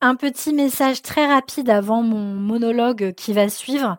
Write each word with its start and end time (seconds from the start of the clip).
un 0.00 0.14
petit 0.14 0.52
message 0.52 1.02
très 1.02 1.26
rapide 1.26 1.70
avant 1.70 2.02
mon 2.02 2.34
monologue 2.34 3.14
qui 3.14 3.32
va 3.32 3.48
suivre. 3.48 3.96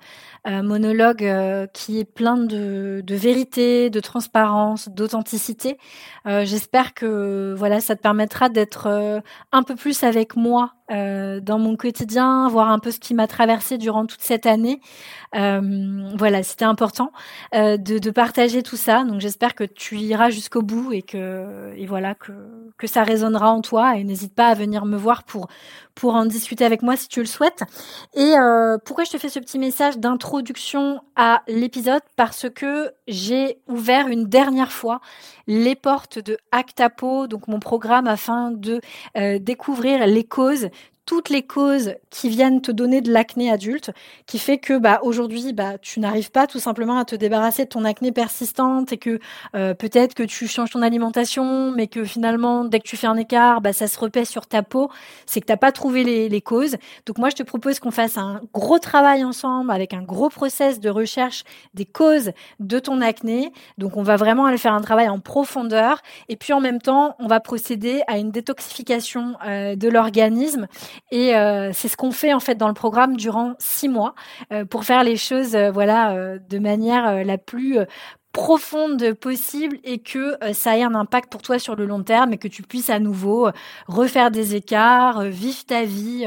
Un 0.49 0.63
monologue 0.63 1.25
euh, 1.25 1.67
qui 1.73 1.99
est 1.99 2.05
plein 2.05 2.37
de, 2.37 3.03
vérité, 3.09 3.89
de 3.89 3.99
transparence, 3.99 4.87
d'authenticité. 4.87 5.77
Euh, 6.25 6.45
j'espère 6.45 6.93
que 6.93 7.53
voilà, 7.57 7.81
ça 7.81 7.97
te 7.97 8.01
permettra 8.01 8.47
d'être 8.47 8.87
euh, 8.87 9.19
un 9.51 9.63
peu 9.63 9.75
plus 9.75 10.03
avec 10.03 10.37
moi 10.37 10.71
dans 10.89 11.59
mon 11.59 11.75
quotidien, 11.75 12.47
voir 12.47 12.69
un 12.69 12.79
peu 12.79 12.91
ce 12.91 12.99
qui 13.01 13.13
m'a 13.13 13.27
traversé 13.27 13.77
durant 13.77 14.05
toute 14.05 14.21
cette 14.21 14.45
année. 14.45 14.79
voilà, 15.33 16.43
c'était 16.43 16.63
important 16.63 17.11
de, 17.53 17.75
de, 17.75 18.09
partager 18.09 18.63
tout 18.63 18.77
ça. 18.77 19.03
Donc 19.03 19.19
j'espère 19.19 19.53
que 19.53 19.65
tu 19.65 19.97
iras 19.97 20.29
jusqu'au 20.29 20.61
bout 20.61 20.93
et 20.93 21.01
que 21.01 21.73
et 21.75 21.85
voilà 21.87 22.15
que 22.15 22.31
que 22.77 22.87
ça 22.87 23.03
résonnera 23.03 23.51
en 23.51 23.59
toi. 23.59 23.97
Et 23.97 24.05
n'hésite 24.05 24.33
pas 24.33 24.47
à 24.47 24.53
venir 24.53 24.85
me 24.85 24.95
voir 24.95 25.25
pour 25.25 25.49
pour 25.93 26.15
en 26.15 26.25
discuter 26.25 26.63
avec 26.63 26.81
moi 26.83 26.95
si 26.95 27.09
tu 27.09 27.19
le 27.19 27.25
souhaites. 27.25 27.63
Et 28.13 28.35
pourquoi 28.85 29.03
je 29.03 29.11
te 29.11 29.17
fais 29.17 29.27
ce 29.27 29.39
petit 29.39 29.59
message 29.59 29.97
d'intro 29.97 30.36
à 31.15 31.43
l'épisode 31.47 32.01
parce 32.15 32.47
que 32.49 32.91
j'ai 33.07 33.57
ouvert 33.67 34.07
une 34.07 34.25
dernière 34.25 34.71
fois 34.71 35.01
les 35.47 35.75
portes 35.75 36.19
de 36.19 36.37
Actapo, 36.51 37.27
donc 37.27 37.47
mon 37.47 37.59
programme 37.59 38.07
afin 38.07 38.51
de 38.51 38.81
euh, 39.17 39.39
découvrir 39.39 40.05
les 40.07 40.23
causes 40.23 40.69
toutes 41.07 41.29
les 41.29 41.41
causes 41.41 41.95
qui 42.09 42.27
viennent 42.27 42.61
te 42.61 42.69
donner 42.69 42.99
de 42.99 43.11
l'acné 43.11 43.49
adulte, 43.49 43.91
qui 44.25 44.37
fait 44.37 44.57
que 44.57 44.77
bah 44.77 44.99
aujourd'hui 45.03 45.53
bah 45.53 45.77
tu 45.77 46.01
n'arrives 46.01 46.31
pas 46.31 46.47
tout 46.47 46.59
simplement 46.59 46.99
à 46.99 47.05
te 47.05 47.15
débarrasser 47.15 47.63
de 47.63 47.69
ton 47.69 47.85
acné 47.85 48.11
persistante 48.11 48.91
et 48.91 48.97
que 48.97 49.19
euh, 49.55 49.73
peut-être 49.73 50.13
que 50.13 50.23
tu 50.23 50.47
changes 50.47 50.71
ton 50.71 50.81
alimentation, 50.81 51.71
mais 51.71 51.87
que 51.87 52.03
finalement 52.03 52.65
dès 52.65 52.79
que 52.79 52.87
tu 52.87 52.97
fais 52.97 53.07
un 53.07 53.15
écart, 53.15 53.61
bah 53.61 53.71
ça 53.71 53.87
se 53.87 53.97
repèse 53.97 54.27
sur 54.27 54.47
ta 54.47 54.63
peau, 54.63 54.91
c'est 55.25 55.39
que 55.39 55.45
t'as 55.45 55.55
pas 55.55 55.71
trouvé 55.71 56.03
les, 56.03 56.27
les, 56.27 56.41
causes. 56.41 56.75
Donc 57.05 57.19
moi 57.19 57.29
je 57.29 57.35
te 57.35 57.43
propose 57.43 57.79
qu'on 57.79 57.91
fasse 57.91 58.17
un 58.17 58.41
gros 58.53 58.79
travail 58.79 59.23
ensemble 59.23 59.71
avec 59.71 59.93
un 59.93 60.03
gros 60.03 60.29
process 60.29 60.81
de 60.81 60.89
recherche 60.89 61.45
des 61.73 61.85
causes 61.85 62.31
de 62.59 62.79
ton 62.79 62.99
acné. 62.99 63.53
Donc 63.77 63.95
on 63.95 64.03
va 64.03 64.17
vraiment 64.17 64.45
aller 64.45 64.57
faire 64.57 64.73
un 64.73 64.81
travail 64.81 65.07
en 65.07 65.19
profondeur 65.19 66.01
et 66.27 66.35
puis 66.35 66.51
en 66.51 66.59
même 66.59 66.81
temps 66.81 67.15
on 67.17 67.27
va 67.27 67.39
procéder 67.39 68.01
à 68.07 68.17
une 68.17 68.31
détoxification 68.31 69.35
euh, 69.45 69.77
de 69.77 69.87
l'organisme 69.87 70.67
et 71.11 71.35
euh, 71.35 71.71
c'est 71.73 71.87
ce 71.87 71.97
qu'on 71.97 72.11
fait 72.11 72.33
en 72.33 72.39
fait 72.39 72.55
dans 72.55 72.67
le 72.67 72.73
programme 72.73 73.15
durant 73.17 73.53
six 73.59 73.89
mois 73.89 74.15
euh, 74.51 74.65
pour 74.65 74.83
faire 74.83 75.03
les 75.03 75.17
choses, 75.17 75.55
euh, 75.55 75.71
voilà, 75.71 76.37
de 76.37 76.59
manière 76.59 77.23
la 77.23 77.37
plus 77.37 77.77
profonde 78.31 79.13
possible 79.13 79.77
et 79.83 79.99
que 79.99 80.37
ça 80.53 80.77
ait 80.77 80.83
un 80.83 80.95
impact 80.95 81.31
pour 81.31 81.41
toi 81.41 81.57
sur 81.59 81.75
le 81.75 81.85
long 81.85 82.03
terme 82.03 82.33
et 82.33 82.37
que 82.37 82.47
tu 82.47 82.61
puisses 82.61 82.89
à 82.89 82.99
nouveau 82.99 83.49
refaire 83.87 84.31
des 84.31 84.55
écarts, 84.55 85.23
vivre 85.23 85.65
ta 85.65 85.83
vie 85.83 86.25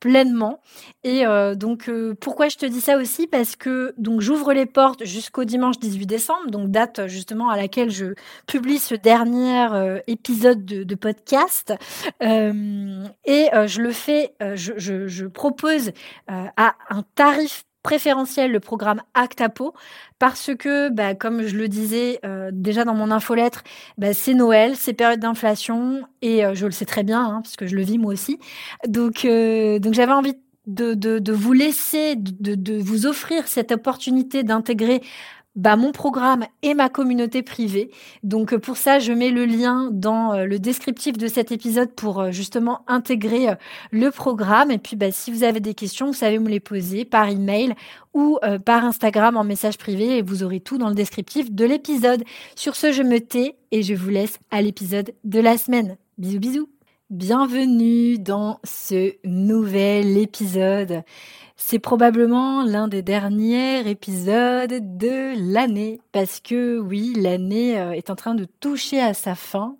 pleinement. 0.00 0.60
Et 1.02 1.24
donc 1.54 1.90
pourquoi 2.20 2.48
je 2.48 2.56
te 2.56 2.66
dis 2.66 2.82
ça 2.82 2.98
aussi? 2.98 3.26
Parce 3.26 3.56
que 3.56 3.94
donc 3.96 4.20
j'ouvre 4.20 4.52
les 4.52 4.66
portes 4.66 5.04
jusqu'au 5.04 5.44
dimanche 5.44 5.78
18 5.78 6.06
décembre, 6.06 6.50
donc 6.50 6.70
date 6.70 7.06
justement 7.06 7.48
à 7.48 7.56
laquelle 7.56 7.90
je 7.90 8.14
publie 8.46 8.78
ce 8.78 8.94
dernier 8.94 9.66
épisode 10.06 10.64
de, 10.64 10.94
podcast 10.94 11.72
et 12.20 13.48
je 13.66 13.80
le 13.80 13.92
fais, 13.92 14.34
je, 14.54 14.74
je 14.76 15.26
propose 15.26 15.92
à 16.28 16.74
un 16.90 17.02
tarif 17.14 17.64
préférentiel 17.86 18.50
le 18.50 18.58
programme 18.58 19.00
Actapo 19.14 19.72
parce 20.18 20.50
que, 20.58 20.88
bah, 20.88 21.14
comme 21.14 21.44
je 21.44 21.56
le 21.56 21.68
disais 21.68 22.18
euh, 22.24 22.50
déjà 22.52 22.84
dans 22.84 22.94
mon 22.94 23.12
infolettre, 23.12 23.62
bah, 23.96 24.12
c'est 24.12 24.34
Noël, 24.34 24.74
c'est 24.74 24.92
période 24.92 25.20
d'inflation 25.20 26.00
et 26.20 26.44
euh, 26.44 26.52
je 26.56 26.66
le 26.66 26.72
sais 26.72 26.84
très 26.84 27.04
bien 27.04 27.22
hein, 27.22 27.40
parce 27.44 27.54
que 27.54 27.68
je 27.68 27.76
le 27.76 27.82
vis 27.82 27.98
moi 27.98 28.12
aussi. 28.12 28.40
Donc, 28.88 29.24
euh, 29.24 29.78
donc 29.78 29.94
j'avais 29.94 30.10
envie 30.10 30.34
de, 30.66 30.94
de, 30.94 31.20
de, 31.20 31.32
vous 31.32 31.52
laisser, 31.52 32.16
de, 32.16 32.56
de 32.56 32.76
vous 32.76 33.06
offrir 33.06 33.46
cette 33.46 33.70
opportunité 33.70 34.42
d'intégrer 34.42 35.00
bah, 35.56 35.76
mon 35.76 35.90
programme 35.90 36.44
et 36.62 36.74
ma 36.74 36.88
communauté 36.88 37.42
privée. 37.42 37.90
Donc 38.22 38.52
euh, 38.52 38.58
pour 38.58 38.76
ça, 38.76 38.98
je 38.98 39.12
mets 39.12 39.30
le 39.30 39.46
lien 39.46 39.88
dans 39.90 40.34
euh, 40.34 40.44
le 40.44 40.58
descriptif 40.58 41.16
de 41.16 41.26
cet 41.26 41.50
épisode 41.50 41.92
pour 41.92 42.20
euh, 42.20 42.30
justement 42.30 42.82
intégrer 42.86 43.48
le 43.90 44.10
programme. 44.10 44.70
Et 44.70 44.78
puis 44.78 44.96
bah, 44.96 45.10
si 45.10 45.32
vous 45.32 45.42
avez 45.42 45.60
des 45.60 45.74
questions, 45.74 46.08
vous 46.08 46.12
savez 46.12 46.38
me 46.38 46.48
les 46.48 46.60
poser 46.60 47.04
par 47.04 47.28
email 47.28 47.74
ou 48.14 48.38
par 48.64 48.84
Instagram 48.84 49.36
en 49.36 49.44
message 49.44 49.76
privé 49.76 50.16
et 50.16 50.22
vous 50.22 50.42
aurez 50.42 50.60
tout 50.60 50.78
dans 50.78 50.88
le 50.88 50.94
descriptif 50.94 51.52
de 51.52 51.64
l'épisode. 51.66 52.24
Sur 52.54 52.74
ce, 52.74 52.92
je 52.92 53.02
me 53.02 53.20
tais 53.20 53.56
et 53.72 53.82
je 53.82 53.92
vous 53.92 54.08
laisse 54.08 54.38
à 54.50 54.62
l'épisode 54.62 55.12
de 55.24 55.40
la 55.40 55.58
semaine. 55.58 55.96
Bisous 56.16 56.40
bisous. 56.40 56.75
Bienvenue 57.10 58.18
dans 58.18 58.58
ce 58.64 59.14
nouvel 59.22 60.18
épisode. 60.18 61.04
C'est 61.54 61.78
probablement 61.78 62.64
l'un 62.64 62.88
des 62.88 63.02
derniers 63.02 63.88
épisodes 63.88 64.98
de 64.98 65.52
l'année 65.52 66.00
parce 66.10 66.40
que 66.40 66.80
oui, 66.80 67.14
l'année 67.16 67.78
euh, 67.78 67.92
est 67.92 68.10
en 68.10 68.16
train 68.16 68.34
de 68.34 68.44
toucher 68.58 69.00
à 69.00 69.14
sa 69.14 69.36
fin 69.36 69.76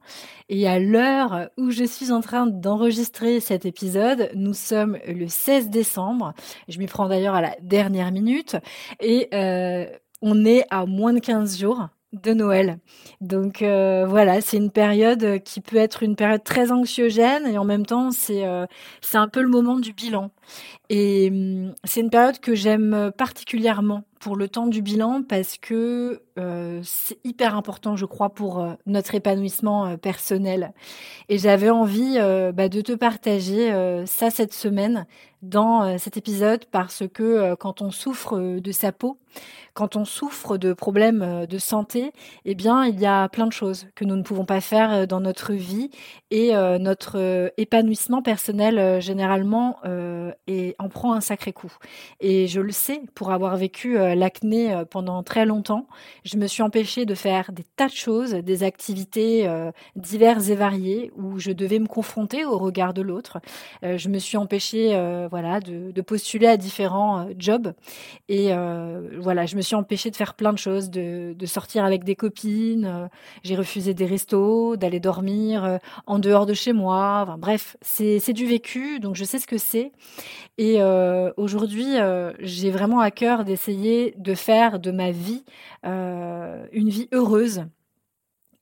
et 0.48 0.68
à 0.68 0.78
l'heure 0.78 1.50
où 1.56 1.72
je 1.72 1.82
suis 1.82 2.12
en 2.12 2.20
train 2.20 2.46
d'enregistrer 2.46 3.40
cet 3.40 3.66
épisode, 3.66 4.30
nous 4.36 4.54
sommes 4.54 4.96
le 5.08 5.26
16 5.26 5.68
décembre. 5.68 6.32
Je 6.68 6.78
m'y 6.78 6.86
prends 6.86 7.08
d'ailleurs 7.08 7.34
à 7.34 7.40
la 7.40 7.56
dernière 7.60 8.12
minute 8.12 8.56
et 9.00 9.28
euh, 9.34 9.86
on 10.22 10.44
est 10.44 10.64
à 10.70 10.86
moins 10.86 11.12
de 11.12 11.18
15 11.18 11.58
jours 11.58 11.88
de 12.12 12.32
Noël. 12.32 12.78
Donc 13.20 13.62
euh, 13.62 14.06
voilà, 14.06 14.40
c'est 14.40 14.56
une 14.56 14.70
période 14.70 15.42
qui 15.42 15.60
peut 15.60 15.76
être 15.76 16.02
une 16.02 16.16
période 16.16 16.44
très 16.44 16.72
anxiogène 16.72 17.46
et 17.46 17.58
en 17.58 17.64
même 17.64 17.84
temps 17.84 18.10
c'est 18.10 18.44
c'est 19.00 19.18
un 19.18 19.28
peu 19.28 19.42
le 19.42 19.48
moment 19.48 19.78
du 19.78 19.92
bilan. 19.92 20.30
Et 20.88 21.28
hum, 21.30 21.74
c'est 21.84 22.00
une 22.00 22.10
période 22.10 22.38
que 22.40 22.54
j'aime 22.54 23.12
particulièrement 23.16 24.04
pour 24.20 24.36
le 24.36 24.48
temps 24.48 24.66
du 24.66 24.82
bilan 24.82 25.22
parce 25.22 25.58
que 25.58 26.22
euh, 26.38 26.80
c'est 26.84 27.18
hyper 27.24 27.56
important, 27.56 27.96
je 27.96 28.04
crois, 28.04 28.30
pour 28.30 28.60
euh, 28.60 28.74
notre 28.84 29.14
épanouissement 29.14 29.86
euh, 29.86 29.96
personnel. 29.96 30.72
Et 31.28 31.38
j'avais 31.38 31.70
envie 31.70 32.18
bah, 32.54 32.68
de 32.68 32.80
te 32.80 32.92
partager 32.92 33.72
ça 34.06 34.30
cette 34.30 34.52
semaine 34.52 35.06
dans 35.42 35.98
cet 35.98 36.16
épisode 36.16 36.64
parce 36.66 37.04
que 37.12 37.54
quand 37.56 37.82
on 37.82 37.90
souffre 37.90 38.38
de 38.38 38.72
sa 38.72 38.92
peau, 38.92 39.18
quand 39.74 39.96
on 39.96 40.04
souffre 40.04 40.56
de 40.56 40.72
problèmes 40.72 41.46
de 41.46 41.58
santé, 41.58 42.12
eh 42.44 42.54
bien, 42.54 42.84
il 42.84 42.98
y 43.00 43.06
a 43.06 43.28
plein 43.28 43.46
de 43.46 43.52
choses 43.52 43.86
que 43.94 44.04
nous 44.04 44.16
ne 44.16 44.22
pouvons 44.22 44.44
pas 44.44 44.60
faire 44.60 45.06
dans 45.06 45.20
notre 45.20 45.52
vie 45.52 45.90
et 46.30 46.52
notre 46.78 47.52
épanouissement 47.56 48.22
personnel 48.22 49.00
généralement 49.00 49.78
en 49.84 50.88
prend 50.88 51.12
un 51.12 51.20
sacré 51.20 51.52
coup. 51.52 51.72
Et 52.20 52.46
je 52.46 52.60
le 52.60 52.72
sais 52.72 53.02
pour 53.14 53.32
avoir 53.32 53.56
vécu 53.56 53.98
l'acné 54.14 54.72
euh, 54.72 54.84
pendant 54.84 55.22
très 55.22 55.46
longtemps. 55.46 55.86
Je 56.24 56.36
me 56.36 56.46
suis 56.46 56.62
empêchée 56.62 57.04
de 57.04 57.14
faire 57.14 57.52
des 57.52 57.64
tas 57.76 57.88
de 57.88 57.92
choses, 57.92 58.32
des 58.32 58.62
activités 58.62 59.48
euh, 59.48 59.70
diverses 59.96 60.48
et 60.48 60.54
variées 60.54 61.12
où 61.16 61.38
je 61.38 61.52
devais 61.52 61.78
me 61.78 61.86
confronter 61.86 62.44
au 62.44 62.58
regard 62.58 62.94
de 62.94 63.02
l'autre. 63.02 63.38
je 63.82 64.08
me 64.08 64.18
suis 64.18 64.36
empêchée, 64.36 64.88
voilà, 65.30 65.60
de, 65.60 66.00
postuler 66.00 66.46
à 66.46 66.56
différents 66.56 67.28
jobs. 67.38 67.72
Et 68.28 68.50
voilà, 69.18 69.46
je 69.46 69.56
me 69.56 69.62
suis 69.62 69.74
empêchée 69.74 70.10
de 70.10 70.16
faire 70.16 70.34
plein 70.34 70.52
de 70.52 70.58
choses, 70.58 70.90
de, 70.90 71.34
de 71.36 71.46
sortir 71.46 71.84
avec 71.84 72.04
des 72.04 72.14
copines. 72.14 73.08
J'ai 73.42 73.56
refusé 73.56 73.94
des 73.94 74.06
restos, 74.06 74.76
d'aller 74.76 75.00
dormir 75.00 75.78
en 76.06 76.18
dehors 76.18 76.46
de 76.46 76.54
chez 76.54 76.72
moi. 76.72 77.36
Bref, 77.38 77.76
c'est 77.82 78.32
du 78.32 78.46
vécu, 78.46 79.00
donc 79.00 79.16
je 79.16 79.24
sais 79.24 79.38
ce 79.38 79.46
que 79.46 79.58
c'est. 79.58 79.92
Et 80.58 80.76
euh, 80.80 81.32
aujourd'hui, 81.36 81.98
euh, 81.98 82.32
j'ai 82.40 82.70
vraiment 82.70 83.00
à 83.00 83.10
cœur 83.10 83.44
d'essayer 83.44 83.95
de 84.16 84.34
faire 84.34 84.78
de 84.80 84.90
ma 84.90 85.10
vie 85.10 85.44
euh, 85.84 86.66
une 86.72 86.88
vie 86.88 87.08
heureuse 87.12 87.66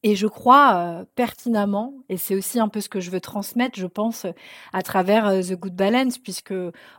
Et 0.06 0.17
je 0.17 0.27
crois 0.27 0.75
euh, 0.75 1.05
pertinemment, 1.15 1.95
et 2.11 2.19
c'est 2.19 2.35
aussi 2.35 2.61
un 2.61 2.69
peu 2.69 2.83
ce 2.83 2.91
que 2.91 3.01
je 3.01 3.11
veux 3.11 3.23
transmettre, 3.23 3.79
je 3.79 3.87
pense, 3.87 4.27
à 4.75 4.83
travers 4.83 5.27
euh, 5.27 5.41
The 5.41 5.55
Good 5.55 5.75
Balance, 5.75 6.19
puisque 6.19 6.53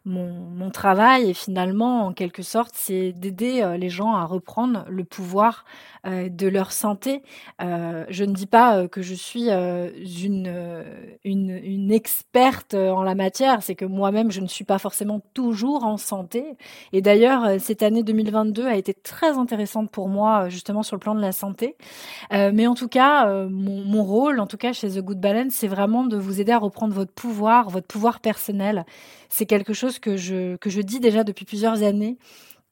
mon, 0.05 0.33
mon 0.33 0.71
travail, 0.71 1.29
est 1.29 1.35
finalement, 1.35 2.07
en 2.07 2.13
quelque 2.13 2.41
sorte, 2.41 2.73
c'est 2.73 3.11
d'aider 3.11 3.61
euh, 3.61 3.77
les 3.77 3.89
gens 3.89 4.15
à 4.15 4.25
reprendre 4.25 4.85
le 4.89 5.03
pouvoir 5.03 5.65
de 6.07 6.47
leur 6.47 6.71
santé. 6.71 7.23
je 7.59 8.23
ne 8.23 8.31
dis 8.31 8.45
pas 8.45 8.87
que 8.87 9.01
je 9.01 9.15
suis 9.15 9.49
une, 9.49 10.85
une, 11.23 11.49
une 11.49 11.91
experte 11.91 12.75
en 12.75 13.01
la 13.01 13.15
matière, 13.15 13.63
c'est 13.63 13.73
que 13.73 13.85
moi-même, 13.85 14.29
je 14.29 14.39
ne 14.39 14.45
suis 14.45 14.65
pas 14.65 14.77
forcément 14.77 15.19
toujours 15.33 15.83
en 15.83 15.97
santé. 15.97 16.57
Et 16.93 17.01
d'ailleurs, 17.01 17.59
cette 17.59 17.81
année 17.81 18.03
2022 18.03 18.67
a 18.67 18.75
été 18.75 18.93
très 18.93 19.39
intéressante 19.39 19.89
pour 19.89 20.07
moi, 20.07 20.47
justement, 20.47 20.83
sur 20.83 20.95
le 20.95 20.99
plan 20.99 21.15
de 21.15 21.21
la 21.21 21.31
santé. 21.31 21.75
mais 22.29 22.67
en 22.67 22.75
tout 22.75 22.87
cas, 22.87 22.94
euh, 22.97 23.47
mon, 23.49 24.03
rôle, 24.03 24.39
en 24.39 24.47
tout 24.47 24.57
cas 24.57 24.73
chez 24.73 24.89
The 24.89 24.99
Good 24.99 25.19
Balance, 25.19 25.53
c'est 25.53 25.67
vraiment 25.67 26.05
de 26.05 26.17
vous 26.17 26.39
aider 26.39 26.51
à 26.51 26.57
reprendre 26.57 26.93
votre 26.93 27.11
pouvoir, 27.11 27.69
votre 27.69 27.87
pouvoir 27.87 28.19
personnel. 28.19 28.85
C'est 29.29 29.45
quelque 29.45 29.73
chose 29.73 29.99
que 29.99 30.17
je, 30.17 30.55
que 30.57 30.69
je 30.69 30.81
dis 30.81 30.99
déjà 30.99 31.23
depuis 31.23 31.45
plusieurs 31.45 31.83
années. 31.83 32.17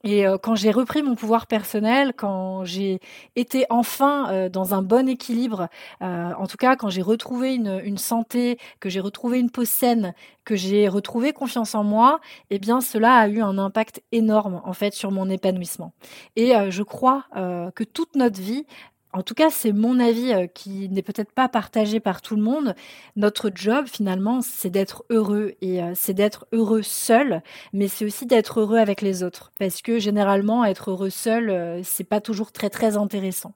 Et 0.06 0.26
euh, 0.26 0.36
quand 0.36 0.54
j'ai 0.54 0.70
repris 0.70 1.02
mon 1.02 1.14
pouvoir 1.14 1.46
personnel, 1.46 2.12
quand 2.14 2.64
j'ai 2.64 3.00
été 3.36 3.64
enfin 3.70 4.30
euh, 4.30 4.48
dans 4.50 4.74
un 4.74 4.82
bon 4.82 5.08
équilibre, 5.08 5.68
en 6.00 6.46
tout 6.46 6.58
cas 6.58 6.76
quand 6.76 6.90
j'ai 6.90 7.00
retrouvé 7.00 7.54
une, 7.54 7.80
une, 7.82 7.96
santé, 7.96 8.58
que 8.80 8.90
j'ai 8.90 9.00
retrouvé 9.00 9.38
une 9.40 9.50
peau 9.50 9.64
saine, 9.64 10.14
que 10.44 10.56
j'ai 10.56 10.88
retrouvé 10.88 11.32
confiance 11.32 11.74
en 11.74 11.84
moi, 11.84 12.20
eh 12.50 12.58
bien 12.58 12.82
cela 12.82 13.14
a 13.16 13.28
eu 13.28 13.40
un 13.40 13.56
impact 13.56 14.02
énorme 14.12 14.60
en 14.64 14.74
fait 14.74 14.92
sur 14.92 15.10
mon 15.10 15.30
épanouissement. 15.30 15.92
Et 16.36 16.52
je 16.68 16.82
crois 16.82 17.24
que 17.32 17.84
toute 17.84 18.14
notre 18.14 18.40
vie, 18.40 18.66
en 19.14 19.22
tout 19.22 19.34
cas, 19.34 19.48
c'est 19.48 19.72
mon 19.72 20.00
avis 20.00 20.32
euh, 20.32 20.46
qui 20.48 20.88
n'est 20.88 21.02
peut-être 21.02 21.30
pas 21.30 21.48
partagé 21.48 22.00
par 22.00 22.20
tout 22.20 22.34
le 22.34 22.42
monde. 22.42 22.74
Notre 23.14 23.52
job, 23.54 23.86
finalement, 23.86 24.40
c'est 24.42 24.70
d'être 24.70 25.04
heureux 25.08 25.54
et 25.60 25.80
euh, 25.82 25.92
c'est 25.94 26.14
d'être 26.14 26.46
heureux 26.50 26.82
seul, 26.82 27.40
mais 27.72 27.86
c'est 27.86 28.04
aussi 28.04 28.26
d'être 28.26 28.60
heureux 28.60 28.78
avec 28.78 29.02
les 29.02 29.22
autres. 29.22 29.52
Parce 29.58 29.82
que 29.82 30.00
généralement, 30.00 30.64
être 30.64 30.90
heureux 30.90 31.10
seul, 31.10 31.48
euh, 31.48 31.80
c'est 31.84 32.02
pas 32.02 32.20
toujours 32.20 32.50
très 32.50 32.70
très 32.70 32.96
intéressant. 32.96 33.52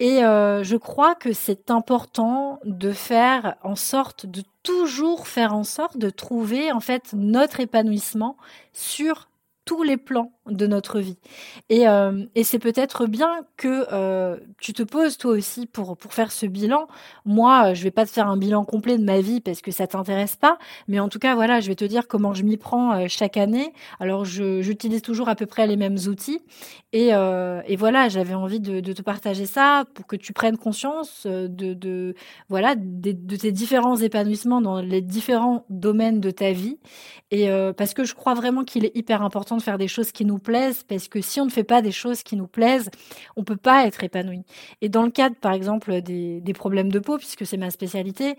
Et 0.00 0.20
je 0.20 0.76
crois 0.76 1.14
que 1.14 1.32
c'est 1.32 1.70
important 1.70 2.60
de 2.64 2.92
faire 2.92 3.56
en 3.62 3.76
sorte 3.76 4.26
de 4.26 4.42
toujours 4.62 5.26
faire 5.26 5.54
en 5.54 5.64
sorte 5.64 5.98
de 5.98 6.10
trouver 6.10 6.72
en 6.72 6.80
fait 6.80 7.12
notre 7.12 7.60
épanouissement 7.60 8.36
sur 8.72 9.28
tous 9.64 9.82
les 9.82 9.98
plans 9.98 10.32
de 10.50 10.66
notre 10.66 11.00
vie. 11.00 11.18
Et, 11.68 11.88
euh, 11.88 12.24
et 12.34 12.44
c'est 12.44 12.58
peut-être 12.58 13.06
bien 13.06 13.44
que 13.56 13.86
euh, 13.92 14.36
tu 14.60 14.72
te 14.72 14.82
poses 14.82 15.18
toi 15.18 15.32
aussi 15.32 15.66
pour, 15.66 15.96
pour 15.96 16.12
faire 16.14 16.32
ce 16.32 16.46
bilan. 16.46 16.88
Moi, 17.24 17.74
je 17.74 17.82
vais 17.82 17.90
pas 17.90 18.06
te 18.06 18.10
faire 18.10 18.28
un 18.28 18.36
bilan 18.36 18.64
complet 18.64 18.98
de 18.98 19.04
ma 19.04 19.20
vie 19.20 19.40
parce 19.40 19.60
que 19.60 19.70
ça 19.70 19.86
t'intéresse 19.86 20.36
pas, 20.36 20.58
mais 20.88 21.00
en 21.00 21.08
tout 21.08 21.18
cas, 21.18 21.34
voilà, 21.34 21.60
je 21.60 21.68
vais 21.68 21.74
te 21.74 21.84
dire 21.84 22.08
comment 22.08 22.34
je 22.34 22.42
m'y 22.42 22.56
prends 22.56 22.92
euh, 22.92 23.04
chaque 23.08 23.36
année. 23.36 23.72
Alors, 24.00 24.24
j'utilise 24.24 25.02
toujours 25.02 25.28
à 25.28 25.34
peu 25.34 25.46
près 25.46 25.66
les 25.66 25.76
mêmes 25.76 25.98
outils. 26.08 26.40
Et, 26.94 27.08
et 27.08 27.76
voilà, 27.76 28.08
j'avais 28.08 28.32
envie 28.32 28.60
de, 28.60 28.80
de, 28.80 28.92
te 28.94 29.02
partager 29.02 29.44
ça 29.44 29.84
pour 29.92 30.06
que 30.06 30.16
tu 30.16 30.32
prennes 30.32 30.56
conscience 30.56 31.26
de, 31.26 31.74
de 31.74 32.14
voilà 32.48 32.76
de, 32.76 33.12
de 33.12 33.36
tes 33.36 33.52
différents 33.52 33.96
épanouissements 33.96 34.62
dans 34.62 34.80
les 34.80 35.02
différents 35.02 35.66
domaines 35.68 36.18
de 36.20 36.30
ta 36.30 36.52
vie. 36.52 36.78
Et 37.30 37.50
parce 37.76 37.92
que 37.92 38.04
je 38.04 38.14
crois 38.14 38.32
vraiment 38.32 38.64
qu'il 38.64 38.86
est 38.86 38.96
hyper 38.96 39.22
important 39.22 39.58
de 39.58 39.62
faire 39.62 39.76
des 39.76 39.88
choses 39.88 40.12
qui 40.12 40.24
nous 40.24 40.37
plaisent, 40.38 40.82
parce 40.82 41.08
que 41.08 41.20
si 41.20 41.40
on 41.40 41.46
ne 41.46 41.50
fait 41.50 41.64
pas 41.64 41.82
des 41.82 41.92
choses 41.92 42.22
qui 42.22 42.36
nous 42.36 42.46
plaisent, 42.46 42.90
on 43.36 43.44
peut 43.44 43.56
pas 43.56 43.86
être 43.86 44.04
épanoui. 44.04 44.42
Et 44.80 44.88
dans 44.88 45.02
le 45.02 45.10
cadre, 45.10 45.36
par 45.36 45.52
exemple, 45.52 46.00
des, 46.02 46.40
des 46.40 46.52
problèmes 46.52 46.90
de 46.90 46.98
peau, 46.98 47.18
puisque 47.18 47.46
c'est 47.46 47.56
ma 47.56 47.70
spécialité, 47.70 48.36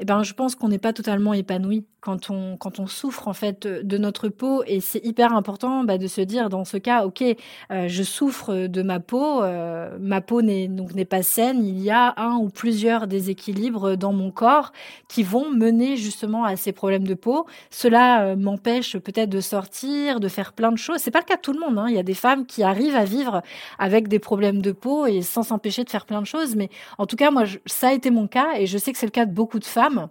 eh 0.00 0.04
ben, 0.04 0.22
je 0.22 0.32
pense 0.32 0.54
qu'on 0.54 0.68
n'est 0.68 0.78
pas 0.78 0.94
totalement 0.94 1.34
épanoui 1.34 1.84
quand 2.00 2.30
on, 2.30 2.86
souffre 2.86 3.28
en 3.28 3.32
fait 3.32 3.66
de 3.66 3.98
notre 3.98 4.28
peau. 4.28 4.62
Et 4.66 4.80
c'est 4.80 5.04
hyper 5.04 5.34
important 5.34 5.84
bah, 5.84 5.98
de 5.98 6.06
se 6.06 6.20
dire 6.20 6.48
dans 6.48 6.64
ce 6.64 6.76
cas, 6.76 7.04
ok, 7.04 7.22
euh, 7.22 7.88
je 7.88 8.02
souffre 8.02 8.66
de 8.66 8.82
ma 8.82 9.00
peau, 9.00 9.42
euh, 9.42 9.96
ma 10.00 10.20
peau 10.20 10.42
n'est 10.42 10.68
donc 10.68 10.94
n'est 10.94 11.04
pas 11.04 11.22
saine. 11.22 11.64
Il 11.64 11.80
y 11.80 11.90
a 11.90 12.14
un 12.16 12.36
ou 12.36 12.48
plusieurs 12.48 13.06
déséquilibres 13.06 13.96
dans 13.96 14.12
mon 14.12 14.30
corps 14.30 14.72
qui 15.08 15.22
vont 15.22 15.50
mener 15.50 15.96
justement 15.96 16.44
à 16.44 16.56
ces 16.56 16.72
problèmes 16.72 17.06
de 17.06 17.14
peau. 17.14 17.46
Cela 17.70 18.22
euh, 18.22 18.36
m'empêche 18.36 18.96
peut-être 18.98 19.30
de 19.30 19.40
sortir, 19.40 20.20
de 20.20 20.28
faire 20.28 20.52
plein 20.52 20.72
de 20.72 20.78
choses. 20.78 20.98
C'est 20.98 21.10
pas 21.10 21.20
le 21.20 21.24
cas 21.24 21.36
de 21.36 21.42
tout 21.42 21.52
le 21.52 21.60
monde. 21.60 21.78
Hein. 21.78 21.86
Il 21.88 21.94
y 21.94 21.98
a 21.98 22.02
des 22.02 22.14
femmes 22.14 22.46
qui 22.46 22.62
arrivent 22.62 22.96
à 22.96 23.04
vivre 23.04 23.42
avec 23.78 24.08
des 24.08 24.18
problèmes 24.18 24.62
de 24.62 24.72
peau 24.72 25.06
et 25.06 25.22
sans 25.22 25.42
s'empêcher 25.42 25.84
de 25.84 25.90
faire 25.90 26.06
plein 26.06 26.22
de 26.22 26.26
choses. 26.26 26.56
Mais 26.56 26.70
en 26.98 27.06
tout 27.06 27.16
cas, 27.16 27.30
moi, 27.30 27.44
ça 27.66 27.88
a 27.88 27.92
été 27.92 28.10
mon 28.10 28.26
cas 28.26 28.54
et 28.56 28.66
je 28.66 28.78
sais 28.78 28.92
que 28.92 28.98
c'est 28.98 29.06
le 29.06 29.10
cas 29.10 29.26
de 29.26 29.32
beaucoup 29.32 29.58
de 29.58 29.64
femmes. 29.64 30.08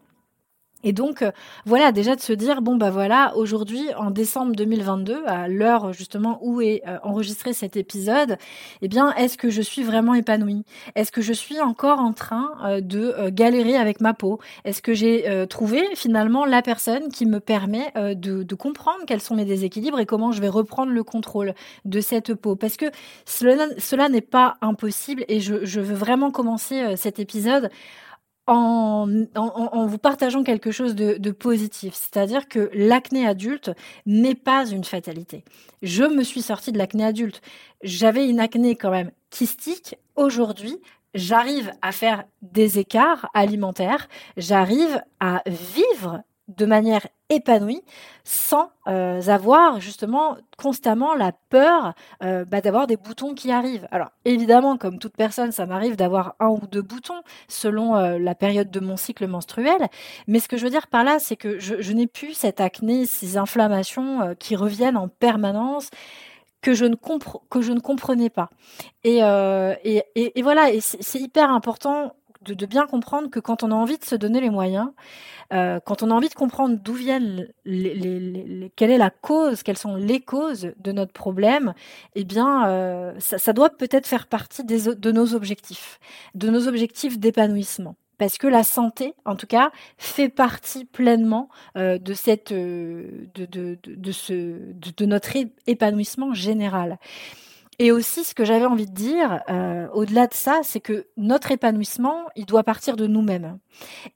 Et 0.84 0.94
donc, 0.94 1.22
euh, 1.22 1.31
voilà, 1.66 1.92
déjà 1.92 2.16
de 2.16 2.22
se 2.22 2.31
dire, 2.31 2.62
bon, 2.62 2.78
bah 2.78 2.90
voilà, 2.90 3.36
aujourd'hui, 3.36 3.94
en 3.98 4.12
décembre 4.12 4.56
2022, 4.56 5.24
à 5.26 5.50
l'heure 5.50 5.92
justement 5.92 6.40
où 6.42 6.62
est 6.62 6.81
euh, 6.88 6.98
enregistré 7.04 7.52
cet 7.52 7.76
épisode, 7.76 8.38
eh 8.81 8.88
bien, 8.88 9.14
est-ce 9.16 9.38
que 9.38 9.50
je 9.50 9.62
suis 9.62 9.84
vraiment 9.84 10.14
épanouie? 10.14 10.64
Est-ce 10.96 11.12
que 11.12 11.22
je 11.22 11.34
suis 11.34 11.60
encore 11.60 12.00
en 12.00 12.14
train 12.14 12.52
euh, 12.64 12.81
de 12.81 13.30
galérer 13.30 13.76
avec 13.76 14.00
ma 14.00 14.14
peau? 14.14 14.40
Est-ce 14.64 14.81
que 14.81 14.94
j'ai 14.94 15.46
trouvé 15.50 15.84
finalement 15.96 16.46
la 16.46 16.62
personne 16.62 17.10
qui 17.10 17.26
me 17.26 17.40
permet 17.40 17.92
de, 17.96 18.56
comprendre 18.56 19.00
quels 19.08 19.22
sont 19.22 19.36
mes 19.36 19.46
déséquilibres 19.46 20.00
et 20.00 20.06
comment 20.06 20.31
je 20.31 20.42
vais 20.42 20.50
reprendre 20.50 20.92
le 20.92 21.04
contrôle 21.04 21.54
de 21.86 22.02
cette 22.02 22.34
peau? 22.34 22.56
Parce 22.56 22.78
que 22.78 22.86
cela, 23.26 24.10
n'est 24.10 24.22
pas 24.22 24.56
impossible 24.62 25.26
et 25.28 25.40
je 25.40 25.80
veux 25.80 25.96
vraiment 25.96 26.31
commencer 26.31 26.96
cet 26.96 27.20
épisode 27.20 27.70
en, 28.50 29.86
vous 29.88 29.98
partageant 29.98 30.44
quelque 30.44 30.72
chose 30.72 30.96
de, 30.96 31.18
de 31.18 31.31
positif. 31.31 31.94
C'est-à-dire 31.94 32.48
que 32.48 32.69
l'acné 32.74 33.25
adulte 33.25 33.72
n'est 34.06 34.36
pas 34.36 34.66
une 34.68 34.84
fatalité. 34.84 35.44
Je 35.81 36.04
me 36.04 36.24
suis 36.24 36.42
sortie 36.42 36.72
de 36.72 36.78
l'acné 36.78 37.06
adulte. 37.06 37.42
J'avais 37.84 38.28
une 38.28 38.40
acné 38.40 38.75
quand 38.75 38.92
même 38.92 39.12
kystique. 39.30 39.96
Aujourd'hui, 40.16 40.78
j'arrive 41.13 41.72
à 41.81 41.92
faire 41.92 42.24
des 42.42 42.80
écarts 42.80 43.30
alimentaires. 43.34 44.07
J'arrive 44.38 45.02
à 45.19 45.44
vivre 45.45 46.22
de 46.57 46.66
manière 46.66 47.07
épanouie 47.30 47.84
sans 48.24 48.72
euh, 48.88 49.22
avoir 49.28 49.80
justement 49.80 50.36
constamment 50.57 51.13
la 51.13 51.31
peur 51.31 51.94
euh, 52.24 52.44
bah, 52.44 52.60
d'avoir 52.60 52.88
des 52.88 52.98
boutons 52.98 53.34
qui 53.36 53.51
arrivent. 53.51 53.88
Alors 53.92 54.10
évidemment, 54.25 54.78
comme 54.78 54.98
toute 54.98 55.16
personne, 55.16 55.51
ça 55.51 55.66
m'arrive 55.66 55.96
d'avoir 55.96 56.36
un 56.40 56.50
ou 56.50 56.62
deux 56.69 56.81
boutons 56.81 57.22
selon 57.48 57.96
euh, 57.96 58.18
la 58.18 58.34
période 58.36 58.72
de 58.72 58.80
mon 58.80 58.98
cycle 58.98 59.28
menstruel. 59.28 59.88
Mais 60.28 60.40
ce 60.40 60.48
que 60.48 60.57
je 60.57 60.63
veux 60.63 60.72
dire 60.72 60.88
par 60.88 61.04
là, 61.04 61.19
c'est 61.19 61.36
que 61.36 61.60
je, 61.60 61.94
n'ai 61.94 62.07
plus 62.07 62.34
cette 62.34 62.62
acné, 62.62 63.06
ces 63.06 63.38
inflammations 63.38 64.36
qui 64.40 64.56
reviennent 64.56 64.98
en 64.98 65.07
permanence 65.07 65.90
que 66.62 66.74
je 66.74 66.86
ne, 66.86 66.95
que 67.50 67.62
je 67.62 67.72
ne 67.72 67.80
comprenais 67.80 68.30
pas. 68.30 68.50
Et, 69.04 69.19
et, 69.19 70.04
et, 70.16 70.40
et 70.40 70.42
voilà, 70.42 70.72
et 70.72 70.81
c'est 70.81 71.19
hyper 71.19 71.52
important 71.52 72.13
de, 72.42 72.66
bien 72.66 72.88
comprendre 72.88 73.30
que 73.30 73.40
quand 73.40 73.64
on 73.64 73.72
a 73.72 73.76
envie 73.76 73.98
de 73.98 74.04
se 74.04 74.16
donner 74.16 74.42
les 74.42 74.50
moyens, 74.50 74.90
euh, 75.54 75.80
quand 75.86 76.04
on 76.04 76.12
a 76.12 76.14
envie 76.14 76.30
de 76.30 76.34
comprendre 76.34 76.78
d'où 76.81 76.94
viennent, 76.94 77.48
les, 77.66 77.94
les, 77.94 78.19
les, 78.19 78.72
quelle 78.76 78.92
est 78.92 78.98
la 78.98 79.10
cause, 79.10 79.64
quelles 79.64 79.78
sont 79.78 79.96
les 79.96 80.19
causes 80.19 80.72
de 80.78 80.92
notre 80.92 81.14
problème, 81.14 81.74
eh 82.16 82.24
bien, 82.24 82.68
euh, 82.69 83.14
ça, 83.19 83.38
ça, 83.38 83.54
doit 83.54 83.69
peut-être 83.69 84.08
faire 84.08 84.28
partie 84.28 84.64
des, 84.64 84.96
de 84.96 85.12
nos 85.12 85.34
objectifs, 85.34 86.00
de 86.36 86.50
nos 86.50 86.68
objectifs 86.68 87.19
d'épanouissement 87.19 87.96
parce 88.19 88.38
que 88.38 88.48
la 88.48 88.64
santé, 88.64 89.16
en 89.26 89.36
tout 89.36 89.48
cas, 89.48 89.72
fait 89.98 90.30
partie 90.30 90.86
pleinement 90.86 91.50
euh, 91.78 91.98
de 91.98 92.14
cette, 92.14 92.52
euh, 92.52 93.28
de, 93.34 93.46
de, 93.46 93.80
de, 93.88 94.12
ce, 94.12 94.34
de 94.74 95.06
notre 95.06 95.30
épanouissement 95.66 96.34
général. 96.34 97.00
Et 97.81 97.94
aussi, 97.94 98.26
ce 98.26 98.36
que 98.36 98.44
j'avais 98.44 98.66
envie 98.66 98.88
de 98.88 98.94
dire, 98.94 99.42
euh, 99.50 99.88
au-delà 99.94 100.28
de 100.28 100.33
ça, 100.33 100.59
c'est 100.64 100.81
que 100.81 101.07
notre 101.16 101.54
épanouissement, 101.54 102.26
il 102.36 102.45
doit 102.45 102.64
partir 102.64 102.98
de 102.98 103.07
nous-mêmes. 103.07 103.57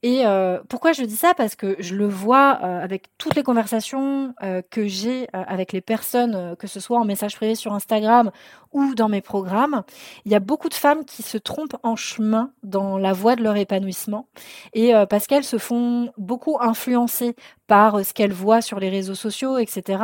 Et 0.01 0.25
euh, 0.25 0.60
pourquoi 0.67 0.91
je 0.91 1.03
dis 1.03 1.15
ça? 1.15 1.34
Parce 1.34 1.55
que 1.55 1.77
je 1.79 1.96
le 1.96 2.05
vois 2.05 2.60
euh, 2.62 2.84
avec 2.84 3.05
toutes 3.17 3.36
les 3.36 3.43
conversations 3.43 4.36
que 4.70 4.86
j'ai 4.86 5.27
avec 5.32 5.72
les 5.72 5.79
personnes, 5.79 6.55
que 6.58 6.67
ce 6.67 6.82
soit 6.82 7.00
en 7.00 7.05
message 7.05 7.36
privé 7.36 7.55
sur 7.55 7.74
Instagram 7.74 8.32
ou 8.74 8.96
dans 8.96 9.08
mes 9.08 9.22
programmes. 9.22 9.84
Il 10.25 10.32
y 10.32 10.36
a 10.36 10.39
beaucoup 10.39 10.67
de 10.67 10.74
femmes 10.74 11.05
qui 11.05 11.24
se 11.24 11.38
trompent 11.38 11.77
en 11.84 11.96
chemin 11.96 12.51
dans 12.63 12.98
la 12.98 13.13
voie 13.13 13.36
de 13.36 13.43
leur 13.43 13.55
épanouissement. 13.55 14.27
Et 14.74 14.91
parce 15.10 15.27
qu'elles 15.27 15.43
se 15.43 15.58
font 15.58 16.12
beaucoup 16.17 16.58
influencer 16.60 17.36
par 17.67 18.05
ce 18.05 18.13
qu'elles 18.13 18.34
voient 18.34 18.62
sur 18.62 18.79
les 18.79 18.89
réseaux 18.89 19.15
sociaux, 19.15 19.58
etc. 19.58 20.03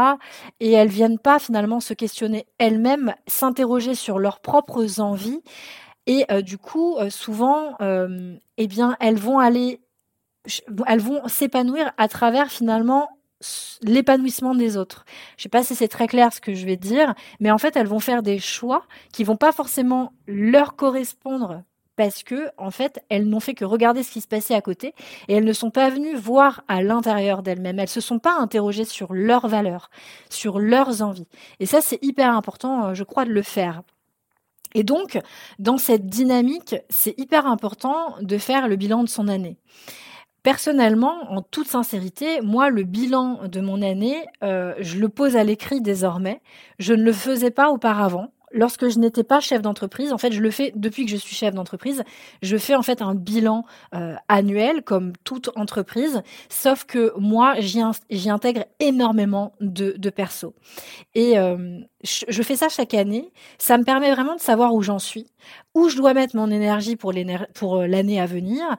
Et 0.60 0.72
elles 0.72 0.90
viennent 0.90 1.20
pas 1.20 1.40
finalement 1.40 1.80
se 1.80 1.94
questionner 1.94 2.46
elles-mêmes, 2.58 3.14
s'interroger 3.28 3.96
sur 3.96 4.20
leurs 4.20 4.40
propres 4.40 5.00
envies. 5.00 5.42
Et 6.08 6.26
euh, 6.32 6.42
du 6.42 6.58
coup, 6.58 6.98
euh, 6.98 7.10
souvent, 7.10 7.76
euh, 7.82 8.36
eh 8.58 8.68
bien, 8.68 8.98
elles 9.00 9.18
vont 9.18 9.40
aller, 9.40 9.82
elles 10.88 11.02
vont 11.02 11.28
s'épanouir 11.28 11.92
à 11.98 12.08
travers 12.08 12.50
finalement 12.50 13.10
l'épanouissement 13.82 14.56
des 14.56 14.76
autres. 14.76 15.06
Je 15.38 15.44
sais 15.44 15.50
pas 15.50 15.64
si 15.64 15.76
c'est 15.76 15.88
très 15.88 16.08
clair 16.08 16.34
ce 16.34 16.42
que 16.42 16.54
je 16.54 16.66
vais 16.66 16.78
dire, 16.78 17.14
mais 17.40 17.52
en 17.52 17.58
fait, 17.58 17.76
elles 17.78 17.88
vont 17.88 18.00
faire 18.00 18.24
des 18.24 18.40
choix 18.40 18.84
qui 19.14 19.24
vont 19.24 19.38
pas 19.38 19.52
forcément 19.52 20.14
leur 20.28 20.76
correspondre 20.76 21.64
parce 22.00 22.24
que 22.24 22.48
en 22.58 22.72
fait, 22.72 23.04
elles 23.10 23.28
n'ont 23.28 23.42
fait 23.42 23.54
que 23.54 23.66
regarder 23.66 24.04
ce 24.04 24.12
qui 24.12 24.22
se 24.22 24.28
passait 24.30 24.56
à 24.56 24.62
côté 24.62 24.94
et 25.28 25.34
elles 25.34 25.44
ne 25.44 25.52
sont 25.52 25.70
pas 25.70 25.90
venues 25.90 26.16
voir 26.16 26.64
à 26.70 26.82
l'intérieur 26.82 27.44
d'elles-mêmes. 27.44 27.78
Elles 27.78 27.90
se 27.90 28.00
sont 28.00 28.20
pas 28.20 28.38
interrogées 28.40 28.86
sur 28.86 29.12
leurs 29.12 29.50
valeurs, 29.50 29.90
sur 30.30 30.60
leurs 30.60 31.02
envies. 31.02 31.28
Et 31.60 31.66
ça, 31.66 31.82
c'est 31.82 32.02
hyper 32.02 32.34
important, 32.34 32.86
euh, 32.86 32.94
je 32.94 33.04
crois, 33.04 33.26
de 33.26 33.32
le 33.32 33.42
faire. 33.42 33.82
Et 34.76 34.84
donc, 34.84 35.20
dans 35.60 35.78
cette 35.78 36.06
dynamique, 36.06 36.74
c'est 36.90 37.20
hyper 37.20 37.46
important 37.46 38.16
de 38.22 38.38
faire 38.38 38.70
le 38.70 38.78
bilan 38.78 39.04
de 39.04 39.10
son 39.10 39.28
année. 39.28 39.58
Personnellement, 40.42 41.30
en 41.30 41.42
toute 41.42 41.68
sincérité, 41.68 42.40
moi, 42.40 42.70
le 42.70 42.84
bilan 42.84 43.42
de 43.50 43.60
mon 43.60 43.82
année, 43.82 44.26
euh, 44.42 44.74
je 44.80 45.00
le 45.00 45.10
pose 45.10 45.36
à 45.36 45.44
l'écrit 45.44 45.82
désormais. 45.82 46.42
Je 46.78 46.94
ne 46.94 47.04
le 47.04 47.12
faisais 47.12 47.52
pas 47.52 47.72
auparavant 47.72 48.32
lorsque 48.52 48.90
je 48.90 49.00
n'étais 49.00 49.24
pas 49.24 49.40
chef 49.40 49.62
d'entreprise, 49.62 50.14
en 50.14 50.18
fait, 50.18 50.32
je 50.32 50.42
le 50.42 50.52
fais 50.52 50.72
depuis 50.76 51.06
que 51.06 51.12
je 51.12 51.18
suis 51.18 51.36
chef 51.36 51.54
d'entreprise. 51.54 52.04
Je 52.42 52.58
fais 52.58 52.76
en 52.76 52.82
fait 52.82 53.02
un 53.02 53.16
bilan 53.16 53.66
euh, 53.96 54.16
annuel 54.28 54.84
comme 54.84 55.14
toute 55.24 55.50
entreprise, 55.56 56.22
sauf 56.50 56.86
que 56.86 57.14
moi, 57.18 57.56
j'y 57.60 58.30
intègre 58.30 58.66
énormément 58.80 59.54
de, 59.62 59.96
de 59.98 60.10
perso. 60.10 60.54
Et 61.16 61.38
euh, 61.38 61.80
je, 62.04 62.42
fais 62.44 62.56
ça 62.56 62.70
chaque 62.70 62.94
année. 62.94 63.32
Ça 63.58 63.78
me 63.78 63.84
permet 63.84 64.12
vraiment 64.12 64.36
de 64.36 64.40
savoir 64.40 64.74
où 64.74 64.82
j'en 64.82 65.00
suis, 65.00 65.28
où 65.74 65.90
je 65.90 65.98
dois 65.98 66.14
mettre 66.14 66.36
mon 66.36 66.50
énergie 66.50 66.96
pour 66.96 67.12
euh, 67.12 67.88
l'année 67.88 68.20
à 68.20 68.26
venir, 68.26 68.78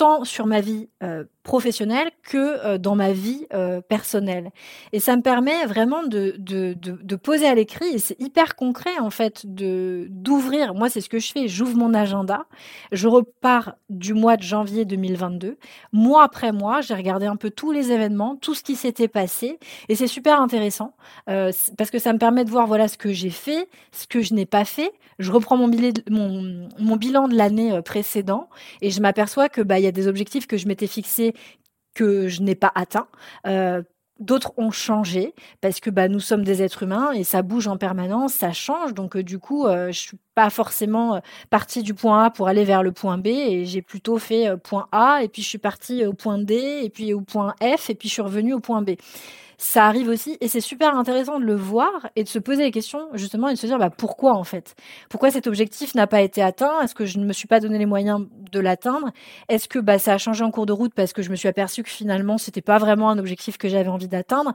tant 0.00 0.24
sur 0.24 0.46
ma 0.46 0.62
vie 0.62 0.88
euh, 1.02 1.24
professionnelle 1.42 2.10
que 2.22 2.38
euh, 2.38 2.78
dans 2.78 2.94
ma 2.94 3.12
vie 3.12 3.46
euh, 3.52 3.82
personnelle. 3.82 4.50
Et 4.92 5.00
ça 5.00 5.14
me 5.14 5.20
permet 5.20 5.66
vraiment 5.66 6.02
de, 6.04 6.36
de, 6.38 6.74
de, 6.74 7.16
poser 7.16 7.46
à 7.46 7.54
l'écrit, 7.54 7.88
et 7.92 7.98
c'est 7.98 8.18
hyper 8.18 8.56
concret 8.56 8.98
en 8.98 9.10
fait, 9.10 9.42
de 9.44 10.06
d'ouvrir. 10.08 10.72
Moi, 10.72 10.88
c'est 10.88 11.02
ce 11.02 11.10
que 11.10 11.18
je 11.18 11.30
fais. 11.32 11.48
J'ouvre 11.48 11.76
mon 11.76 11.92
agenda. 11.92 12.46
Je 12.92 13.08
repars 13.08 13.74
du 13.90 14.14
mois 14.14 14.38
de 14.38 14.42
janvier 14.42 14.86
2022. 14.86 15.58
Mois 15.92 16.24
après 16.24 16.52
mois, 16.52 16.80
j'ai 16.80 16.94
regardé 16.94 17.26
un 17.26 17.36
peu 17.36 17.50
tous 17.50 17.70
les 17.70 17.92
événements, 17.92 18.36
tout 18.36 18.54
ce 18.54 18.62
qui 18.62 18.76
s'était 18.76 19.08
passé, 19.08 19.58
et 19.90 19.96
c'est 19.96 20.06
super 20.06 20.40
intéressant 20.40 20.94
parce 21.26 21.90
que 21.90 21.98
ça 21.98 22.14
me 22.14 22.18
permet 22.18 22.46
de 22.46 22.50
voir 22.50 22.66
voilà 22.66 22.88
ce 22.88 22.96
que 22.96 23.12
j'ai 23.12 23.30
fait, 23.30 23.68
ce 23.92 24.06
que 24.06 24.22
je 24.22 24.32
n'ai 24.32 24.46
pas 24.46 24.64
fait. 24.64 24.92
Je 25.18 25.30
reprends 25.30 25.58
mon, 25.58 25.68
billet, 25.68 25.92
mon, 26.08 26.68
mon 26.78 26.96
bilan 26.96 27.28
de 27.28 27.36
l'année 27.36 27.82
précédent 27.82 28.48
et 28.80 28.90
je 28.90 29.02
m'aperçois 29.02 29.50
que 29.50 29.60
bah 29.60 29.78
il 29.78 29.84
y 29.84 29.86
a 29.86 29.89
des 29.92 30.08
objectifs 30.08 30.46
que 30.46 30.56
je 30.56 30.66
m'étais 30.66 30.86
fixés 30.86 31.34
que 31.94 32.28
je 32.28 32.42
n'ai 32.42 32.54
pas 32.54 32.72
atteints. 32.74 33.08
Euh, 33.46 33.82
d'autres 34.20 34.52
ont 34.58 34.70
changé 34.70 35.34
parce 35.60 35.80
que 35.80 35.90
bah, 35.90 36.08
nous 36.08 36.20
sommes 36.20 36.44
des 36.44 36.62
êtres 36.62 36.82
humains 36.84 37.12
et 37.12 37.24
ça 37.24 37.42
bouge 37.42 37.66
en 37.66 37.76
permanence, 37.76 38.34
ça 38.34 38.52
change. 38.52 38.94
Donc 38.94 39.16
euh, 39.16 39.22
du 39.22 39.38
coup, 39.38 39.66
euh, 39.66 39.90
je 39.90 39.98
suis 39.98 40.18
pas 40.34 40.50
forcément 40.50 41.16
euh, 41.16 41.20
partie 41.48 41.82
du 41.82 41.94
point 41.94 42.24
A 42.26 42.30
pour 42.30 42.46
aller 42.46 42.64
vers 42.64 42.82
le 42.82 42.92
point 42.92 43.18
B 43.18 43.28
et 43.28 43.64
j'ai 43.64 43.82
plutôt 43.82 44.18
fait 44.18 44.56
point 44.58 44.88
A 44.92 45.22
et 45.22 45.28
puis 45.28 45.42
je 45.42 45.48
suis 45.48 45.58
partie 45.58 46.04
au 46.06 46.12
point 46.12 46.38
D 46.38 46.80
et 46.84 46.90
puis 46.90 47.12
au 47.14 47.22
point 47.22 47.54
F 47.60 47.90
et 47.90 47.94
puis 47.94 48.08
je 48.08 48.14
suis 48.14 48.22
revenue 48.22 48.52
au 48.52 48.60
point 48.60 48.82
B 48.82 48.90
ça 49.60 49.84
arrive 49.84 50.08
aussi 50.08 50.38
et 50.40 50.48
c'est 50.48 50.62
super 50.62 50.96
intéressant 50.96 51.38
de 51.38 51.44
le 51.44 51.54
voir 51.54 52.08
et 52.16 52.24
de 52.24 52.28
se 52.28 52.38
poser 52.38 52.62
les 52.62 52.70
questions 52.70 53.08
justement 53.12 53.48
et 53.48 53.52
de 53.52 53.58
se 53.58 53.66
dire 53.66 53.76
bah, 53.78 53.90
pourquoi 53.90 54.32
en 54.32 54.42
fait? 54.42 54.74
Pourquoi 55.10 55.30
cet 55.30 55.46
objectif 55.46 55.94
n'a 55.94 56.06
pas 56.06 56.22
été 56.22 56.42
atteint? 56.42 56.80
Est-ce 56.80 56.94
que 56.94 57.04
je 57.04 57.18
ne 57.18 57.26
me 57.26 57.34
suis 57.34 57.46
pas 57.46 57.60
donné 57.60 57.76
les 57.76 57.84
moyens 57.84 58.26
de 58.50 58.58
l'atteindre? 58.58 59.10
Est-ce 59.50 59.68
que 59.68 59.78
bah, 59.78 59.98
ça 59.98 60.14
a 60.14 60.18
changé 60.18 60.42
en 60.44 60.50
cours 60.50 60.64
de 60.64 60.72
route 60.72 60.94
parce 60.94 61.12
que 61.12 61.20
je 61.20 61.28
me 61.28 61.36
suis 61.36 61.46
aperçu 61.46 61.82
que 61.82 61.90
finalement 61.90 62.38
c'était 62.38 62.62
pas 62.62 62.78
vraiment 62.78 63.10
un 63.10 63.18
objectif 63.18 63.58
que 63.58 63.68
j'avais 63.68 63.90
envie 63.90 64.08
d'atteindre? 64.08 64.54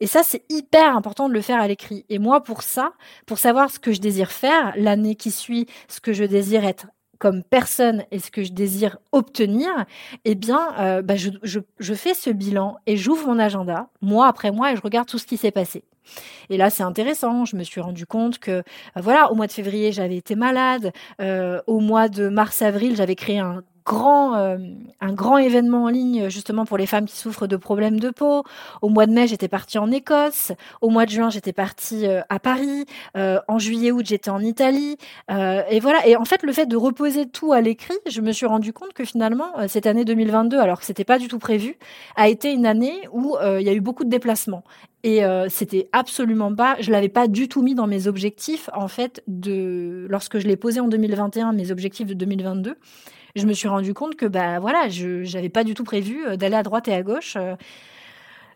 Et 0.00 0.06
ça, 0.06 0.22
c'est 0.22 0.42
hyper 0.50 0.96
important 0.96 1.28
de 1.28 1.34
le 1.34 1.40
faire 1.40 1.60
à 1.60 1.68
l'écrit. 1.68 2.04
Et 2.08 2.18
moi, 2.18 2.42
pour 2.42 2.62
ça, 2.62 2.92
pour 3.24 3.38
savoir 3.38 3.70
ce 3.70 3.78
que 3.78 3.92
je 3.92 4.00
désire 4.00 4.32
faire 4.32 4.74
l'année 4.76 5.14
qui 5.14 5.30
suit, 5.30 5.66
ce 5.88 6.00
que 6.00 6.12
je 6.12 6.24
désire 6.24 6.64
être 6.64 6.88
comme 7.22 7.44
personne 7.44 8.04
et 8.10 8.18
ce 8.18 8.32
que 8.32 8.42
je 8.42 8.50
désire 8.50 8.98
obtenir, 9.12 9.70
eh 10.24 10.34
bien, 10.34 10.74
euh, 10.80 11.02
bah, 11.02 11.14
je, 11.14 11.94
fais 11.94 12.14
ce 12.14 12.30
bilan 12.30 12.78
et 12.88 12.96
j'ouvre 12.96 13.28
mon 13.28 13.38
agenda, 13.38 13.86
mois 14.00 14.26
après 14.26 14.50
mois, 14.50 14.72
et 14.72 14.76
je 14.76 14.82
regarde 14.82 15.06
tout 15.06 15.18
ce 15.18 15.26
qui 15.28 15.36
s'est 15.36 15.52
passé. 15.52 15.84
Et 16.50 16.56
là, 16.56 16.68
c'est 16.68 16.82
intéressant. 16.82 17.44
Je 17.44 17.54
me 17.54 17.62
suis 17.62 17.80
rendu 17.80 18.06
compte 18.06 18.40
que, 18.40 18.50
euh, 18.50 18.62
voilà, 18.96 19.30
au 19.30 19.36
mois 19.36 19.46
de 19.46 19.52
février, 19.52 19.92
j'avais 19.92 20.16
été 20.16 20.34
malade. 20.34 20.90
Euh, 21.20 21.60
au 21.68 21.78
mois 21.78 22.08
de 22.08 22.28
mars-avril, 22.28 22.96
j'avais 22.96 23.14
créé 23.14 23.38
un 23.38 23.62
grand, 23.84 24.36
euh, 24.36 24.58
un 25.00 25.12
grand 25.12 25.38
événement 25.38 25.84
en 25.84 25.88
ligne 25.88 26.28
justement 26.28 26.64
pour 26.64 26.78
les 26.78 26.86
femmes 26.86 27.06
qui 27.06 27.16
souffrent 27.16 27.46
de 27.46 27.56
problèmes 27.56 27.98
de 27.98 28.10
peau. 28.10 28.44
Au 28.80 28.88
mois 28.88 29.06
de 29.06 29.12
mai, 29.12 29.26
j'étais 29.26 29.48
partie 29.48 29.78
en 29.78 29.90
Écosse. 29.90 30.52
Au 30.80 30.90
mois 30.90 31.06
de 31.06 31.10
juin, 31.10 31.30
j'étais 31.30 31.52
partie 31.52 32.06
euh, 32.06 32.20
à 32.28 32.38
Paris. 32.38 32.86
Euh, 33.16 33.40
en 33.48 33.58
juillet-août, 33.58 34.04
j'étais 34.06 34.30
en 34.30 34.40
Italie. 34.40 34.96
et 35.28 35.80
voilà. 35.80 36.06
Et 36.06 36.16
en 36.16 36.24
fait, 36.24 36.42
le 36.42 36.52
fait 36.52 36.66
de 36.66 36.76
reposer 36.76 37.26
tout 37.26 37.52
à 37.52 37.60
l'écrit, 37.60 37.98
je 38.08 38.20
me 38.20 38.32
suis 38.32 38.46
rendu 38.46 38.72
compte 38.72 38.92
que 38.92 39.04
finalement, 39.04 39.52
cette 39.68 39.86
année 39.86 40.04
2022, 40.04 40.58
alors 40.58 40.80
que 40.80 40.84
c'était 40.84 41.04
pas 41.04 41.18
du 41.18 41.28
tout 41.28 41.38
prévu, 41.38 41.76
a 42.16 42.28
été 42.28 42.52
une 42.52 42.66
année 42.66 43.08
où 43.12 43.36
il 43.42 43.62
y 43.62 43.68
a 43.68 43.72
eu 43.72 43.80
beaucoup 43.80 44.04
de 44.04 44.10
déplacements. 44.10 44.64
Et 45.04 45.22
c'était 45.48 45.88
absolument 45.92 46.54
pas, 46.54 46.76
je 46.80 46.90
l'avais 46.90 47.08
pas 47.08 47.28
du 47.28 47.48
tout 47.48 47.62
mis 47.62 47.74
dans 47.74 47.86
mes 47.86 48.06
objectifs 48.06 48.68
en 48.74 48.88
fait 48.88 49.22
de 49.26 50.06
lorsque 50.08 50.38
je 50.38 50.46
l'ai 50.46 50.56
posé 50.56 50.80
en 50.80 50.88
2021, 50.88 51.52
mes 51.52 51.70
objectifs 51.70 52.06
de 52.06 52.14
2022 52.14 52.76
je 53.36 53.46
me 53.46 53.52
suis 53.52 53.68
rendu 53.68 53.94
compte 53.94 54.16
que 54.16 54.26
bah 54.26 54.58
voilà, 54.60 54.88
je 54.88 55.30
n'avais 55.34 55.48
pas 55.48 55.64
du 55.64 55.74
tout 55.74 55.84
prévu 55.84 56.26
euh, 56.26 56.36
d'aller 56.36 56.56
à 56.56 56.62
droite 56.62 56.88
et 56.88 56.94
à 56.94 57.02
gauche. 57.02 57.36
Euh. 57.36 57.56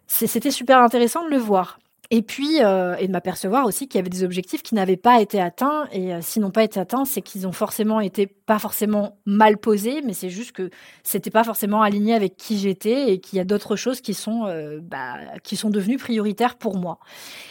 C'était 0.07 0.51
super 0.51 0.79
intéressant 0.81 1.25
de 1.25 1.31
le 1.31 1.39
voir. 1.39 1.79
Et 2.11 2.23
puis, 2.23 2.63
euh, 2.63 2.95
et 2.99 3.09
de 3.09 3.13
m'apercevoir 3.13 3.67
aussi 3.67 3.89
qu'il 3.89 3.99
y 3.99 4.01
avait 4.01 4.11
des 4.11 4.23
objectifs 4.23 4.63
qui 4.63 4.77
n'avaient 4.77 4.97
pas 4.97 5.21
été 5.21 5.41
atteints. 5.41 5.89
Et 5.91 6.13
s'ils 6.23 6.43
n'ont 6.43 6.53
pas 6.53 6.63
été 6.63 6.79
atteints, 6.79 7.05
c'est 7.05 7.23
qu'ils 7.23 7.49
ont 7.49 7.53
forcément 7.53 7.99
été 7.99 8.29
pas 8.47 8.59
forcément 8.59 9.19
mal 9.25 9.59
posés, 9.59 10.03
mais 10.03 10.13
c'est 10.13 10.31
juste 10.31 10.53
que 10.53 10.71
c'était 11.03 11.31
pas 11.31 11.45
forcément 11.45 11.83
aligné 11.83 12.15
avec 12.15 12.37
qui 12.37 12.59
j'étais 12.59 13.13
et 13.13 13.21
qu'il 13.21 13.39
y 13.39 13.41
a 13.41 13.45
d'autres 13.45 13.77
choses 13.77 14.01
qui 14.01 14.15
sont, 14.15 14.47
euh, 14.47 14.81
bah, 14.83 15.17
qui 15.43 15.57
sont 15.57 15.71
devenues 15.71 15.99
prioritaires 15.99 16.57
pour 16.57 16.77
moi. 16.77 16.99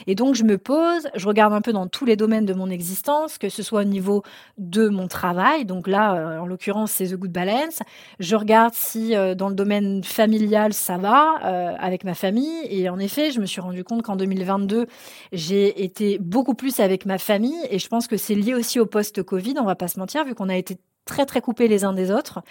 Et 0.08 0.16
donc, 0.16 0.36
je 0.36 0.44
me 0.44 0.58
pose, 0.58 1.08
je 1.16 1.28
regarde 1.28 1.54
un 1.54 1.62
peu 1.62 1.74
dans 1.74 1.88
tous 1.88 2.06
les 2.06 2.16
domaines 2.16 2.46
de 2.46 2.54
mon 2.54 2.70
existence, 2.70 3.38
que 3.38 3.50
ce 3.50 3.64
soit 3.64 3.82
au 3.82 3.86
niveau 3.86 4.24
de 4.58 4.88
mon 4.88 5.08
travail. 5.08 5.66
Donc 5.66 5.88
là, 5.88 6.40
en 6.42 6.46
l'occurrence, 6.46 6.92
c'est 6.92 7.08
The 7.08 7.16
Good 7.16 7.32
Balance. 7.32 7.80
Je 8.20 8.36
regarde 8.36 8.74
si 8.74 9.14
dans 9.36 9.50
le 9.50 9.56
domaine 9.56 10.04
familial, 10.04 10.74
ça 10.74 10.98
va 10.98 11.36
avec 11.80 12.04
ma 12.04 12.14
famille. 12.14 12.62
Et 12.70 12.90
en 12.90 13.00
effet, 13.00 13.32
je 13.32 13.40
me 13.40 13.46
suis 13.46 13.62
rendu 13.62 13.84
compte 13.84 14.04
qu'en 14.04 14.16
2020, 14.16 14.36
2022, 14.36 14.88
j'ai 15.32 15.84
été 15.84 16.18
beaucoup 16.20 16.54
plus 16.54 16.80
avec 16.80 17.06
ma 17.06 17.18
famille 17.18 17.60
et 17.70 17.80
je 17.80 17.88
pense 17.88 18.08
que 18.08 18.18
c'est 18.18 18.36
lié 18.36 18.54
aussi 18.54 18.80
au 18.80 18.86
post-Covid, 18.86 19.56
on 19.60 19.66
va 19.66 19.76
pas 19.76 19.88
se 19.88 20.00
mentir, 20.00 20.26
vu 20.26 20.36
qu'on 20.36 20.50
a 20.50 20.58
été 20.58 20.78
très 21.06 21.26
très 21.26 21.42
coupés 21.42 21.68
les 21.68 21.84
uns 21.84 21.94
des 21.94 22.12
autres 22.12 22.42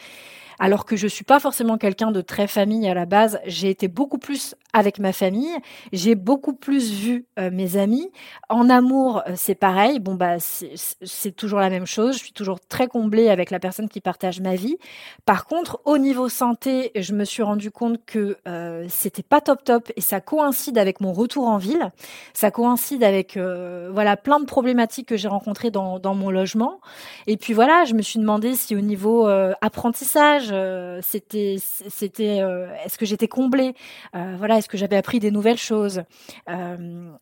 alors 0.58 0.84
que 0.84 0.96
je 0.96 1.06
suis 1.06 1.24
pas 1.24 1.40
forcément 1.40 1.78
quelqu'un 1.78 2.10
de 2.10 2.20
très 2.20 2.46
famille 2.46 2.88
à 2.88 2.94
la 2.94 3.06
base. 3.06 3.38
J'ai 3.46 3.70
été 3.70 3.88
beaucoup 3.88 4.18
plus 4.18 4.54
avec 4.72 4.98
ma 4.98 5.12
famille, 5.12 5.54
j'ai 5.92 6.14
beaucoup 6.14 6.52
plus 6.52 6.92
vu 6.92 7.26
euh, 7.38 7.50
mes 7.52 7.76
amis. 7.76 8.10
En 8.48 8.68
amour, 8.68 9.22
euh, 9.26 9.32
c'est 9.36 9.54
pareil. 9.54 10.00
Bon 10.00 10.14
bah 10.14 10.36
c'est 10.38 11.36
toujours 11.36 11.60
la 11.60 11.70
même 11.70 11.86
chose. 11.86 12.14
Je 12.14 12.24
suis 12.24 12.32
toujours 12.32 12.60
très 12.60 12.88
comblée 12.88 13.28
avec 13.28 13.50
la 13.50 13.60
personne 13.60 13.88
qui 13.88 14.00
partage 14.00 14.40
ma 14.40 14.56
vie. 14.56 14.76
Par 15.24 15.46
contre, 15.46 15.80
au 15.84 15.98
niveau 15.98 16.28
santé, 16.28 16.90
je 16.96 17.12
me 17.12 17.24
suis 17.24 17.42
rendu 17.42 17.70
compte 17.70 18.04
que 18.04 18.36
euh, 18.48 18.86
c'était 18.88 19.22
pas 19.22 19.40
top 19.40 19.64
top 19.64 19.92
et 19.96 20.00
ça 20.00 20.20
coïncide 20.20 20.78
avec 20.78 21.00
mon 21.00 21.12
retour 21.12 21.46
en 21.46 21.58
ville. 21.58 21.90
Ça 22.32 22.50
coïncide 22.50 23.04
avec 23.04 23.36
euh, 23.36 23.90
voilà 23.92 24.16
plein 24.16 24.40
de 24.40 24.44
problématiques 24.46 25.08
que 25.08 25.16
j'ai 25.16 25.28
rencontrées 25.28 25.70
dans, 25.70 25.98
dans 25.98 26.14
mon 26.14 26.30
logement. 26.30 26.80
Et 27.26 27.36
puis 27.36 27.52
voilà, 27.52 27.84
je 27.84 27.94
me 27.94 28.02
suis 28.02 28.18
demandé 28.18 28.54
si 28.54 28.74
au 28.74 28.80
niveau 28.80 29.28
apprentissage 29.60 30.43
euh, 30.52 31.00
c'était, 31.02 31.56
c'était, 31.58 32.40
euh, 32.40 32.68
est-ce 32.84 32.98
que 32.98 33.06
j'étais 33.06 33.28
comblée? 33.28 33.74
Euh, 34.14 34.34
Voilà, 34.38 34.58
est-ce 34.58 34.68
que 34.68 34.76
j'avais 34.76 34.96
appris 34.96 35.20
des 35.20 35.30
nouvelles 35.30 35.58
choses? 35.58 36.02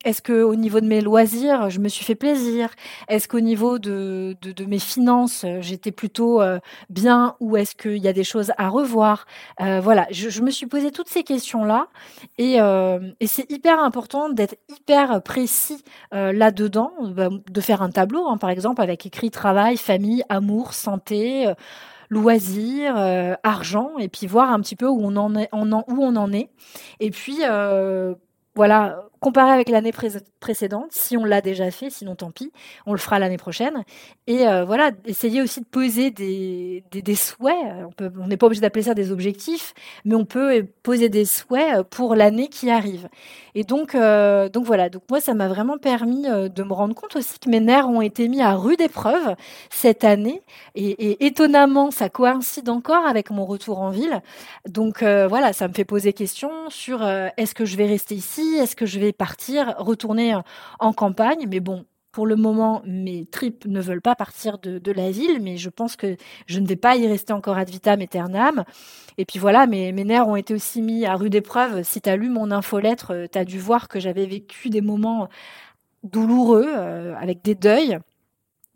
Est-ce 0.05 0.23
que 0.23 0.43
au 0.43 0.55
niveau 0.55 0.81
de 0.81 0.87
mes 0.87 1.01
loisirs, 1.01 1.71
je 1.71 1.81
me 1.81 1.89
suis 1.89 2.05
fait 2.05 2.15
plaisir? 2.15 2.71
Est-ce 3.09 3.29
qu'au 3.29 3.41
niveau 3.41 3.79
de, 3.79 4.37
de, 4.41 4.65
mes 4.65 4.79
finances, 4.79 5.45
j'étais 5.61 5.93
plutôt 5.93 6.41
bien 6.91 7.37
ou 7.41 7.57
est-ce 7.57 7.75
qu'il 7.75 7.99
y 7.99 8.09
a 8.09 8.13
des 8.13 8.25
choses 8.25 8.53
à 8.59 8.69
revoir? 8.69 9.27
Voilà, 9.59 10.07
je, 10.11 10.43
me 10.43 10.51
suis 10.51 10.67
posé 10.67 10.91
toutes 10.91 11.09
ces 11.09 11.23
questions-là 11.23 11.89
et, 12.39 12.57
et 13.21 13.27
c'est 13.27 13.51
hyper 13.51 13.83
important 13.83 14.29
d'être 14.29 14.57
hyper 14.69 15.23
précis 15.23 15.85
là-dedans, 16.13 16.93
bah, 17.03 17.29
de 17.31 17.61
faire 17.61 17.83
un 17.83 17.91
tableau, 17.91 18.27
hein, 18.29 18.37
par 18.37 18.51
exemple, 18.51 18.83
avec 18.83 19.07
écrit 19.07 19.31
travail, 19.31 19.77
famille, 19.77 20.25
amour, 20.29 20.75
santé 20.75 21.53
loisirs, 22.13 22.95
euh, 22.99 23.35
argent, 23.43 23.97
et 23.99 24.09
puis 24.09 24.27
voir 24.27 24.51
un 24.51 24.61
petit 24.61 24.77
peu 24.77 24.87
où 24.87 25.01
on 25.03 25.17
en 25.17 25.35
est, 25.35 25.49
où 25.53 26.05
on 26.05 26.17
en 26.17 26.33
est. 26.33 26.51
Et 27.01 27.11
puis 27.11 27.39
euh, 27.43 28.15
voilà, 28.55 29.09
comparer 29.23 29.53
avec 29.53 29.69
l'année 29.69 29.93
précédente, 30.41 30.89
si 30.91 31.17
on 31.17 31.25
l'a 31.25 31.41
déjà 31.41 31.71
fait, 31.71 31.91
sinon 31.91 32.17
tant 32.17 32.33
pis, 32.33 32.53
on 32.87 32.93
le 32.93 32.99
fera 32.99 33.21
l'année 33.21 33.39
prochaine. 33.39 33.85
Et 34.27 34.49
euh, 34.49 34.65
voilà, 34.65 34.91
essayer 35.07 35.41
aussi 35.41 35.61
de 35.61 35.65
poser 35.65 36.11
des, 36.11 36.83
des, 36.91 37.15
souhaits. 37.15 37.55
On 38.01 38.27
n'est 38.27 38.37
pas 38.37 38.47
obligé 38.47 38.61
d'appeler 38.61 38.83
ça 38.83 38.95
des 38.95 39.13
objectifs, 39.13 39.75
mais 40.05 40.17
on 40.17 40.25
peut 40.25 40.67
poser 40.83 41.09
des 41.09 41.25
souhaits 41.25 41.85
pour 41.89 42.17
l'année 42.17 42.49
qui 42.49 42.69
arrive. 42.69 43.09
Et 43.55 43.63
donc, 43.63 43.95
euh, 43.95 44.49
donc 44.49 44.65
voilà, 44.65 44.89
donc 44.89 45.05
moi, 45.09 45.21
ça 45.21 45.35
m'a 45.35 45.47
vraiment 45.47 45.79
permis 45.79 46.27
euh, 46.27 46.49
de 46.49 46.65
me 46.65 46.73
rendre 46.73 46.95
compte 46.95 47.15
aussi 47.15 47.39
que 47.39 47.49
mes 47.49 47.61
nerfs 47.61 47.89
ont 47.89 48.01
été 48.01 48.27
mis 48.27 48.43
à 48.43 48.57
rude 48.57 48.81
épreuve 48.81 49.37
cette 49.71 50.03
année. 50.03 50.43
Et 50.75 51.25
étonnamment, 51.25 51.93
ça 51.93 52.09
coïncide 52.09 52.69
encore 52.71 53.07
avec 53.07 53.31
mon 53.31 53.45
retour 53.45 53.81
en 53.81 53.91
ville. 53.91 54.21
Donc 54.69 55.05
voilà, 55.05 55.53
ça 55.53 55.69
me 55.69 55.75
fait 55.75 55.85
poser 55.85 56.13
question 56.13 56.51
sur 56.71 57.07
est-ce 57.37 57.55
que 57.55 57.65
je 57.65 57.77
vais 57.77 57.87
rester 57.87 58.15
ici, 58.15 58.57
est-ce 58.59 58.75
que 58.75 58.87
je 58.87 58.99
vais 58.99 59.12
partir, 59.13 59.75
retourner 59.79 60.35
en 60.79 60.93
campagne. 60.93 61.47
Mais 61.49 61.61
bon, 61.61 61.85
pour 62.13 62.27
le 62.27 62.37
moment, 62.37 62.83
mes 62.85 63.25
tripes 63.25 63.65
ne 63.67 63.81
veulent 63.81 64.03
pas 64.03 64.15
partir 64.15 64.59
de, 64.59 64.93
la 64.93 65.11
ville, 65.11 65.41
mais 65.41 65.57
je 65.57 65.71
pense 65.71 65.97
que 65.97 66.17
je 66.47 66.61
ne 66.61 66.67
vais 66.67 66.77
pas 66.77 66.97
y 66.97 67.07
rester 67.07 67.33
encore 67.33 67.57
ad 67.57 67.71
vitam 67.71 68.01
aeternam. 68.01 68.65
Et 69.17 69.25
puis 69.25 69.39
voilà, 69.39 69.67
mes, 69.67 69.93
mes 69.93 70.05
nerfs 70.05 70.29
ont 70.29 70.37
été 70.37 70.53
aussi 70.55 70.83
mis 70.83 71.07
à 71.07 71.17
rude 71.17 71.35
épreuve. 71.35 71.83
Si 71.83 72.03
tu 72.03 72.11
as 72.11 72.17
lu 72.17 72.29
mon 72.29 72.51
infolettre, 72.51 73.13
euh, 73.13 73.27
tu 73.33 73.39
as 73.39 73.45
dû 73.47 73.59
voir 73.59 73.89
que 73.89 73.99
j'avais 73.99 74.27
vécu 74.27 74.69
des 74.69 74.83
moments 74.83 75.29
douloureux 76.03 76.67
euh, 76.69 77.15
avec 77.17 77.43
des 77.43 77.55
deuils. 77.55 77.99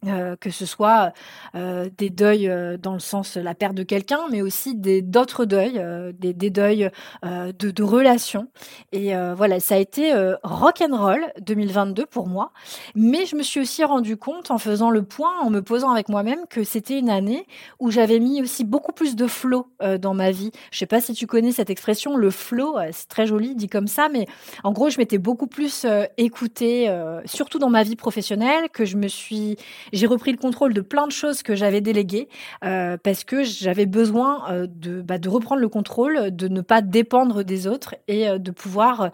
Euh, 0.04 0.36
que 0.36 0.50
ce 0.50 0.66
soit 0.66 1.12
euh, 1.54 1.88
des 1.96 2.10
deuils 2.10 2.48
euh, 2.48 2.76
dans 2.76 2.92
le 2.92 3.00
sens 3.00 3.36
la 3.36 3.54
perte 3.54 3.74
de 3.74 3.82
quelqu'un, 3.82 4.20
mais 4.30 4.42
aussi 4.42 4.76
des 4.76 5.00
d'autres 5.00 5.46
deuils, 5.46 5.82
des, 6.12 6.50
deuils 6.50 6.90
de, 7.22 7.82
relations. 7.82 8.48
Et 8.92 9.14
voilà, 9.34 9.58
ça 9.58 9.76
a 9.76 9.78
été 9.78 10.12
rock 10.42 10.82
and 10.82 10.96
roll 10.96 11.20
2022 11.40 12.06
pour 12.06 12.28
moi. 12.28 12.52
Mais 12.94 13.26
je 13.26 13.36
me 13.36 13.42
suis 13.42 13.60
aussi 13.60 13.84
rendu 13.84 14.16
compte 14.16 14.50
en 14.50 14.58
faisant 14.58 14.90
le 14.90 15.02
point, 15.02 15.32
en 15.40 15.50
me 15.50 15.62
posant 15.62 15.90
avec 15.90 16.08
moi-même, 16.08 16.46
que 16.48 16.62
c'était 16.62 16.98
une 16.98 17.10
année 17.10 17.46
où 17.80 17.90
j'avais 17.90 18.18
mis 18.18 18.42
aussi 18.42 18.64
beaucoup 18.64 18.92
plus 18.92 19.16
de 19.16 19.26
flow 19.26 19.68
dans 20.00 20.14
ma 20.14 20.30
vie. 20.30 20.50
Je 20.70 20.78
sais 20.78 20.86
pas 20.86 21.00
si 21.00 21.14
tu 21.14 21.26
connais 21.26 21.52
cette 21.52 21.70
expression, 21.70 22.16
le 22.16 22.30
flow, 22.30 22.76
c'est 22.92 23.08
très 23.08 23.26
joli 23.26 23.54
dit 23.54 23.68
comme 23.68 23.88
ça, 23.88 24.08
mais 24.08 24.26
en 24.62 24.72
gros, 24.72 24.90
je 24.90 24.98
m'étais 24.98 25.18
beaucoup 25.18 25.46
plus 25.46 25.86
écoutée, 26.16 26.94
surtout 27.24 27.58
dans 27.58 27.70
ma 27.70 27.82
vie 27.82 27.96
professionnelle, 27.96 28.68
que 28.70 28.84
je 28.84 28.96
me 28.96 29.08
suis 29.08 29.56
j'ai 29.92 30.06
repris 30.06 30.32
le 30.32 30.38
contrôle 30.38 30.74
de 30.74 30.80
plein 30.80 31.06
de 31.06 31.12
choses 31.12 31.42
que 31.42 31.54
j'avais 31.54 31.80
déléguées 31.80 32.28
euh, 32.64 32.96
parce 33.02 33.24
que 33.24 33.44
j'avais 33.44 33.86
besoin 33.86 34.50
euh, 34.50 34.66
de, 34.68 35.02
bah, 35.02 35.18
de 35.18 35.28
reprendre 35.28 35.60
le 35.60 35.68
contrôle, 35.68 36.34
de 36.34 36.48
ne 36.48 36.60
pas 36.60 36.82
dépendre 36.82 37.44
des 37.44 37.66
autres 37.66 37.94
et 38.08 38.28
euh, 38.28 38.38
de 38.38 38.50
pouvoir 38.50 39.10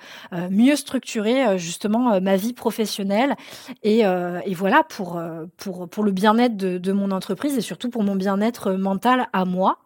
mieux 0.51 0.77
structurer 0.77 1.59
justement 1.59 2.21
ma 2.21 2.37
vie 2.37 2.53
professionnelle 2.53 3.37
et, 3.83 4.01
et 4.01 4.55
voilà 4.55 4.83
pour, 4.83 5.21
pour, 5.57 5.89
pour 5.89 6.05
le 6.05 6.13
bien-être 6.13 6.57
de, 6.57 6.79
de, 6.79 6.93
mon 6.93 7.11
entreprise 7.11 7.57
et 7.57 7.61
surtout 7.61 7.91
pour 7.91 8.03
mon 8.03 8.17
bien-être 8.17 8.73
mental 8.73 9.29
à 9.33 9.45
moi. 9.45 9.79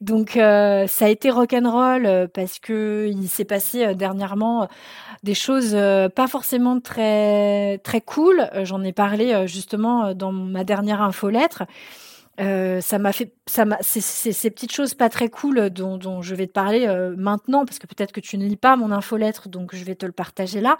Donc 0.00 0.32
ça 0.34 1.04
a 1.04 1.08
été 1.08 1.30
rock'n'roll 1.30 2.28
parce 2.32 2.58
que 2.58 3.08
il 3.10 3.28
s'est 3.28 3.44
passé 3.44 3.94
dernièrement 3.94 4.68
des 5.24 5.34
choses 5.34 5.76
pas 6.14 6.26
forcément 6.28 6.80
très 6.80 7.78
très 7.78 8.00
cool. 8.00 8.48
J'en 8.62 8.82
ai 8.82 8.92
parlé 8.92 9.46
justement 9.46 10.14
dans 10.14 10.32
ma 10.32 10.64
dernière 10.64 11.02
infolettre. 11.02 11.64
Euh, 12.40 12.80
ça 12.80 12.98
m'a 12.98 13.12
fait, 13.12 13.32
ça 13.46 13.64
m'a, 13.64 13.78
c'est 13.80 14.00
ces 14.00 14.50
petites 14.50 14.72
choses 14.72 14.94
pas 14.94 15.08
très 15.08 15.28
cool 15.28 15.70
dont, 15.70 15.96
dont 15.96 16.22
je 16.22 16.34
vais 16.36 16.46
te 16.46 16.52
parler 16.52 16.86
euh, 16.86 17.14
maintenant 17.16 17.64
parce 17.64 17.80
que 17.80 17.86
peut-être 17.86 18.12
que 18.12 18.20
tu 18.20 18.38
ne 18.38 18.46
lis 18.46 18.56
pas 18.56 18.76
mon 18.76 18.92
infolettre, 18.92 19.48
donc 19.48 19.74
je 19.74 19.82
vais 19.84 19.96
te 19.96 20.06
le 20.06 20.12
partager 20.12 20.60
là. 20.60 20.76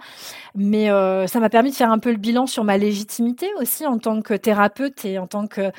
Mais 0.55 0.89
euh, 0.89 1.27
ça 1.27 1.39
m'a 1.39 1.49
permis 1.49 1.71
de 1.71 1.75
faire 1.75 1.91
un 1.91 1.99
peu 1.99 2.11
le 2.11 2.17
bilan 2.17 2.47
sur 2.47 2.63
ma 2.63 2.77
légitimité 2.77 3.47
aussi 3.59 3.85
en 3.85 3.97
tant 3.97 4.21
que 4.21 4.33
thérapeute 4.33 5.03
et 5.03 5.19
en 5.19 5.27
tant 5.27 5.47
que 5.47 5.61
euh, 5.61 5.71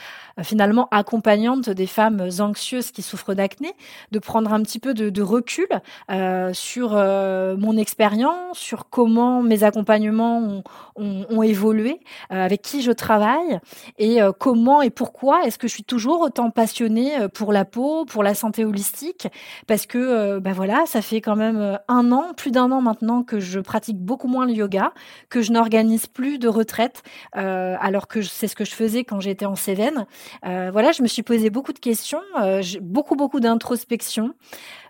finalement 0.43 0.89
accompagnante 0.91 1.71
des 1.71 1.87
femmes 1.87 2.29
anxieuses 2.41 2.91
qui 2.91 3.01
souffrent 3.03 3.35
d'acné, 3.35 3.73
de 4.11 4.19
prendre 4.19 4.53
un 4.53 4.63
petit 4.63 4.81
peu 4.81 4.93
de, 4.93 5.09
de 5.09 5.23
recul 5.23 5.69
euh, 6.11 6.53
sur 6.53 6.91
mon 6.91 7.77
expérience, 7.77 8.59
sur 8.59 8.89
comment 8.91 9.43
mes 9.43 9.65
accompagnements 9.65 10.39
ont, 10.39 10.63
ont, 10.97 11.27
ont 11.31 11.43
évolué, 11.43 12.01
avec 12.29 12.63
qui 12.63 12.83
je 12.83 12.93
travaille 12.93 13.61
et 13.99 14.19
comment 14.39 14.83
et 14.83 14.91
pourquoi 14.91 15.45
est-ce 15.45 15.59
que 15.59 15.69
je 15.71 15.75
suis 15.77 15.85
toujours 15.85 16.21
autant 16.21 16.51
passionnée 16.51 17.19
euh, 17.19 17.29
pour 17.29 17.53
la 17.53 17.65
peau, 17.65 18.05
pour 18.05 18.23
la 18.23 18.35
santé 18.35 18.65
holistique, 18.65 19.29
parce 19.67 19.87
que 19.87 20.39
ben 20.41 20.53
voilà, 20.53 20.85
ça 20.87 21.01
fait 21.01 21.21
quand 21.21 21.37
même 21.37 21.59
euh, 21.59 21.77
un 21.89 22.13
an, 22.13 22.33
plus 22.37 22.51
d'un 22.51 22.71
an 22.73 22.81
maintenant 22.81 23.23
que 23.23 23.41
je 23.41 23.61
pratique 23.61 23.99
beaucoup 23.99 24.29
moins 24.29 24.47
le 24.47 24.53
yoga, 24.53 24.93
que 25.29 25.43
je 25.43 25.53
n'organise 25.53 26.07
plus 26.07 26.39
de 26.39 26.49
retraite, 26.49 27.03
euh, 27.37 27.77
alors 27.81 28.09
que 28.09 28.21
c'est 28.23 28.49
ce 28.49 28.57
que 28.57 28.65
je 28.65 28.75
faisais 28.75 29.05
quand 29.05 29.21
j'étais 29.21 29.47
en 29.47 29.55
Cévennes. 29.55 30.07
Euh, 30.45 30.71
voilà, 30.73 30.93
je 30.93 31.03
me 31.03 31.09
suis 31.09 31.23
posé 31.23 31.51
beaucoup 31.51 31.73
de 31.73 31.79
questions, 31.79 32.23
euh, 32.41 32.63
beaucoup 32.81 33.15
beaucoup 33.15 33.41
d'introspection. 33.41 34.35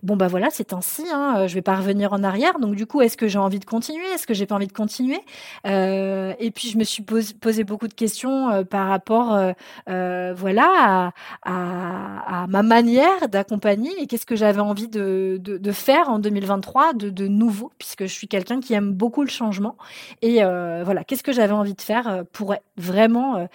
Bon 0.03 0.17
bah 0.17 0.29
voilà, 0.29 0.49
c'est 0.51 0.73
ainsi, 0.73 1.05
hein, 1.13 1.47
je 1.47 1.55
vais 1.55 1.63
pas 1.63 1.77
revenir 1.77 2.15
en 2.15 2.23
arrière. 2.23 2.59
Donc 2.59 2.75
du 2.75 2.87
coup, 2.87 3.03
est-ce 3.03 3.19
que 3.19 3.29
j'ai 3.29 3.39
envie 3.39 3.59
de 3.59 3.67
continuer? 3.67 4.07
Est-ce 4.15 4.27
que 4.27 4.33
j'ai 4.33 4.47
pas 4.47 4.55
envie 4.55 4.67
de 4.67 4.73
continuer? 4.73 5.21
Et 5.67 6.51
puis 6.55 6.69
je 6.69 6.79
me 6.79 6.85
suis 6.85 7.03
posé, 7.03 7.65
beaucoup 7.65 7.89
de 7.89 7.95
questions 7.95 8.65
par 8.65 8.89
rapport, 8.89 9.39
voilà 9.87 10.70
à, 10.79 12.47
ma 12.49 12.63
manière 12.63 13.29
d'accompagner 13.29 13.91
et 14.01 14.07
qu'est-ce 14.07 14.27
que 14.27 14.37
j'avais 14.37 14.61
envie 14.61 14.89
de, 14.89 15.41
faire 15.73 16.09
en 16.09 16.19
2023 16.19 16.95
de, 16.95 17.11
de 17.11 17.27
nouveau, 17.27 17.71
puisque 17.79 18.03
je 18.03 18.13
suis 18.13 18.29
quelqu'un 18.29 18.61
qui 18.61 18.75
aime 18.75 18.93
beaucoup 18.93 19.23
le 19.23 19.29
changement. 19.29 19.77
Et 20.23 20.43
euh, 20.43 20.83
voilà, 20.85 21.05
qu'est-ce 21.05 21.23
que 21.23 21.33
j'avais 21.33 21.53
envie 21.53 21.75
de 21.75 21.81
faire 21.81 22.09
euh, 22.09 22.23
pour 22.33 22.55
vraiment 22.77 23.37
euh, 23.37 23.47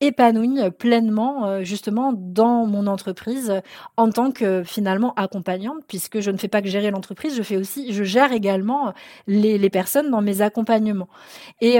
épanouie 0.00 0.58
pleinement 0.78 1.62
justement 1.62 2.12
dans 2.14 2.66
mon 2.66 2.86
entreprise 2.86 3.60
en 3.96 4.10
tant 4.10 4.32
que 4.32 4.62
finalement 4.64 5.14
accompagnante 5.14 5.82
puisque 5.88 6.20
je 6.20 6.30
ne 6.30 6.36
fais 6.36 6.48
pas 6.48 6.62
que 6.62 6.68
gérer 6.68 6.90
l'entreprise 6.90 7.36
je 7.36 7.42
fais 7.42 7.56
aussi 7.56 7.92
je 7.92 8.04
gère 8.04 8.32
également 8.32 8.92
les, 9.26 9.70
personnes 9.70 10.10
dans 10.10 10.20
mes 10.20 10.42
accompagnements. 10.42 11.08
Et 11.60 11.78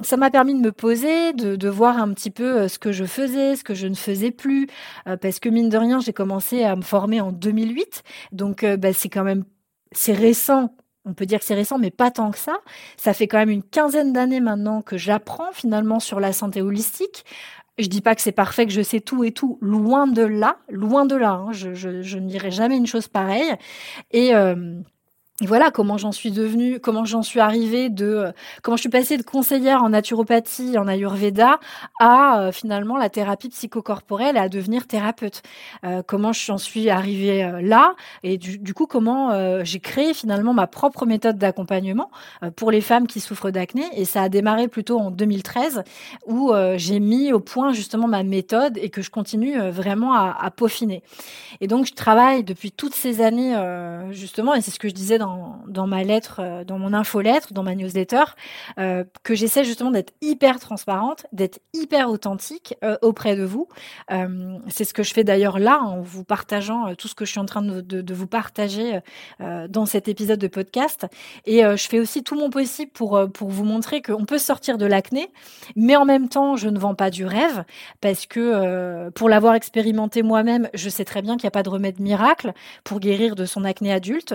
ça 0.00 0.16
m'a 0.16 0.30
permis 0.30 0.54
de 0.54 0.60
me 0.60 0.72
poser 0.72 1.32
de, 1.32 1.56
de, 1.56 1.68
voir 1.68 1.98
un 1.98 2.12
petit 2.12 2.30
peu 2.30 2.68
ce 2.68 2.78
que 2.78 2.92
je 2.92 3.04
faisais 3.04 3.56
ce 3.56 3.64
que 3.64 3.74
je 3.74 3.86
ne 3.86 3.94
faisais 3.94 4.30
plus 4.30 4.68
parce 5.04 5.40
que 5.40 5.48
mine 5.48 5.68
de 5.68 5.78
rien 5.78 6.00
j'ai 6.00 6.12
commencé 6.12 6.62
à 6.64 6.76
me 6.76 6.82
former 6.82 7.20
en 7.20 7.32
2008 7.32 8.02
donc 8.32 8.64
bah, 8.64 8.92
c'est 8.92 9.08
quand 9.08 9.24
même 9.24 9.44
c'est 9.92 10.12
récent 10.12 10.74
on 11.04 11.14
peut 11.14 11.26
dire 11.26 11.38
que 11.38 11.44
c'est 11.44 11.54
récent, 11.54 11.78
mais 11.78 11.90
pas 11.90 12.10
tant 12.10 12.30
que 12.30 12.38
ça. 12.38 12.56
Ça 12.96 13.12
fait 13.12 13.28
quand 13.28 13.38
même 13.38 13.50
une 13.50 13.62
quinzaine 13.62 14.12
d'années 14.12 14.40
maintenant 14.40 14.82
que 14.82 14.96
j'apprends 14.96 15.52
finalement 15.52 16.00
sur 16.00 16.20
la 16.20 16.32
santé 16.32 16.62
holistique. 16.62 17.24
Je 17.78 17.88
dis 17.88 18.00
pas 18.00 18.14
que 18.14 18.22
c'est 18.22 18.32
parfait, 18.32 18.66
que 18.66 18.72
je 18.72 18.82
sais 18.82 19.00
tout 19.00 19.24
et 19.24 19.32
tout, 19.32 19.58
loin 19.60 20.06
de 20.06 20.22
là, 20.22 20.58
loin 20.68 21.06
de 21.06 21.16
là. 21.16 21.32
Hein. 21.32 21.52
Je, 21.52 21.74
je, 21.74 22.18
ne 22.18 22.28
dirai 22.28 22.52
jamais 22.52 22.76
une 22.76 22.86
chose 22.86 23.08
pareille. 23.08 23.52
Et 24.12 24.34
euh, 24.34 24.78
et 25.40 25.46
voilà 25.46 25.72
comment 25.72 25.98
j'en 25.98 26.12
suis 26.12 26.30
devenue, 26.30 26.78
comment 26.78 27.04
j'en 27.04 27.22
suis 27.22 27.40
arrivée 27.40 27.90
de, 27.90 28.04
euh, 28.04 28.32
comment 28.62 28.76
je 28.76 28.82
suis 28.82 28.88
passée 28.88 29.16
de 29.16 29.24
conseillère 29.24 29.82
en 29.82 29.88
naturopathie, 29.88 30.78
en 30.78 30.86
ayurveda, 30.86 31.58
à 31.98 32.38
euh, 32.38 32.52
finalement 32.52 32.96
la 32.96 33.08
thérapie 33.08 33.48
psychocorporelle 33.48 34.36
et 34.36 34.38
à 34.38 34.48
devenir 34.48 34.86
thérapeute. 34.86 35.42
Euh, 35.82 36.04
comment 36.06 36.32
j'en 36.32 36.56
suis 36.56 36.88
arrivée 36.88 37.50
là 37.62 37.96
et 38.22 38.38
du, 38.38 38.74
coup 38.74 38.86
comment 38.86 39.64
j'ai 39.64 39.80
créé 39.80 40.14
finalement 40.14 40.54
ma 40.54 40.68
propre 40.68 41.04
méthode 41.04 41.36
d'accompagnement 41.36 42.10
pour 42.56 42.70
les 42.70 42.80
femmes 42.80 43.06
qui 43.06 43.18
souffrent 43.18 43.50
d'acné 43.50 43.84
et 43.96 44.04
ça 44.04 44.22
a 44.22 44.28
démarré 44.28 44.68
plutôt 44.68 44.98
en 44.98 45.10
2013 45.10 45.82
où 46.26 46.52
j'ai 46.76 47.00
mis 47.00 47.32
au 47.32 47.40
point 47.40 47.72
justement 47.72 48.06
ma 48.06 48.22
méthode 48.22 48.78
et 48.78 48.90
que 48.90 49.02
je 49.02 49.10
continue 49.10 49.58
vraiment 49.70 50.14
à, 50.14 50.50
peaufiner. 50.50 51.02
Et 51.60 51.66
donc 51.66 51.86
je 51.86 51.94
travaille 51.94 52.44
depuis 52.44 52.72
toutes 52.72 52.94
ces 52.94 53.20
années 53.20 53.56
justement 54.10 54.54
et 54.54 54.60
c'est 54.60 54.70
ce 54.70 54.78
que 54.78 54.88
je 54.88 54.94
disais 54.94 55.18
ma 55.94 56.02
lettre, 56.02 56.40
euh, 56.40 56.64
dans 56.64 56.78
mon 56.78 56.92
infolettre, 56.92 57.52
dans 57.52 57.62
ma 57.62 57.74
newsletter, 57.74 58.24
euh, 58.78 59.04
que 59.22 59.34
j'essaie 59.34 59.64
justement 59.64 59.90
d'être 59.90 60.12
hyper 60.20 60.58
transparente, 60.58 61.26
d'être 61.32 61.60
hyper 61.72 62.10
authentique 62.10 62.74
euh, 62.82 62.96
auprès 63.02 63.36
de 63.36 63.44
vous. 63.44 63.68
c'est 64.68 64.84
ce 64.84 64.94
que 64.94 65.02
je 65.02 65.12
fais 65.12 65.24
d'ailleurs 65.24 65.58
là 65.58 65.80
en 65.80 66.00
vous 66.00 66.24
partageant 66.24 66.94
tout 66.94 67.08
ce 67.08 67.14
que 67.14 67.24
je 67.24 67.30
suis 67.30 67.40
en 67.40 67.46
train 67.46 67.62
de, 67.62 68.14
vous 68.14 68.26
partager 68.26 69.00
dans 69.68 69.86
cet 69.86 70.08
épisode 70.08 70.38
de 70.38 70.46
podcast. 70.46 71.06
Et 71.46 71.62
je 71.62 71.88
fais 71.88 71.98
aussi 71.98 72.22
tout 72.22 72.36
mon 72.36 72.50
possible 72.50 72.90
pour, 72.92 73.20
pour 73.32 73.48
vous 73.50 73.64
montrer 73.64 74.02
qu'on 74.02 74.24
peut 74.24 74.38
sortir 74.38 74.78
de 74.78 74.86
l'acné, 74.86 75.30
mais 75.76 75.96
en 75.96 76.04
même 76.04 76.28
temps, 76.28 76.56
je 76.56 76.68
ne 76.68 76.78
vends 76.78 76.94
pas 76.94 77.10
du 77.10 77.24
rêve 77.26 77.64
parce 78.00 78.26
que 78.26 79.10
pour 79.10 79.28
l'avoir 79.28 79.54
expérimenté 79.54 80.22
moi-même, 80.22 80.68
je 80.74 80.88
sais 80.88 81.04
très 81.04 81.22
bien 81.22 81.36
qu'il 81.36 81.44
n'y 81.44 81.48
a 81.48 81.56
pas 81.58 81.62
de 81.62 81.70
remède 81.70 82.00
miracle 82.00 82.52
pour 82.84 83.00
guérir 83.00 83.34
de 83.34 83.44
son 83.44 83.64
acné 83.64 83.92
adulte. 83.92 84.34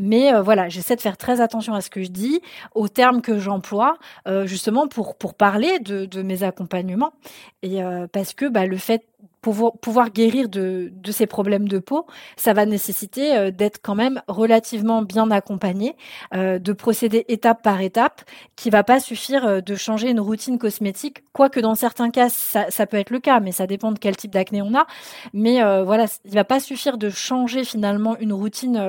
mais 0.00 0.13
mais 0.14 0.32
euh, 0.32 0.42
voilà, 0.42 0.68
j'essaie 0.68 0.94
de 0.94 1.00
faire 1.00 1.16
très 1.16 1.40
attention 1.40 1.74
à 1.74 1.80
ce 1.80 1.90
que 1.90 2.00
je 2.00 2.08
dis, 2.08 2.40
aux 2.76 2.86
termes 2.86 3.20
que 3.20 3.40
j'emploie, 3.40 3.98
euh, 4.28 4.46
justement 4.46 4.86
pour, 4.86 5.16
pour 5.16 5.34
parler 5.34 5.80
de, 5.80 6.04
de 6.04 6.22
mes 6.22 6.44
accompagnements. 6.44 7.14
Et 7.62 7.82
euh, 7.82 8.06
parce 8.06 8.32
que 8.32 8.46
bah, 8.46 8.64
le 8.66 8.76
fait 8.76 9.02
pour 9.44 9.78
pouvoir 9.78 10.10
guérir 10.10 10.48
de, 10.48 10.90
de 10.90 11.12
ces 11.12 11.26
problèmes 11.26 11.68
de 11.68 11.78
peau, 11.78 12.06
ça 12.34 12.54
va 12.54 12.64
nécessiter 12.64 13.36
euh, 13.36 13.50
d'être 13.50 13.80
quand 13.82 13.94
même 13.94 14.22
relativement 14.26 15.02
bien 15.02 15.30
accompagné, 15.30 15.96
euh, 16.34 16.58
de 16.58 16.72
procéder 16.72 17.26
étape 17.28 17.62
par 17.62 17.82
étape, 17.82 18.22
qui 18.56 18.70
va 18.70 18.84
pas 18.84 19.00
suffire 19.00 19.46
euh, 19.46 19.60
de 19.60 19.74
changer 19.74 20.08
une 20.08 20.20
routine 20.20 20.58
cosmétique, 20.58 21.24
quoique 21.34 21.60
dans 21.60 21.74
certains 21.74 22.08
cas 22.08 22.30
ça, 22.30 22.70
ça, 22.70 22.86
peut 22.86 22.96
être 22.96 23.10
le 23.10 23.20
cas, 23.20 23.38
mais 23.40 23.52
ça 23.52 23.66
dépend 23.66 23.92
de 23.92 23.98
quel 23.98 24.16
type 24.16 24.32
d'acné 24.32 24.62
on 24.62 24.74
a. 24.74 24.86
Mais 25.34 25.60
voilà, 25.84 26.06
il 26.24 26.32
va 26.32 26.44
pas 26.44 26.60
suffire 26.60 26.96
de 26.96 27.10
changer 27.10 27.64
finalement 27.64 28.16
une 28.18 28.32
routine 28.32 28.80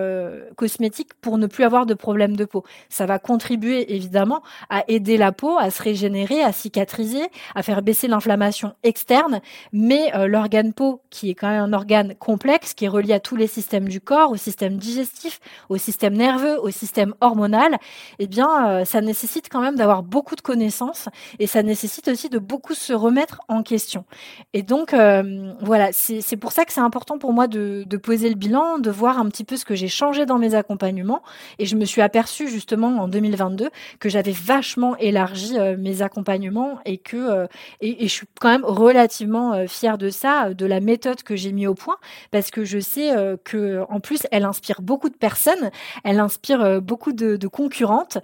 cosmétique 0.55 1.13
pour 1.21 1.37
ne 1.37 1.47
plus 1.47 1.63
avoir 1.63 1.85
de 1.85 1.93
problèmes 1.93 2.35
de 2.35 2.45
peau. 2.45 2.63
Ça 2.89 3.05
va 3.05 3.19
contribuer 3.19 3.93
évidemment 3.95 4.41
à 4.69 4.83
aider 4.87 5.17
la 5.17 5.31
peau 5.31 5.57
à 5.57 5.71
se 5.71 5.81
régénérer, 5.81 6.41
à 6.41 6.51
cicatriser, 6.51 7.23
à 7.55 7.63
faire 7.63 7.81
baisser 7.81 8.07
l'inflammation 8.07 8.73
externe, 8.83 9.41
mais 9.73 10.11
leur 10.27 10.45
l'organe 10.45 10.73
peau, 10.73 11.01
qui 11.09 11.31
est 11.31 11.33
quand 11.33 11.49
même 11.49 11.61
un 11.61 11.73
organe 11.73 12.13
complexe, 12.15 12.75
qui 12.75 12.85
est 12.85 12.87
relié 12.87 13.13
à 13.13 13.19
tous 13.19 13.35
les 13.35 13.47
systèmes 13.47 13.87
du 13.87 13.99
corps, 13.99 14.29
au 14.29 14.35
système 14.35 14.77
digestif, 14.77 15.39
au 15.69 15.77
système 15.77 16.13
nerveux, 16.13 16.59
au 16.61 16.69
système 16.69 17.15
hormonal, 17.19 17.77
eh 18.19 18.27
bien, 18.27 18.67
euh, 18.67 18.85
ça 18.85 19.01
nécessite 19.01 19.49
quand 19.49 19.61
même 19.61 19.75
d'avoir 19.75 20.03
beaucoup 20.03 20.35
de 20.35 20.41
connaissances 20.41 21.09
et 21.39 21.47
ça 21.47 21.63
nécessite 21.63 22.07
aussi 22.09 22.29
de 22.29 22.37
beaucoup 22.37 22.75
se 22.75 22.93
remettre 22.93 23.41
en 23.47 23.63
question. 23.63 24.05
Et 24.53 24.61
donc, 24.61 24.93
euh, 24.93 25.53
voilà, 25.61 25.89
c'est 25.93 26.37
pour 26.37 26.51
ça 26.51 26.63
que 26.65 26.73
c'est 26.73 26.81
important 26.81 27.17
pour 27.17 27.33
moi 27.33 27.47
de, 27.47 27.83
de, 27.87 27.97
poser 27.97 28.29
le 28.29 28.35
bilan, 28.35 28.77
de 28.77 28.91
voir 28.91 29.17
un 29.17 29.27
petit 29.29 29.43
peu 29.43 29.57
ce 29.57 29.65
que 29.65 29.73
j'ai 29.73 29.87
changé 29.87 30.27
dans 30.27 30.37
mes 30.37 30.53
accompagnements. 30.53 31.23
Et 31.57 31.65
je 31.65 31.75
me 31.75 31.85
suis 31.85 32.03
aperçue 32.03 32.49
justement 32.49 32.99
en 32.99 33.07
2022 33.07 33.69
que 33.99 34.09
j'avais 34.09 34.31
vachement 34.31 34.95
élargi 34.97 35.57
euh, 35.57 35.75
mes 35.75 36.03
accompagnements 36.03 36.77
et 36.85 36.99
que 36.99 37.47
et, 37.81 38.07
je 38.07 38.13
suis 38.13 38.27
quand 38.39 38.49
même 38.49 38.65
relativement 38.65 39.67
fière 39.67 39.97
de 39.97 40.09
ça 40.15 40.45
euh, 40.45 40.53
de 40.53 40.65
la 40.65 40.79
méthode 40.79 41.21
que 41.23 41.35
j'ai 41.35 41.51
mis 41.51 41.67
au 41.67 41.75
point 41.75 41.97
parce 42.31 42.49
que 42.49 42.63
je 42.63 42.79
sais 42.79 43.15
euh, 43.15 43.37
que 43.43 43.83
en 43.89 43.99
plus 43.99 44.21
elle 44.31 44.45
inspire 44.45 44.81
beaucoup 44.81 45.09
de 45.09 45.15
personnes, 45.15 45.69
elle 46.03 46.19
inspire 46.19 46.61
euh, 46.61 46.79
beaucoup 46.79 47.13
de, 47.13 47.35
concurrentes 47.47 48.17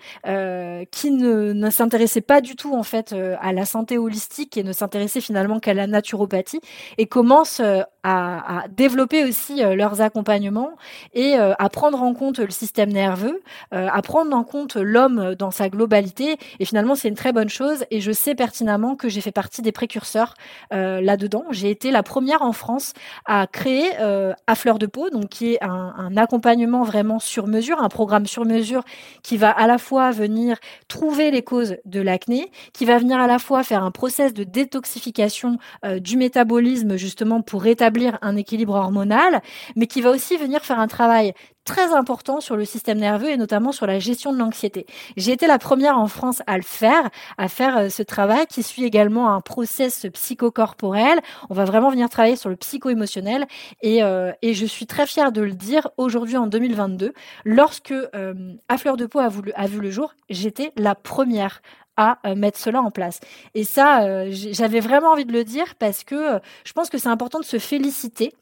qui 0.91 1.12
ne, 1.12 1.69
s'intéressaient 1.69 2.21
pas 2.21 2.41
du 2.41 2.56
tout 2.56 2.73
en 2.75 2.82
fait 2.84 3.15
à 3.39 3.54
la 3.54 3.65
santé 3.65 3.97
holistique 3.97 4.58
et 4.58 4.63
ne 4.63 4.73
s'intéressaient 4.73 5.21
finalement 5.21 5.60
qu'à 5.60 5.73
la 5.73 5.86
naturopathie 5.86 6.60
et 6.97 7.06
commencent 7.06 7.62
à, 8.04 8.63
développer 8.69 9.23
aussi 9.23 9.58
leurs 9.58 10.01
accompagnements 10.01 10.71
et 11.13 11.36
à 11.36 11.69
prendre 11.69 12.01
en 12.01 12.13
compte 12.13 12.39
le 12.39 12.49
système 12.49 12.91
nerveux, 12.91 13.41
à 13.71 14.01
prendre 14.01 14.36
en 14.36 14.43
compte 14.43 14.75
l'homme 14.75 15.36
dans 15.36 15.51
sa 15.51 15.69
globalité. 15.69 16.38
Et 16.60 16.65
finalement, 16.65 16.95
c'est 16.95 17.10
une 17.10 17.15
très 17.15 17.32
bonne 17.32 17.49
chose. 17.49 17.86
Et 17.91 18.01
je 18.01 18.12
sais 18.12 18.34
pertinemment 18.34 18.95
que 18.95 19.08
j'ai 19.08 19.21
fait 19.21 19.32
partie 19.32 19.62
des 19.62 19.71
précurseurs 19.71 20.34
là-dedans. 20.71 21.45
J'ai 21.51 21.69
la 21.89 22.03
première 22.03 22.43
en 22.43 22.51
France 22.51 22.93
à 23.25 23.47
créer 23.47 23.89
euh, 23.99 24.33
à 24.45 24.53
fleur 24.55 24.77
de 24.77 24.85
peau, 24.85 25.09
donc 25.09 25.29
qui 25.29 25.53
est 25.53 25.63
un, 25.63 25.93
un, 25.97 26.17
accompagnement 26.17 26.83
vraiment 26.83 27.17
sur 27.17 27.47
mesure, 27.47 27.81
un 27.81 27.89
programme 27.89 28.27
sur 28.27 28.45
mesure 28.45 28.83
qui 29.23 29.37
va 29.37 29.49
à 29.49 29.65
la 29.65 29.77
fois 29.79 30.11
venir 30.11 30.57
trouver 30.87 31.31
les 31.31 31.41
causes 31.41 31.77
de 31.85 32.01
l'acné, 32.01 32.51
qui 32.73 32.85
va 32.85 32.99
venir 32.99 33.19
à 33.19 33.27
la 33.27 33.39
fois 33.39 33.63
faire 33.63 33.83
un 33.83 33.91
process 33.91 34.33
de 34.33 34.43
détoxification 34.43 35.57
euh, 35.85 35.99
du 35.99 36.17
métabolisme 36.17 36.97
justement 36.97 37.41
pour 37.41 37.63
rétablir 37.63 38.19
un 38.21 38.35
équilibre 38.35 38.75
hormonal, 38.75 39.41
mais 39.75 39.87
qui 39.87 40.01
va 40.01 40.11
aussi 40.11 40.37
venir 40.37 40.61
faire 40.61 40.79
un 40.79 40.87
travail 40.87 41.33
très 41.65 41.93
important 41.93 42.41
sur 42.41 42.56
le 42.56 42.65
système 42.65 42.97
nerveux 42.97 43.30
et 43.30 43.38
notamment 43.38 43.71
sur 43.71 43.86
la 43.86 44.00
gestion 44.00 44.34
de 44.34 44.38
l'anxiété. 44.38 44.86
J'ai 45.17 45.32
été 45.32 45.47
la 45.47 45.60
première 45.60 45.97
en 45.97 46.08
France 46.08 46.41
à 46.47 46.58
le 46.58 46.63
faire, 46.63 47.10
à 47.38 47.47
faire 47.47 47.78
euh, 47.78 47.89
ce 47.89 48.04
travail 48.04 48.45
qui 48.47 48.63
suit 48.63 48.84
également 48.84 49.34
un 49.34 49.41
process 49.41 50.08
psychocorporel. 50.13 51.19
On 51.50 51.54
va 51.54 51.65
vraiment 51.65 51.89
venir 51.89 52.10
travailler 52.10 52.36
sur 52.36 52.50
le 52.50 52.56
psycho-émotionnel 52.56 53.47
et, 53.82 54.04
euh, 54.04 54.32
je 54.43 54.65
suis 54.65 54.86
très 54.86 55.06
fière 55.06 55.32
de 55.32 55.41
le 55.41 55.54
dire 55.54 55.89
aujourd'hui 55.97 56.38
en 56.38 56.47
2022. 56.47 57.13
Lorsque 57.45 57.91
euh, 57.91 58.34
À 58.67 58.78
Fleur 58.78 58.97
de 58.97 59.06
Peau 59.06 59.19
a, 59.19 59.30
vu 59.30 59.80
le 59.80 59.91
jour, 59.91 60.13
j'étais 60.30 60.71
la 60.76 60.95
première 60.95 61.62
à 61.97 62.17
mettre 62.36 62.58
cela 62.58 62.82
en 62.82 62.89
place. 62.89 63.19
Et 63.54 63.63
ça, 63.63 64.26
j'avais 64.32 64.80
vraiment 64.80 65.12
envie 65.12 65.26
de 65.26 65.34
le 65.34 65.43
dire 65.43 65.76
parce 65.78 66.04
que 66.04 66.39
je 66.63 66.74
pense 66.74 66.89
que 66.89 66.97
c'est 66.97 67.10
important 67.10 67.39
de 67.39 67.45
se 67.45 67.60
féliciter 67.60 68.34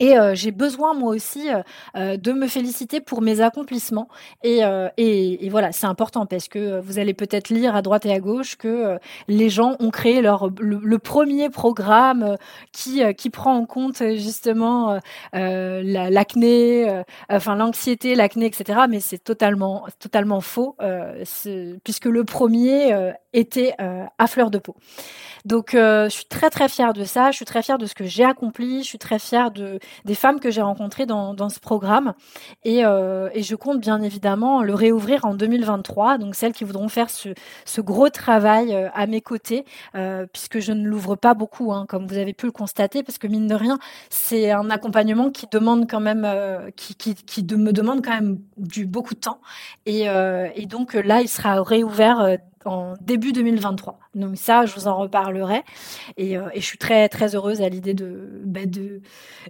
et 0.00 0.18
euh, 0.18 0.34
j'ai 0.34 0.50
besoin 0.50 0.94
moi 0.94 1.10
aussi 1.14 1.50
euh, 1.50 1.62
euh, 1.96 2.16
de 2.16 2.32
me 2.32 2.48
féliciter 2.48 3.00
pour 3.00 3.20
mes 3.20 3.42
accomplissements. 3.42 4.08
Et, 4.42 4.60
et, 4.96 5.46
et 5.46 5.48
voilà, 5.50 5.72
c'est 5.72 5.86
important 5.86 6.26
parce 6.26 6.48
que 6.48 6.80
vous 6.80 6.98
allez 6.98 7.14
peut-être 7.14 7.50
lire 7.50 7.76
à 7.76 7.82
droite 7.82 8.06
et 8.06 8.12
à 8.12 8.18
gauche 8.18 8.56
que 8.56 8.98
les 9.28 9.50
gens 9.50 9.76
ont 9.78 9.90
créé 9.90 10.22
leur 10.22 10.48
le, 10.58 10.98
premier 10.98 11.50
programme 11.50 12.36
qui 12.72 13.02
qui 13.14 13.30
prend 13.30 13.54
en 13.54 13.66
compte 13.66 14.02
justement 14.16 14.98
l'acné, 15.32 17.02
enfin 17.28 17.56
l'anxiété, 17.56 18.14
l'acné, 18.14 18.46
etc. 18.46 18.80
Mais 18.88 19.00
c'est 19.00 19.18
totalement 19.18 19.86
totalement 19.98 20.40
faux 20.40 20.76
puisque 21.84 22.06
le 22.06 22.24
premier 22.24 23.12
était 23.32 23.74
à 23.78 24.26
fleur 24.26 24.50
de 24.50 24.58
peau. 24.58 24.76
Donc, 25.44 25.74
euh, 25.74 26.04
je 26.04 26.14
suis 26.14 26.24
très 26.26 26.50
très 26.50 26.68
fière 26.68 26.92
de 26.92 27.04
ça. 27.04 27.30
Je 27.30 27.36
suis 27.36 27.44
très 27.44 27.62
fière 27.62 27.78
de 27.78 27.86
ce 27.86 27.94
que 27.94 28.04
j'ai 28.04 28.24
accompli. 28.24 28.82
Je 28.82 28.88
suis 28.88 28.98
très 28.98 29.18
fière 29.18 29.50
de 29.50 29.78
des 30.04 30.14
femmes 30.14 30.40
que 30.40 30.50
j'ai 30.50 30.62
rencontrées 30.62 31.06
dans, 31.06 31.48
ce 31.48 31.60
programme. 31.60 32.14
Et, 32.64 32.84
euh, 32.84 33.28
et 33.34 33.42
je 33.42 33.54
compte 33.54 33.80
bien 33.80 34.02
évidemment 34.02 34.62
le 34.62 34.74
réouvrir 34.74 35.24
en 35.24 35.34
2023. 35.34 36.18
Donc, 36.18 36.34
celles 36.34 36.52
qui 36.52 36.64
voudront 36.64 36.88
faire 36.88 37.08
ce, 37.10 37.80
gros 37.80 38.10
travail 38.10 38.74
euh, 38.74 38.88
à 38.94 39.06
mes 39.06 39.20
côtés, 39.20 39.64
euh, 39.94 40.26
puisque 40.32 40.60
je 40.60 40.72
ne 40.72 40.86
l'ouvre 40.86 41.16
pas 41.16 41.34
beaucoup, 41.34 41.72
hein, 41.72 41.86
comme 41.88 42.06
vous 42.06 42.18
avez 42.18 42.32
pu 42.32 42.46
le 42.46 42.52
constater, 42.52 43.02
parce 43.02 43.18
que 43.18 43.26
mine 43.26 43.46
de 43.46 43.54
rien, 43.54 43.78
c'est 44.10 44.50
un 44.50 44.70
accompagnement 44.70 45.30
qui 45.30 45.46
demande 45.50 45.88
quand 45.90 46.00
même, 46.00 46.28
qui, 46.76 47.16
me 47.56 47.72
demande 47.72 48.04
quand 48.04 48.14
même 48.14 48.38
du 48.56 48.86
beaucoup 48.86 49.14
de 49.14 49.20
temps. 49.20 49.40
Et 49.86 50.06
donc 50.66 50.94
là, 50.94 51.20
il 51.20 51.28
sera 51.28 51.62
réouvert 51.62 52.38
en 52.64 52.94
début 53.00 53.32
2023. 53.32 53.98
Donc 54.14 54.36
ça, 54.36 54.66
je 54.66 54.74
vous 54.74 54.86
en 54.86 54.96
reparlerai. 54.96 55.62
Et, 56.16 56.36
euh, 56.36 56.48
et 56.54 56.60
je 56.60 56.66
suis 56.66 56.78
très 56.78 57.08
très 57.08 57.34
heureuse 57.34 57.62
à 57.62 57.68
l'idée 57.68 57.94
de 57.94 58.42
bah, 58.44 58.60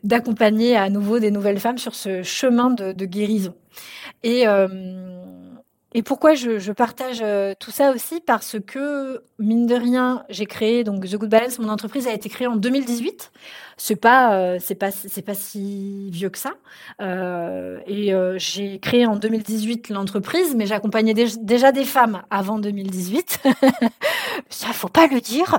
d'accompagner 0.04 0.76
à 0.76 0.88
nouveau 0.90 1.18
des 1.18 1.30
nouvelles 1.30 1.60
femmes 1.60 1.78
sur 1.78 1.94
ce 1.94 2.22
chemin 2.22 2.70
de, 2.70 2.92
de 2.92 3.04
guérison. 3.04 3.54
Et 4.22 4.46
euh, 4.46 4.66
et 5.92 6.02
pourquoi 6.02 6.34
je, 6.34 6.58
je 6.58 6.70
partage 6.70 7.18
euh, 7.20 7.54
tout 7.58 7.72
ça 7.72 7.90
aussi? 7.90 8.20
Parce 8.20 8.56
que, 8.64 9.24
mine 9.40 9.66
de 9.66 9.74
rien, 9.74 10.24
j'ai 10.28 10.46
créé 10.46 10.84
donc 10.84 11.04
The 11.04 11.16
Good 11.16 11.30
Balance, 11.30 11.58
mon 11.58 11.68
entreprise 11.68 12.06
a 12.06 12.12
été 12.12 12.28
créée 12.28 12.46
en 12.46 12.54
2018 12.54 13.32
c'est 13.80 13.96
pas 13.96 14.34
euh, 14.34 14.58
c'est 14.60 14.74
pas 14.74 14.90
c'est 14.90 15.22
pas 15.22 15.32
si 15.32 16.10
vieux 16.10 16.28
que 16.28 16.36
ça. 16.36 16.52
Euh, 17.00 17.80
et 17.86 18.12
euh, 18.12 18.36
j'ai 18.36 18.78
créé 18.78 19.06
en 19.06 19.16
2018 19.16 19.88
l'entreprise, 19.88 20.54
mais 20.54 20.66
j'accompagnais 20.66 21.14
déjà 21.14 21.72
des 21.72 21.86
femmes 21.86 22.20
avant 22.28 22.58
2018. 22.58 23.40
ça 24.50 24.66
faut 24.74 24.88
pas 24.88 25.06
le 25.06 25.20
dire. 25.20 25.58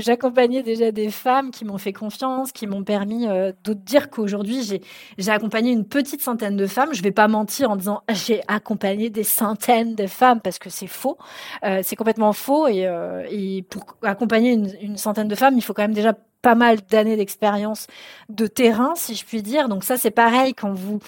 j'accompagnais 0.00 0.64
déjà 0.64 0.90
des 0.90 1.08
femmes 1.10 1.52
qui 1.52 1.64
m'ont 1.64 1.78
fait 1.78 1.92
confiance, 1.92 2.50
qui 2.50 2.66
m'ont 2.66 2.82
permis 2.82 3.26
de 3.26 3.72
dire 3.74 4.10
qu'aujourd'hui 4.10 4.64
j'ai 4.64 4.80
j'ai 5.16 5.30
accompagné 5.30 5.70
une 5.70 5.84
petite 5.84 6.20
centaine 6.20 6.56
de 6.56 6.66
femmes. 6.66 6.92
Je 6.92 7.02
vais 7.02 7.12
pas 7.12 7.28
mentir 7.28 7.70
en 7.70 7.76
disant 7.76 8.02
j'ai 8.10 8.40
accompagné 8.48 9.08
des 9.08 9.24
centaines 9.24 9.94
de 9.94 10.08
femmes 10.08 10.40
parce 10.40 10.58
que 10.58 10.68
c'est 10.68 10.88
faux. 10.88 11.16
c'est 11.62 11.94
complètement 11.94 12.32
faux 12.32 12.66
et, 12.66 12.88
et 13.30 13.62
pour 13.62 13.84
accompagner 14.02 14.52
une, 14.52 14.68
une 14.80 14.96
centaine 14.96 15.28
de 15.28 15.36
femmes, 15.36 15.54
il 15.56 15.62
faut 15.62 15.74
quand 15.74 15.82
même 15.82 15.94
déjà 15.94 16.14
pas 16.42 16.56
mal 16.56 16.78
d'années 16.90 17.16
d'expérience 17.16 17.86
de 18.28 18.48
terrain, 18.48 18.94
si 18.96 19.14
je 19.14 19.24
puis 19.24 19.42
dire. 19.42 19.68
Donc 19.68 19.84
ça, 19.84 19.96
c'est 19.96 20.10
pareil 20.10 20.54
quand 20.54 20.72
vous 20.72 20.98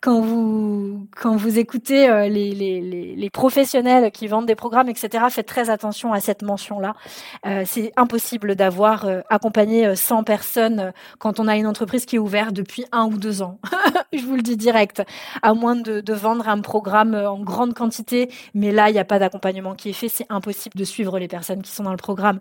quand 0.00 0.20
vous 0.20 1.08
quand 1.16 1.34
vous 1.34 1.58
écoutez 1.58 2.08
euh, 2.08 2.28
les, 2.28 2.52
les, 2.52 3.16
les, 3.16 3.30
professionnels 3.30 4.12
qui 4.12 4.28
vendent 4.28 4.46
des 4.46 4.54
programmes, 4.54 4.88
etc. 4.88 5.24
Faites 5.30 5.46
très 5.46 5.68
attention 5.68 6.12
à 6.12 6.20
cette 6.20 6.42
mention-là. 6.42 6.94
Euh, 7.46 7.64
c'est 7.66 7.92
impossible 7.96 8.54
d'avoir 8.54 9.06
euh, 9.06 9.20
accompagné 9.30 9.96
100 9.96 10.22
personnes 10.22 10.92
quand 11.18 11.40
on 11.40 11.48
a 11.48 11.56
une 11.56 11.66
entreprise 11.66 12.04
qui 12.04 12.16
est 12.16 12.20
ouverte 12.20 12.52
depuis 12.52 12.84
un 12.92 13.06
ou 13.06 13.18
deux 13.18 13.42
ans. 13.42 13.58
je 14.12 14.24
vous 14.24 14.36
le 14.36 14.42
dis 14.42 14.56
direct. 14.56 15.02
À 15.42 15.54
moins 15.54 15.74
de, 15.74 16.00
de 16.00 16.12
vendre 16.14 16.48
un 16.48 16.60
programme 16.60 17.14
en 17.14 17.40
grande 17.40 17.74
quantité, 17.74 18.30
mais 18.54 18.70
là, 18.70 18.90
il 18.90 18.92
n'y 18.92 19.00
a 19.00 19.04
pas 19.04 19.18
d'accompagnement 19.18 19.74
qui 19.74 19.90
est 19.90 19.94
fait. 19.94 20.08
C'est 20.08 20.26
impossible 20.30 20.78
de 20.78 20.84
suivre 20.84 21.18
les 21.18 21.28
personnes 21.28 21.62
qui 21.62 21.72
sont 21.72 21.82
dans 21.82 21.90
le 21.90 21.96
programme. 21.96 22.38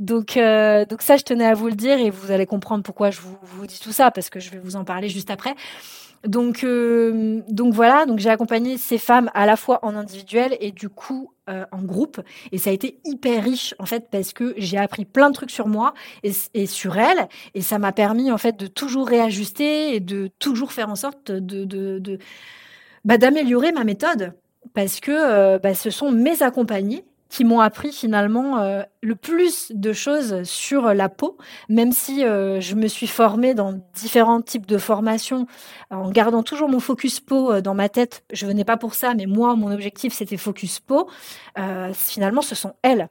Donc 0.00 0.36
donc 0.36 1.02
ça, 1.02 1.16
je 1.16 1.22
tenais 1.22 1.46
à 1.46 1.54
vous 1.54 1.68
le 1.68 1.74
dire 1.74 1.91
et 2.00 2.10
vous 2.10 2.30
allez 2.30 2.46
comprendre 2.46 2.82
pourquoi 2.82 3.10
je 3.10 3.20
vous, 3.20 3.66
dis 3.66 3.80
tout 3.80 3.92
ça 3.92 4.10
parce 4.10 4.30
que 4.30 4.40
je 4.40 4.50
vais 4.50 4.58
vous 4.58 4.76
en 4.76 4.84
parler 4.84 5.08
juste 5.08 5.30
après. 5.30 5.54
Donc, 6.26 6.62
euh, 6.62 7.40
donc 7.48 7.74
voilà, 7.74 8.06
donc 8.06 8.20
j'ai 8.20 8.30
accompagné 8.30 8.78
ces 8.78 8.98
femmes 8.98 9.28
à 9.34 9.44
la 9.44 9.56
fois 9.56 9.80
en 9.82 9.96
individuel 9.96 10.56
et 10.60 10.70
du 10.70 10.88
coup 10.88 11.32
euh, 11.50 11.64
en 11.72 11.82
groupe. 11.82 12.20
Et 12.52 12.58
ça 12.58 12.70
a 12.70 12.72
été 12.72 13.00
hyper 13.04 13.42
riche 13.42 13.74
en 13.80 13.86
fait 13.86 14.08
parce 14.08 14.32
que 14.32 14.54
j'ai 14.56 14.78
appris 14.78 15.04
plein 15.04 15.30
de 15.30 15.34
trucs 15.34 15.50
sur 15.50 15.66
moi 15.66 15.94
et, 16.22 16.66
sur 16.66 16.96
elles 16.96 17.28
et 17.54 17.60
ça 17.60 17.80
m'a 17.80 17.90
permis 17.90 18.30
en 18.30 18.38
fait 18.38 18.56
de 18.56 18.68
toujours 18.68 19.08
réajuster 19.08 19.96
et 19.96 20.00
de 20.00 20.30
toujours 20.38 20.72
faire 20.72 20.88
en 20.88 20.96
sorte 20.96 21.32
de 21.32 22.18
bah, 23.04 23.18
d'améliorer 23.18 23.72
ma 23.72 23.82
méthode 23.82 24.34
parce 24.74 25.00
que 25.00 25.10
euh, 25.10 25.58
bah, 25.58 25.74
ce 25.74 25.90
sont 25.90 26.10
mes 26.10 26.42
accompagnés 26.42 27.04
qui 27.32 27.44
m'ont 27.44 27.60
appris 27.60 27.92
finalement 27.92 28.58
euh, 28.58 28.82
le 29.00 29.16
plus 29.16 29.72
de 29.74 29.94
choses 29.94 30.42
sur 30.42 30.92
la 30.92 31.08
peau, 31.08 31.38
même 31.70 31.90
si 31.90 32.24
euh, 32.24 32.60
je 32.60 32.74
me 32.74 32.88
suis 32.88 33.06
formée 33.06 33.54
dans 33.54 33.80
différents 33.94 34.42
types 34.42 34.66
de 34.66 34.76
formations 34.76 35.46
en 35.90 36.10
gardant 36.10 36.42
toujours 36.42 36.68
mon 36.68 36.78
focus 36.78 37.20
peau 37.20 37.62
dans 37.62 37.74
ma 37.74 37.88
tête. 37.88 38.22
Je 38.34 38.44
venais 38.44 38.64
pas 38.64 38.76
pour 38.76 38.94
ça, 38.94 39.14
mais 39.14 39.24
moi, 39.24 39.56
mon 39.56 39.72
objectif, 39.72 40.12
c'était 40.12 40.36
focus 40.36 40.78
peau. 40.78 41.08
finalement, 41.94 42.42
ce 42.42 42.54
sont 42.54 42.74
elles 42.82 43.08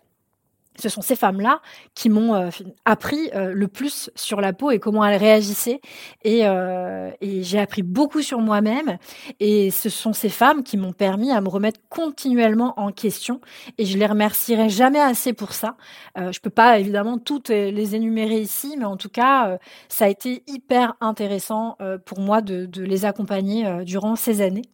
ce 0.80 0.90
sont 0.90 1.02
ces 1.02 1.16
femmes-là 1.16 1.62
qui 1.96 2.10
m'ont 2.10 2.34
euh, 2.34 2.50
appris 2.86 3.30
euh, 3.36 3.52
le 3.54 3.68
plus 3.68 4.10
sur 4.16 4.40
la 4.40 4.54
peau 4.54 4.72
et 4.72 4.80
comment 4.80 5.06
elles 5.06 5.20
réagissaient. 5.20 5.82
Et, 6.24 6.42
euh, 6.48 7.12
et 7.20 7.44
j'ai 7.44 7.60
appris 7.60 7.84
beaucoup 7.84 8.22
sur 8.22 8.40
moi-même. 8.40 8.98
Et 9.40 9.70
ce 9.70 9.90
sont 9.90 10.14
ces 10.14 10.30
femmes 10.30 10.64
qui 10.64 10.78
m'ont 10.78 10.94
permis 10.94 11.32
à 11.32 11.42
me 11.42 11.50
remettre 11.50 11.80
continuellement 11.90 12.74
en 12.78 12.92
question. 12.92 13.42
Et 13.78 13.86
je 13.86 13.98
les 13.98 14.06
remercierai 14.06 14.70
jamais 14.70 15.00
assez 15.00 15.34
pour 15.34 15.54
ça. 15.54 15.76
je 16.16 16.40
peux 16.40 16.50
pas 16.50 16.80
évidemment 16.80 17.18
toutes 17.18 17.50
les 17.50 17.96
énumérer 17.96 18.40
ici, 18.40 18.76
mais 18.78 18.86
en 18.86 18.98
tout 18.98 19.10
cas, 19.10 19.58
ça 19.90 20.06
a 20.06 20.08
été 20.08 20.44
hyper 20.48 20.96
intéressant 21.02 21.78
pour 22.06 22.20
moi 22.20 22.42
de, 22.42 22.70
les 22.82 23.06
accompagner 23.06 23.84
durant 23.84 24.16
ces 24.16 24.42
années. 24.42 24.66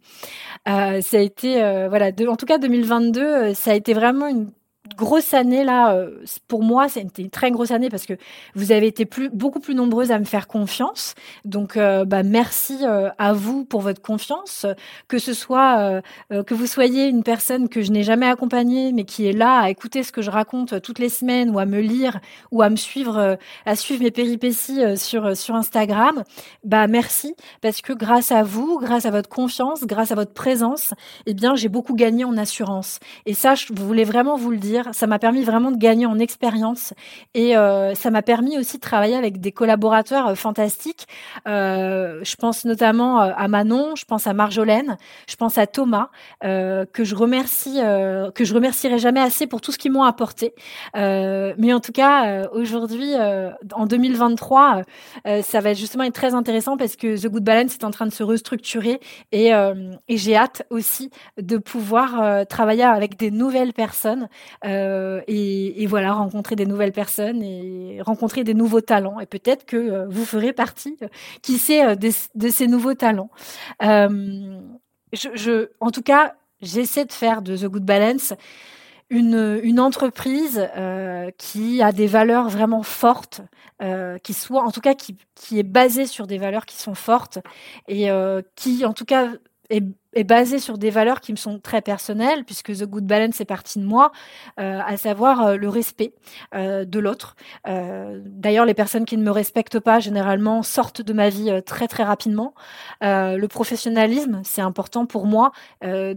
ça 0.66 1.00
a 1.14 1.20
été, 1.20 1.56
voilà, 1.90 2.12
en 2.28 2.36
tout 2.36 2.46
cas 2.46 2.58
2022, 2.58 3.54
ça 3.54 3.72
a 3.72 3.74
été 3.74 3.94
vraiment 3.94 4.28
une 4.28 4.52
grosse 4.98 5.34
année 5.34 5.64
là 5.64 5.94
euh, 5.94 6.10
pour 6.48 6.64
moi 6.64 6.90
c'était 6.90 7.22
une 7.22 7.30
très 7.30 7.52
grosse 7.52 7.72
année 7.72 7.90
parce 7.90 8.06
que 8.06 8.16
vous 8.56 8.72
avez 8.72 8.88
été 8.88 9.08
beaucoup 9.32 9.60
plus 9.60 9.76
nombreuses 9.76 10.12
à 10.12 10.20
me 10.20 10.26
faire 10.26 10.48
confiance. 10.48 11.14
Donc 11.46 11.78
euh, 11.78 12.04
bah, 12.04 12.24
merci 12.24 12.80
euh, 12.82 13.10
à 13.18 13.34
vous 13.34 13.64
pour 13.64 13.82
votre 13.82 14.02
confiance. 14.02 14.66
Que 15.08 15.20
ce 15.20 15.34
soit 15.34 16.02
que 16.30 16.54
vous 16.54 16.66
soyez 16.66 17.08
une 17.08 17.24
personne 17.24 17.70
que 17.70 17.82
je 17.82 17.92
n'ai 17.92 18.04
jamais 18.04 18.28
accompagnée 18.28 18.92
mais 18.92 19.04
qui 19.04 19.28
est 19.28 19.34
là 19.34 19.60
à 19.60 19.70
écouter 19.70 20.04
ce 20.04 20.12
que 20.12 20.22
je 20.22 20.32
raconte 20.32 20.82
toutes 20.82 21.00
les 21.00 21.10
semaines 21.10 21.52
ou 21.52 21.60
à 21.60 21.66
me 21.66 21.80
lire 21.80 22.20
ou 22.52 22.62
à 22.62 22.70
me 22.70 22.76
suivre 22.76 23.38
à 23.66 23.76
suivre 23.76 24.04
mes 24.04 24.12
péripéties 24.12 24.98
sur 24.98 25.38
sur 25.38 25.56
Instagram 25.56 26.24
bah 26.64 26.88
merci. 26.88 27.36
Parce 27.62 27.82
que 27.82 27.94
grâce 27.94 28.32
à 28.32 28.44
vous 28.44 28.80
grâce 28.80 29.06
à 29.06 29.12
votre 29.12 29.30
confiance 29.30 29.84
grâce 29.84 30.12
à 30.12 30.16
votre 30.16 30.34
présence 30.34 30.94
eh 31.28 31.34
bien 31.36 31.56
j'ai 31.56 31.70
beaucoup 31.70 31.94
gagné 31.94 32.26
en 32.26 32.36
assurance. 32.38 33.00
Et 33.26 33.36
ça 33.36 33.54
je 33.54 33.68
voulais 33.74 34.04
vraiment 34.04 34.36
vous 34.36 34.52
le 34.52 34.58
dire 34.58 34.87
ça 34.94 35.08
m'a 35.08 35.20
permis 35.20 35.44
vraiment 35.44 35.72
de 35.72 35.78
gagner 35.78 36.06
en 36.06 36.20
expérience 36.20 36.94
et 37.34 37.58
euh, 37.58 37.96
ça 37.96 38.12
m'a 38.12 38.22
permis 38.22 38.58
aussi 38.58 38.78
de 38.78 38.82
travailler 38.82 39.16
avec 39.16 39.40
des 39.40 39.52
collaborateurs 39.52 40.28
euh, 40.28 40.36
fantastiques. 40.36 41.08
Euh, 41.48 42.20
je 42.24 42.36
pense 42.36 42.66
notamment 42.66 43.20
à 43.20 43.48
Manon, 43.48 43.96
je 43.96 44.06
pense 44.06 44.28
à 44.28 44.34
Marjolaine, 44.34 44.98
je 45.28 45.36
pense 45.36 45.58
à 45.58 45.68
Thomas 45.68 46.10
que 46.42 47.04
je 47.04 47.16
remercie, 47.16 47.80
que 48.36 48.44
je 48.44 48.54
remercierai 48.54 49.00
jamais 49.00 49.20
assez 49.20 49.48
pour 49.48 49.62
tout 49.62 49.72
ce 49.72 49.78
qu'ils 49.78 49.92
m'ont 49.92 50.04
apporté. 50.04 50.54
mais 50.96 51.74
en 51.74 51.80
tout 51.80 51.92
cas, 51.92 52.48
aujourd'hui, 52.52 53.14
en 53.74 53.86
2023, 53.86 54.82
ça 55.42 55.60
va 55.62 55.74
justement 55.74 56.04
être 56.04 56.14
très 56.14 56.34
intéressant 56.34 56.78
parce 56.78 56.96
que 56.96 57.20
The 57.20 57.28
Good 57.28 57.44
Balance 57.44 57.74
est 57.74 57.84
en 57.84 57.92
train 57.92 58.06
de 58.06 58.14
se 58.14 58.24
restructurer 58.24 59.00
et, 59.32 59.50
et 60.08 60.18
j'ai 60.18 60.36
hâte 60.36 60.64
aussi 60.70 61.10
de 61.38 61.58
pouvoir 61.58 62.46
travailler 62.48 62.84
avec 62.84 63.18
des 63.18 63.32
nouvelles 63.32 63.74
personnes 63.74 64.28
euh, 64.78 65.22
et, 65.28 65.86
voilà, 65.88 66.14
rencontrer 66.14 66.56
des 66.56 66.66
nouvelles 66.66 66.92
personnes 66.92 67.42
et 67.44 68.02
rencontrer 68.02 68.44
des 68.44 68.54
nouveaux 68.54 68.82
talents. 68.82 69.20
Et 69.20 69.26
peut-être 69.26 69.66
que 69.66 69.78
euh, 69.78 70.06
vous 70.08 70.26
ferez 70.26 70.54
partie, 70.54 70.98
euh, 71.02 71.08
qui 71.42 71.58
sait, 71.58 71.96
de, 71.96 72.50
ces 72.50 72.68
nouveaux 72.68 72.94
talents. 72.94 73.30
En 73.80 74.10
tout 75.92 76.04
cas, 76.04 76.36
j'essaie 76.62 77.06
de 77.06 77.12
faire 77.12 77.42
de 77.42 77.58
The 77.58 77.66
Good 77.66 77.86
Balance 77.86 78.34
une, 79.10 79.60
une 79.64 79.80
entreprise 79.80 80.68
qui 81.38 81.82
a 81.82 81.94
des 81.94 82.08
valeurs 82.08 82.50
vraiment 82.50 82.84
fortes, 82.84 83.42
qui 84.24 84.34
soit, 84.34 84.64
en 84.64 84.72
tout 84.72 84.82
cas, 84.82 84.96
qui, 84.96 85.16
qui 85.34 85.60
est 85.60 85.64
basée 85.64 86.06
sur 86.06 86.28
des 86.28 86.38
valeurs 86.38 86.66
qui 86.66 86.76
sont 86.76 86.96
fortes 86.96 87.40
et 87.88 88.10
qui, 88.56 88.84
en 88.84 88.92
tout 88.92 89.06
cas, 89.06 89.30
est 89.70 89.84
est 90.18 90.24
basé 90.24 90.58
sur 90.60 90.78
des 90.78 90.90
valeurs 90.90 91.22
qui 91.22 91.32
me 91.32 91.38
sont 91.38 91.60
très 91.60 91.82
personnelles, 91.82 92.44
puisque 92.44 92.74
The 92.74 92.86
Good 92.86 93.06
Balance 93.06 93.40
est 93.40 93.46
partie 93.46 93.80
de 93.80 93.86
moi, 93.86 94.12
euh, 94.60 94.80
à 94.86 94.98
savoir 94.98 95.46
euh, 95.46 95.56
le 95.58 95.70
respect 95.70 96.14
euh, 96.56 96.86
de 96.86 97.00
l'autre. 97.00 97.36
D'ailleurs, 97.66 98.66
les 98.66 98.74
personnes 98.74 99.06
qui 99.06 99.18
ne 99.18 99.24
me 99.24 99.32
respectent 99.32 99.80
pas, 99.80 100.00
généralement, 100.00 100.64
sortent 100.64 101.02
de 101.02 101.14
ma 101.14 101.30
vie 101.30 101.62
très 101.66 101.88
très 101.88 102.04
rapidement. 102.04 102.54
le 103.02 103.46
professionnalisme, 103.48 104.42
c'est 104.44 104.62
important 104.62 105.06
pour 105.06 105.28
moi 105.28 105.52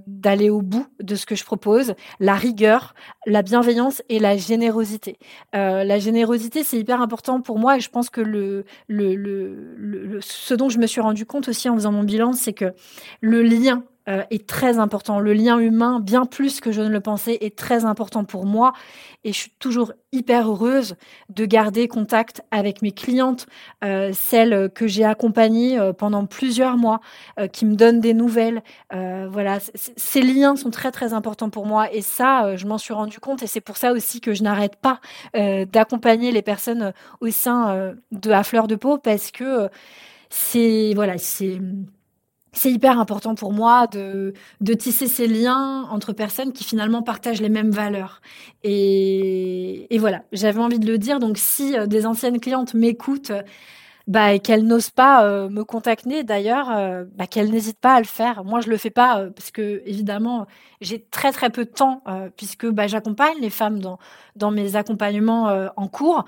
d'aller 0.07 0.51
au 0.51 0.63
bout 0.63 0.87
de 1.01 1.15
ce 1.15 1.27
que 1.27 1.35
je 1.35 1.45
propose. 1.45 1.95
La 2.21 2.35
rigueur, 2.35 2.95
la 3.27 3.43
bienveillance 3.43 4.03
et 4.09 4.19
la 4.19 4.37
générosité. 4.37 5.19
la 5.53 5.99
générosité, 5.99 6.63
c'est 6.63 6.79
hyper 6.79 7.01
important 7.01 7.41
pour 7.41 7.59
moi 7.59 7.77
et 7.77 7.81
je 7.81 7.91
pense 7.91 8.11
que 8.11 8.21
le, 8.21 8.65
le, 8.89 9.15
le, 9.17 9.75
le, 9.77 10.21
ce 10.21 10.55
dont 10.55 10.69
je 10.69 10.79
me 10.79 10.87
suis 10.87 11.01
rendu 11.01 11.27
compte 11.27 11.49
aussi 11.49 11.69
en 11.69 11.75
faisant 11.75 11.93
mon 11.93 12.05
bilan, 12.05 12.33
c'est 12.33 12.53
que 12.53 12.73
le 13.21 13.43
lien 13.43 13.83
euh, 14.11 14.23
est 14.31 14.47
très 14.47 14.79
important. 14.79 15.21
Le 15.21 15.33
lien 15.35 15.59
humain, 15.59 16.01
bien 16.01 16.27
plus 16.27 16.61
que 16.61 16.73
je 16.73 16.81
ne 16.81 16.89
le 16.89 17.01
pensais, 17.01 17.39
est 17.43 17.57
très 17.57 17.85
important 17.85 18.25
pour 18.25 18.47
moi. 18.47 18.73
Et 19.25 19.33
je 19.33 19.39
suis 19.39 19.53
toujours 19.59 19.93
hyper 20.11 20.49
heureuse 20.51 20.97
de 21.29 21.45
garder 21.45 21.87
contact 21.87 22.43
avec 22.51 22.83
mes 22.83 22.93
clientes, 22.93 23.47
euh, 23.85 24.11
celles 24.13 24.71
que 24.75 24.87
j'ai 24.89 25.05
accompagnées 25.05 25.79
euh, 25.79 25.93
pendant 25.93 26.27
plusieurs 26.27 26.77
mois, 26.77 27.01
qui 27.53 27.67
me 27.67 27.77
donnent 27.77 28.01
des 28.01 28.15
nouvelles. 28.15 28.63
voilà, 28.91 29.59
ces 29.75 30.23
liens 30.23 30.57
sont 30.57 30.71
très 30.71 30.91
très 30.91 31.13
importants 31.13 31.51
pour 31.51 31.67
moi. 31.67 31.93
Et 31.93 32.03
ça, 32.03 32.57
je 32.57 32.67
m'en 32.67 32.79
suis 32.79 32.95
rendu 32.95 33.21
compte. 33.21 33.43
Et 33.43 33.47
c'est 33.47 33.61
pour 33.61 33.77
ça 33.77 33.93
aussi 33.93 34.21
que 34.21 34.35
je 34.35 34.43
n'arrête 34.43 34.77
pas 34.77 35.01
d'accompagner 35.35 36.33
les 36.33 36.43
personnes 36.43 36.93
au 37.21 37.31
sein 37.31 37.95
de 38.13 38.31
la 38.31 38.43
fleur 38.45 38.67
de 38.67 38.75
peau 38.75 38.99
parce 38.99 39.31
que 39.31 39.69
c'est 40.31 40.93
voilà, 40.95 41.19
c'est 41.19 41.61
c'est 42.53 42.71
hyper 42.71 42.99
important 42.99 43.35
pour 43.35 43.53
moi 43.53 43.87
de, 43.87 44.33
de 44.61 44.75
tisser 44.75 45.07
ces 45.07 45.27
liens 45.29 45.87
entre 45.91 46.13
personnes 46.13 46.53
qui 46.53 46.65
finalement 46.65 47.03
partagent 47.03 47.41
les 47.41 47.49
mêmes 47.49 47.71
valeurs. 47.71 48.21
Et, 48.65 49.87
et 49.95 49.99
voilà, 49.99 50.23
j'avais 50.33 50.61
envie 50.61 50.79
de 50.79 50.87
le 50.87 50.99
dire. 50.99 51.21
Donc 51.21 51.39
si 51.39 51.77
euh, 51.77 51.87
des 51.87 52.07
anciennes 52.07 52.41
clientes 52.41 52.75
m'écoutent, 52.75 53.33
bah, 54.11 54.33
et 54.33 54.41
qu'elle 54.41 54.67
n'ose 54.67 54.91
pas 54.91 55.25
euh, 55.25 55.49
me 55.49 55.63
contacter 55.63 56.25
d'ailleurs, 56.25 56.69
euh, 56.73 57.05
bah, 57.15 57.29
qu'elle 57.29 57.49
n'hésite 57.49 57.79
pas 57.79 57.95
à 57.95 58.01
le 58.01 58.07
faire. 58.07 58.43
Moi, 58.45 58.61
je 58.61 58.69
le 58.69 58.77
fais 58.77 58.91
pas 58.91 59.21
euh, 59.21 59.31
parce 59.31 59.53
que 59.53 59.83
évidemment, 59.87 60.49
j'ai 60.81 61.01
très 61.01 61.31
très 61.31 61.49
peu 61.49 61.65
de 61.65 61.71
temps 61.71 62.03
puisque 62.37 62.67
bah, 62.67 62.89
j'accompagne 62.89 63.37
les 63.41 63.51
femmes 63.51 63.79
dans 64.35 64.51
mes 64.51 64.75
accompagnements 64.75 65.69
en 65.77 65.89
cours 65.89 66.25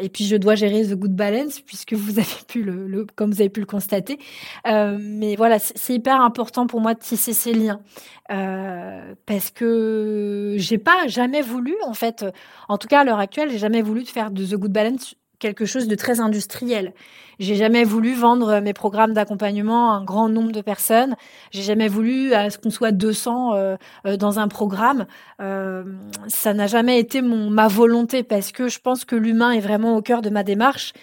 et 0.00 0.10
puis 0.10 0.26
je 0.26 0.36
dois 0.36 0.54
gérer 0.56 0.84
the 0.84 0.94
good 0.94 1.16
balance 1.16 1.60
puisque 1.60 1.92
vous 1.94 2.18
avez 2.18 2.44
pu 2.46 2.62
le, 2.62 3.06
comme 3.16 3.32
vous 3.32 3.40
avez 3.40 3.48
pu 3.48 3.60
le 3.60 3.66
constater. 3.66 4.18
mais 4.66 5.36
voilà, 5.36 5.58
c'est 5.58 5.94
hyper 5.94 6.20
important 6.20 6.66
pour 6.66 6.82
moi 6.82 6.92
de 6.92 7.00
tisser 7.00 7.32
ces 7.32 7.54
liens 7.54 7.80
parce 8.28 9.50
que 9.50 10.54
j'ai 10.58 10.78
pas 10.78 11.06
jamais 11.06 11.40
voulu 11.40 11.74
en 11.86 11.94
fait, 11.94 12.26
en 12.68 12.76
tout 12.76 12.88
cas 12.88 13.00
à 13.00 13.04
l'heure 13.04 13.20
actuelle, 13.20 13.50
j'ai 13.50 13.58
jamais 13.58 13.80
voulu 13.80 14.04
faire 14.04 14.30
de 14.30 14.44
the 14.44 14.56
good 14.56 14.72
balance 14.72 15.16
quelque 15.44 15.66
chose 15.66 15.88
de 15.88 15.94
très 15.94 16.20
industriel. 16.20 16.94
J'ai 17.38 17.54
jamais 17.54 17.84
voulu 17.84 18.14
vendre 18.14 18.60
mes 18.60 18.72
programmes 18.72 19.12
d'accompagnement 19.12 19.92
à 19.92 19.96
un 19.96 20.02
grand 20.02 20.30
nombre 20.30 20.52
de 20.52 20.62
personnes. 20.62 21.16
J'ai 21.50 21.60
jamais 21.60 21.86
voulu 21.86 22.32
à 22.32 22.48
ce 22.48 22.56
qu'on 22.56 22.70
soit 22.70 22.92
200 22.92 23.54
euh, 23.54 23.76
euh, 24.06 24.16
dans 24.16 24.38
un 24.38 24.48
programme. 24.48 25.04
Euh, 25.42 25.84
ça 26.28 26.54
n'a 26.54 26.66
jamais 26.66 26.98
été 26.98 27.20
mon 27.20 27.50
ma 27.50 27.68
volonté 27.68 28.22
parce 28.22 28.52
que 28.52 28.68
je 28.68 28.78
pense 28.78 29.04
que 29.04 29.16
l'humain 29.16 29.50
est 29.50 29.60
vraiment 29.60 29.98
au 29.98 30.00
cœur 30.00 30.22
de 30.22 30.30
ma 30.30 30.44
démarche 30.44 30.94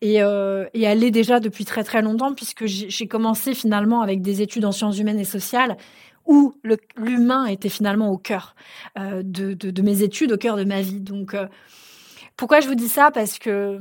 et, 0.00 0.22
euh, 0.22 0.64
et 0.72 0.84
elle 0.84 1.04
est 1.04 1.10
déjà 1.10 1.38
depuis 1.38 1.66
très 1.66 1.84
très 1.84 2.00
longtemps 2.00 2.32
puisque 2.32 2.64
j'ai 2.64 3.06
commencé 3.06 3.52
finalement 3.52 4.00
avec 4.00 4.22
des 4.22 4.40
études 4.40 4.64
en 4.64 4.72
sciences 4.72 4.98
humaines 4.98 5.20
et 5.20 5.24
sociales 5.24 5.76
où 6.24 6.54
l'humain 6.96 7.44
était 7.44 7.68
finalement 7.68 8.08
au 8.08 8.16
cœur 8.16 8.54
de, 8.96 9.54
de, 9.54 9.82
mes 9.82 10.02
études, 10.02 10.32
au 10.32 10.36
cœur 10.36 10.56
de 10.56 10.64
ma 10.64 10.80
vie. 10.80 11.00
Donc 11.00 11.34
pourquoi 12.40 12.60
je 12.60 12.68
vous 12.68 12.74
dis 12.74 12.88
ça? 12.88 13.10
Parce 13.10 13.38
que 13.38 13.78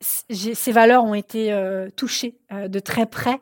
ces 0.00 0.72
valeurs 0.72 1.04
ont 1.04 1.14
été 1.14 1.52
euh, 1.52 1.88
touchées 1.96 2.36
euh, 2.52 2.68
de 2.68 2.78
très 2.78 3.06
près 3.06 3.40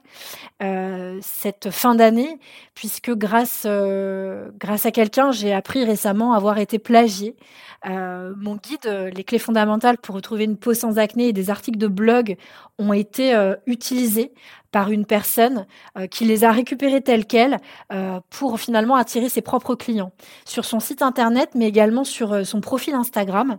euh, 0.63 1.19
cette 1.21 1.71
fin 1.71 1.97
d'année, 1.97 2.39
puisque 2.75 3.11
grâce, 3.11 3.67
grâce 3.67 4.87
à 4.87 4.91
quelqu'un, 4.93 5.33
j'ai 5.33 5.53
appris 5.53 5.85
récemment 5.85 6.33
avoir 6.33 6.59
été 6.59 6.79
plagié. 6.79 7.37
mon 7.85 8.57
guide, 8.57 9.13
les 9.15 9.25
clés 9.25 9.39
fondamentales 9.39 9.99
pour 9.99 10.15
retrouver 10.15 10.45
une 10.45 10.57
peau 10.57 10.75
sans 10.75 10.99
acné 10.99 11.29
et 11.29 11.33
des 11.33 11.51
articles 11.51 11.79
de 11.79 11.89
blog 11.89 12.37
ont 12.79 12.93
été 12.93 13.35
utilisés 13.67 14.33
par 14.75 14.91
une 14.91 15.07
personne 15.07 15.67
euh, 15.97 16.09
qui 16.09 16.25
les 16.25 16.43
a 16.43 16.51
récupérés 16.51 17.01
tels 17.01 17.27
quels 17.27 17.59
euh, 17.93 18.19
pour 18.29 18.59
finalement 18.59 18.97
attirer 18.97 19.29
ses 19.29 19.41
propres 19.41 19.77
clients 19.77 20.11
sur 20.45 20.65
son 20.65 20.81
site 20.81 21.01
internet, 21.01 21.51
mais 21.55 21.69
également 21.69 22.03
sur 22.03 22.33
euh, 22.33 22.43
son 22.43 22.61
profil 22.61 22.95
Instagram. 22.95 23.59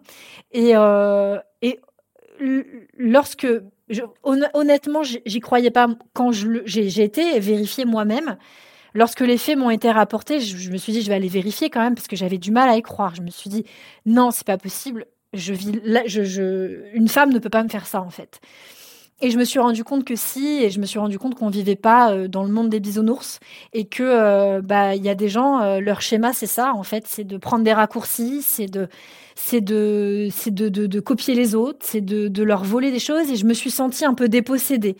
Et 0.51 0.73
lorsque 2.97 3.47
honnêtement, 4.23 5.03
j'y 5.03 5.39
croyais 5.39 5.71
pas 5.71 5.87
quand 6.13 6.31
j'ai 6.31 7.03
été 7.03 7.39
vérifier 7.39 7.85
moi-même. 7.85 8.37
lorsque 8.93 9.21
les 9.21 9.37
faits 9.37 9.57
m'ont 9.57 9.69
été 9.69 9.91
rapportés, 9.91 10.39
je, 10.39 10.71
me 10.71 10.77
suis 10.77 10.93
dit, 10.93 11.01
je 11.01 11.09
vais 11.09 11.15
aller 11.15 11.27
vérifier 11.27 11.69
quand 11.69 11.81
même, 11.81 11.95
parce 11.95 12.07
que 12.07 12.15
j'avais 12.15 12.37
du 12.37 12.51
mal 12.51 12.69
à 12.69 12.77
y 12.77 12.81
croire. 12.81 13.13
Je 13.15 13.21
me 13.21 13.29
suis 13.29 13.49
dit, 13.49 13.65
non, 14.05 14.31
c'est 14.31 14.47
pas 14.47 14.57
possible. 14.57 15.05
Je 15.33 15.53
vis, 15.53 15.73
je, 16.05 16.93
une 16.93 17.09
femme 17.09 17.33
ne 17.33 17.39
peut 17.39 17.49
pas 17.49 17.63
me 17.63 17.69
faire 17.69 17.87
ça, 17.87 18.01
en 18.01 18.09
fait. 18.09 18.39
Et 19.21 19.31
je 19.31 19.37
me 19.37 19.45
suis 19.45 19.59
rendu 19.59 19.83
compte 19.83 20.03
que 20.03 20.15
si, 20.15 20.61
et 20.61 20.69
je 20.69 20.79
me 20.79 20.85
suis 20.85 20.99
rendu 20.99 21.17
compte 21.17 21.35
qu'on 21.35 21.49
vivait 21.49 21.77
pas 21.77 22.11
euh, 22.11 22.27
dans 22.27 22.43
le 22.43 22.49
monde 22.49 22.69
des 22.69 22.81
bisounours 22.81 23.39
et 23.71 23.85
que 23.85 24.03
euh, 24.03 24.61
bah 24.61 24.95
il 24.95 25.03
y 25.03 25.09
a 25.09 25.15
des 25.15 25.29
gens, 25.29 25.61
euh, 25.61 25.79
leur 25.79 26.01
schéma 26.01 26.33
c'est 26.33 26.47
ça 26.47 26.73
en 26.73 26.83
fait, 26.83 27.05
c'est 27.07 27.23
de 27.23 27.37
prendre 27.37 27.63
des 27.63 27.71
raccourcis, 27.71 28.41
c'est 28.41 28.65
de 28.65 28.89
c'est 29.35 29.61
de 29.61 30.29
c'est 30.31 30.53
de, 30.53 30.69
de, 30.69 30.99
copier 30.99 31.35
les 31.35 31.55
autres, 31.55 31.79
c'est 31.81 32.01
de, 32.01 32.27
de 32.29 32.43
leur 32.43 32.63
voler 32.63 32.91
des 32.91 32.99
choses 32.99 33.29
et 33.29 33.35
je 33.35 33.45
me 33.45 33.53
suis 33.53 33.71
sentie 33.71 34.05
un 34.05 34.13
peu 34.13 34.29
dépossédée 34.29 34.95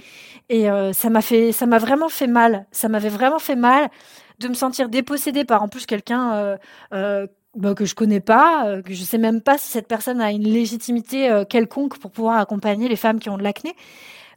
et 0.50 0.68
ça 0.94 1.10
m'a 1.10 1.22
fait 1.22 1.52
ça 1.52 1.66
m'a 1.66 1.78
vraiment 1.78 2.10
fait 2.10 2.28
mal, 2.28 2.66
ça 2.72 2.90
m'avait 2.90 3.10
vraiment 3.10 3.40
fait 3.40 3.56
mal 3.56 3.90
de 4.40 4.50
me 4.50 4.54
sentir 4.54 4.90
dépossédée 4.90 5.46
par 5.46 5.64
en 5.64 5.70
plus 5.70 5.86
quelqu'un 5.86 6.58
bah, 7.56 7.74
que 7.74 7.86
je 7.86 7.96
connais 7.96 8.20
pas, 8.20 8.68
euh, 8.68 8.82
que 8.82 8.94
je 8.94 9.04
sais 9.04 9.18
même 9.18 9.40
pas 9.40 9.58
si 9.58 9.70
cette 9.70 9.88
personne 9.88 10.20
a 10.20 10.32
une 10.32 10.44
légitimité 10.44 11.32
euh, 11.32 11.46
quelconque 11.46 11.98
pour 12.00 12.12
pouvoir 12.12 12.38
accompagner 12.38 12.90
les 12.90 12.98
femmes 12.98 13.20
qui 13.20 13.30
ont 13.30 13.38
de 13.38 13.44
l'acné. 13.44 13.76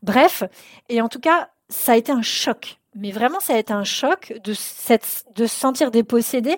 Bref, 0.04 0.44
et 0.88 1.02
en 1.02 1.08
tout 1.08 1.18
cas, 1.18 1.48
ça 1.68 1.92
a 1.92 1.96
été 1.96 2.12
un 2.12 2.22
choc. 2.22 2.78
Mais 2.94 3.10
vraiment, 3.10 3.40
ça 3.40 3.54
a 3.54 3.58
été 3.58 3.72
un 3.72 3.82
choc 3.82 4.32
de, 4.44 4.52
cette, 4.54 5.24
de 5.34 5.46
se 5.46 5.54
sentir 5.54 5.90
dépossédé. 5.90 6.56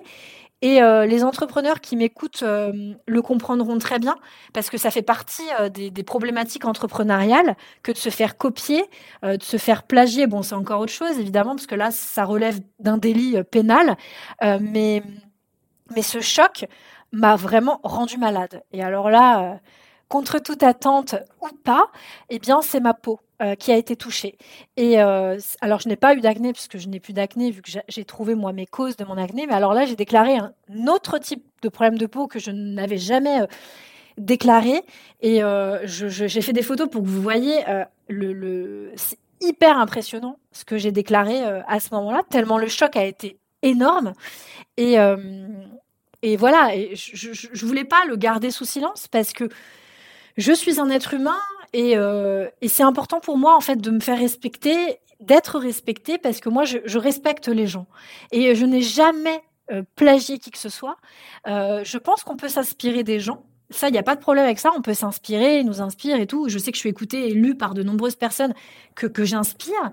Et 0.61 0.81
euh, 0.81 1.05
les 1.05 1.23
entrepreneurs 1.23 1.81
qui 1.81 1.95
m'écoutent 1.95 2.43
le 2.43 3.21
comprendront 3.21 3.77
très 3.77 3.99
bien, 3.99 4.15
parce 4.53 4.69
que 4.69 4.77
ça 4.77 4.91
fait 4.91 5.01
partie 5.01 5.47
des, 5.73 5.89
des, 5.89 6.03
problématiques 6.03 6.65
entrepreneuriales 6.65 7.55
que 7.83 7.91
de 7.91 7.97
se 7.97 8.09
faire 8.09 8.37
copier, 8.37 8.83
de 9.23 9.41
se 9.41 9.57
faire 9.57 9.83
plagier. 9.83 10.27
Bon, 10.27 10.43
c'est 10.43 10.55
encore 10.55 10.81
autre 10.81 10.91
chose, 10.91 11.17
évidemment, 11.19 11.55
parce 11.55 11.67
que 11.67 11.75
là, 11.75 11.89
ça 11.91 12.25
relève 12.25 12.59
d'un 12.79 12.97
délit 12.97 13.37
pénal. 13.49 13.97
mais 14.59 15.03
mais 15.95 16.01
ce 16.01 16.21
choc 16.21 16.65
m'a 17.11 17.35
vraiment 17.35 17.79
rendu 17.83 18.17
malade. 18.17 18.63
Et 18.71 18.83
alors 18.83 19.09
là, 19.09 19.43
euh, 19.43 19.55
contre 20.11 20.39
toute 20.39 20.61
attente 20.61 21.15
ou 21.41 21.47
pas, 21.63 21.89
eh 22.29 22.37
bien, 22.37 22.61
c'est 22.61 22.81
ma 22.81 22.93
peau 22.93 23.21
euh, 23.41 23.55
qui 23.55 23.71
a 23.71 23.77
été 23.77 23.95
touchée. 23.95 24.37
Et 24.75 25.01
euh, 25.01 25.39
alors, 25.61 25.79
je 25.79 25.87
n'ai 25.87 25.95
pas 25.95 26.13
eu 26.15 26.19
d'acné 26.19 26.51
puisque 26.51 26.77
je 26.77 26.89
n'ai 26.89 26.99
plus 26.99 27.13
d'acné 27.13 27.49
vu 27.49 27.61
que 27.61 27.71
j'ai 27.87 28.03
trouvé 28.03 28.35
moi 28.35 28.51
mes 28.51 28.65
causes 28.65 28.97
de 28.97 29.05
mon 29.05 29.17
acné. 29.17 29.47
Mais 29.47 29.53
alors 29.53 29.73
là, 29.73 29.85
j'ai 29.85 29.95
déclaré 29.95 30.35
un 30.35 30.51
autre 30.87 31.17
type 31.17 31.45
de 31.61 31.69
problème 31.69 31.97
de 31.97 32.07
peau 32.07 32.27
que 32.27 32.39
je 32.39 32.51
n'avais 32.51 32.97
jamais 32.97 33.39
déclaré. 34.17 34.81
Et 35.21 35.39
j'ai 35.85 36.41
fait 36.41 36.53
des 36.53 36.61
photos 36.61 36.89
pour 36.89 37.03
que 37.03 37.07
vous 37.07 37.21
voyez 37.21 37.63
le, 38.09 38.91
c'est 38.97 39.17
hyper 39.39 39.77
impressionnant 39.79 40.37
ce 40.51 40.65
que 40.65 40.77
j'ai 40.77 40.91
déclaré 40.91 41.41
à 41.67 41.79
ce 41.79 41.87
moment-là, 41.95 42.23
tellement 42.29 42.57
le 42.57 42.67
choc 42.67 42.97
a 42.97 43.05
été 43.05 43.37
énorme. 43.61 44.11
Et, 44.75 44.97
et 46.21 46.35
voilà, 46.35 46.75
et 46.75 46.95
je, 46.95 47.31
je, 47.33 47.65
voulais 47.65 47.85
pas 47.85 48.03
le 48.07 48.17
garder 48.17 48.51
sous 48.51 48.65
silence 48.65 49.07
parce 49.07 49.31
que 49.31 49.49
je 50.37 50.51
suis 50.51 50.79
un 50.79 50.89
être 50.89 51.13
humain 51.13 51.39
et, 51.73 51.95
euh, 51.95 52.47
et 52.61 52.67
c'est 52.67 52.83
important 52.83 53.19
pour 53.19 53.37
moi 53.37 53.55
en 53.55 53.61
fait 53.61 53.77
de 53.77 53.91
me 53.91 53.99
faire 53.99 54.17
respecter, 54.17 54.99
d'être 55.19 55.59
respecté 55.59 56.17
parce 56.17 56.39
que 56.39 56.49
moi 56.49 56.65
je, 56.65 56.79
je, 56.85 56.97
respecte 56.97 57.47
les 57.47 57.67
gens 57.67 57.87
et 58.31 58.55
je 58.55 58.65
n'ai 58.65 58.81
jamais 58.81 59.41
euh, 59.71 59.83
plagié 59.95 60.39
qui 60.39 60.51
que 60.51 60.57
ce 60.57 60.69
soit. 60.69 60.97
Euh, 61.47 61.81
je 61.83 61.97
pense 61.97 62.23
qu'on 62.23 62.35
peut 62.35 62.49
s'inspirer 62.49 63.03
des 63.03 63.19
gens. 63.19 63.43
Ça, 63.69 63.87
il 63.87 63.93
n'y 63.93 63.97
a 63.97 64.03
pas 64.03 64.17
de 64.17 64.19
problème 64.19 64.43
avec 64.43 64.59
ça. 64.59 64.71
On 64.75 64.81
peut 64.81 64.93
s'inspirer, 64.93 65.63
nous 65.63 65.79
inspire 65.79 66.19
et 66.19 66.27
tout. 66.27 66.49
Je 66.49 66.57
sais 66.57 66.71
que 66.71 66.75
je 66.75 66.81
suis 66.81 66.89
écoutée 66.89 67.29
et 67.29 67.33
lue 67.33 67.55
par 67.55 67.73
de 67.73 67.83
nombreuses 67.83 68.17
personnes 68.17 68.53
que, 68.95 69.07
que 69.07 69.23
j'inspire. 69.23 69.91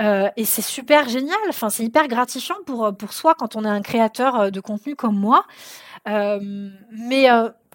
Euh, 0.00 0.30
et 0.36 0.44
c'est 0.44 0.62
super 0.62 1.08
génial. 1.08 1.38
Enfin, 1.48 1.68
c'est 1.68 1.84
hyper 1.84 2.08
gratifiant 2.08 2.56
pour, 2.66 2.96
pour 2.96 3.12
soi 3.12 3.34
quand 3.34 3.56
on 3.56 3.64
est 3.64 3.68
un 3.68 3.82
créateur 3.82 4.40
euh, 4.40 4.50
de 4.50 4.60
contenu 4.60 4.96
comme 4.96 5.16
moi. 5.16 5.44
Euh, 6.08 6.70
mais 6.90 7.28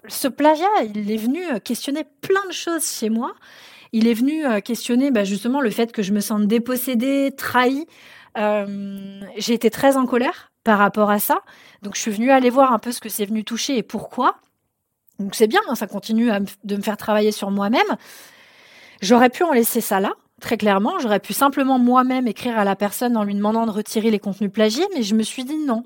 ce 0.08 0.28
plagiat, 0.28 0.66
il 0.94 1.10
est 1.10 1.16
venu 1.16 1.42
questionner 1.60 2.04
plein 2.20 2.44
de 2.48 2.52
choses 2.52 2.86
chez 2.86 3.10
moi. 3.10 3.34
Il 3.92 4.06
est 4.08 4.14
venu 4.14 4.44
questionner 4.62 5.10
bah, 5.10 5.24
justement 5.24 5.60
le 5.60 5.70
fait 5.70 5.92
que 5.92 6.02
je 6.02 6.12
me 6.12 6.20
sente 6.20 6.46
dépossédée, 6.46 7.32
trahie. 7.36 7.86
J'ai 8.36 9.54
été 9.54 9.70
très 9.70 9.96
en 9.96 10.06
colère 10.06 10.52
par 10.64 10.78
rapport 10.78 11.10
à 11.10 11.18
ça. 11.18 11.40
Donc, 11.82 11.94
je 11.94 12.00
suis 12.00 12.10
venue 12.10 12.30
aller 12.30 12.50
voir 12.50 12.72
un 12.72 12.78
peu 12.78 12.92
ce 12.92 13.00
que 13.00 13.08
c'est 13.08 13.24
venu 13.24 13.44
toucher 13.44 13.78
et 13.78 13.82
pourquoi. 13.82 14.36
Donc, 15.18 15.34
c'est 15.34 15.46
bien, 15.46 15.60
hein, 15.68 15.74
ça 15.74 15.86
continue 15.86 16.30
de 16.64 16.76
me 16.76 16.82
faire 16.82 16.96
travailler 16.96 17.32
sur 17.32 17.50
moi-même. 17.50 17.96
J'aurais 19.00 19.30
pu 19.30 19.44
en 19.44 19.52
laisser 19.52 19.80
ça 19.80 20.00
là 20.00 20.12
Très 20.40 20.58
clairement, 20.58 20.98
j'aurais 20.98 21.20
pu 21.20 21.32
simplement 21.32 21.78
moi-même 21.78 22.26
écrire 22.26 22.58
à 22.58 22.64
la 22.64 22.76
personne 22.76 23.16
en 23.16 23.24
lui 23.24 23.34
demandant 23.34 23.64
de 23.64 23.70
retirer 23.70 24.10
les 24.10 24.18
contenus 24.18 24.52
plagiés, 24.52 24.86
mais 24.94 25.02
je 25.02 25.14
me 25.14 25.22
suis 25.22 25.44
dit 25.44 25.56
non. 25.56 25.84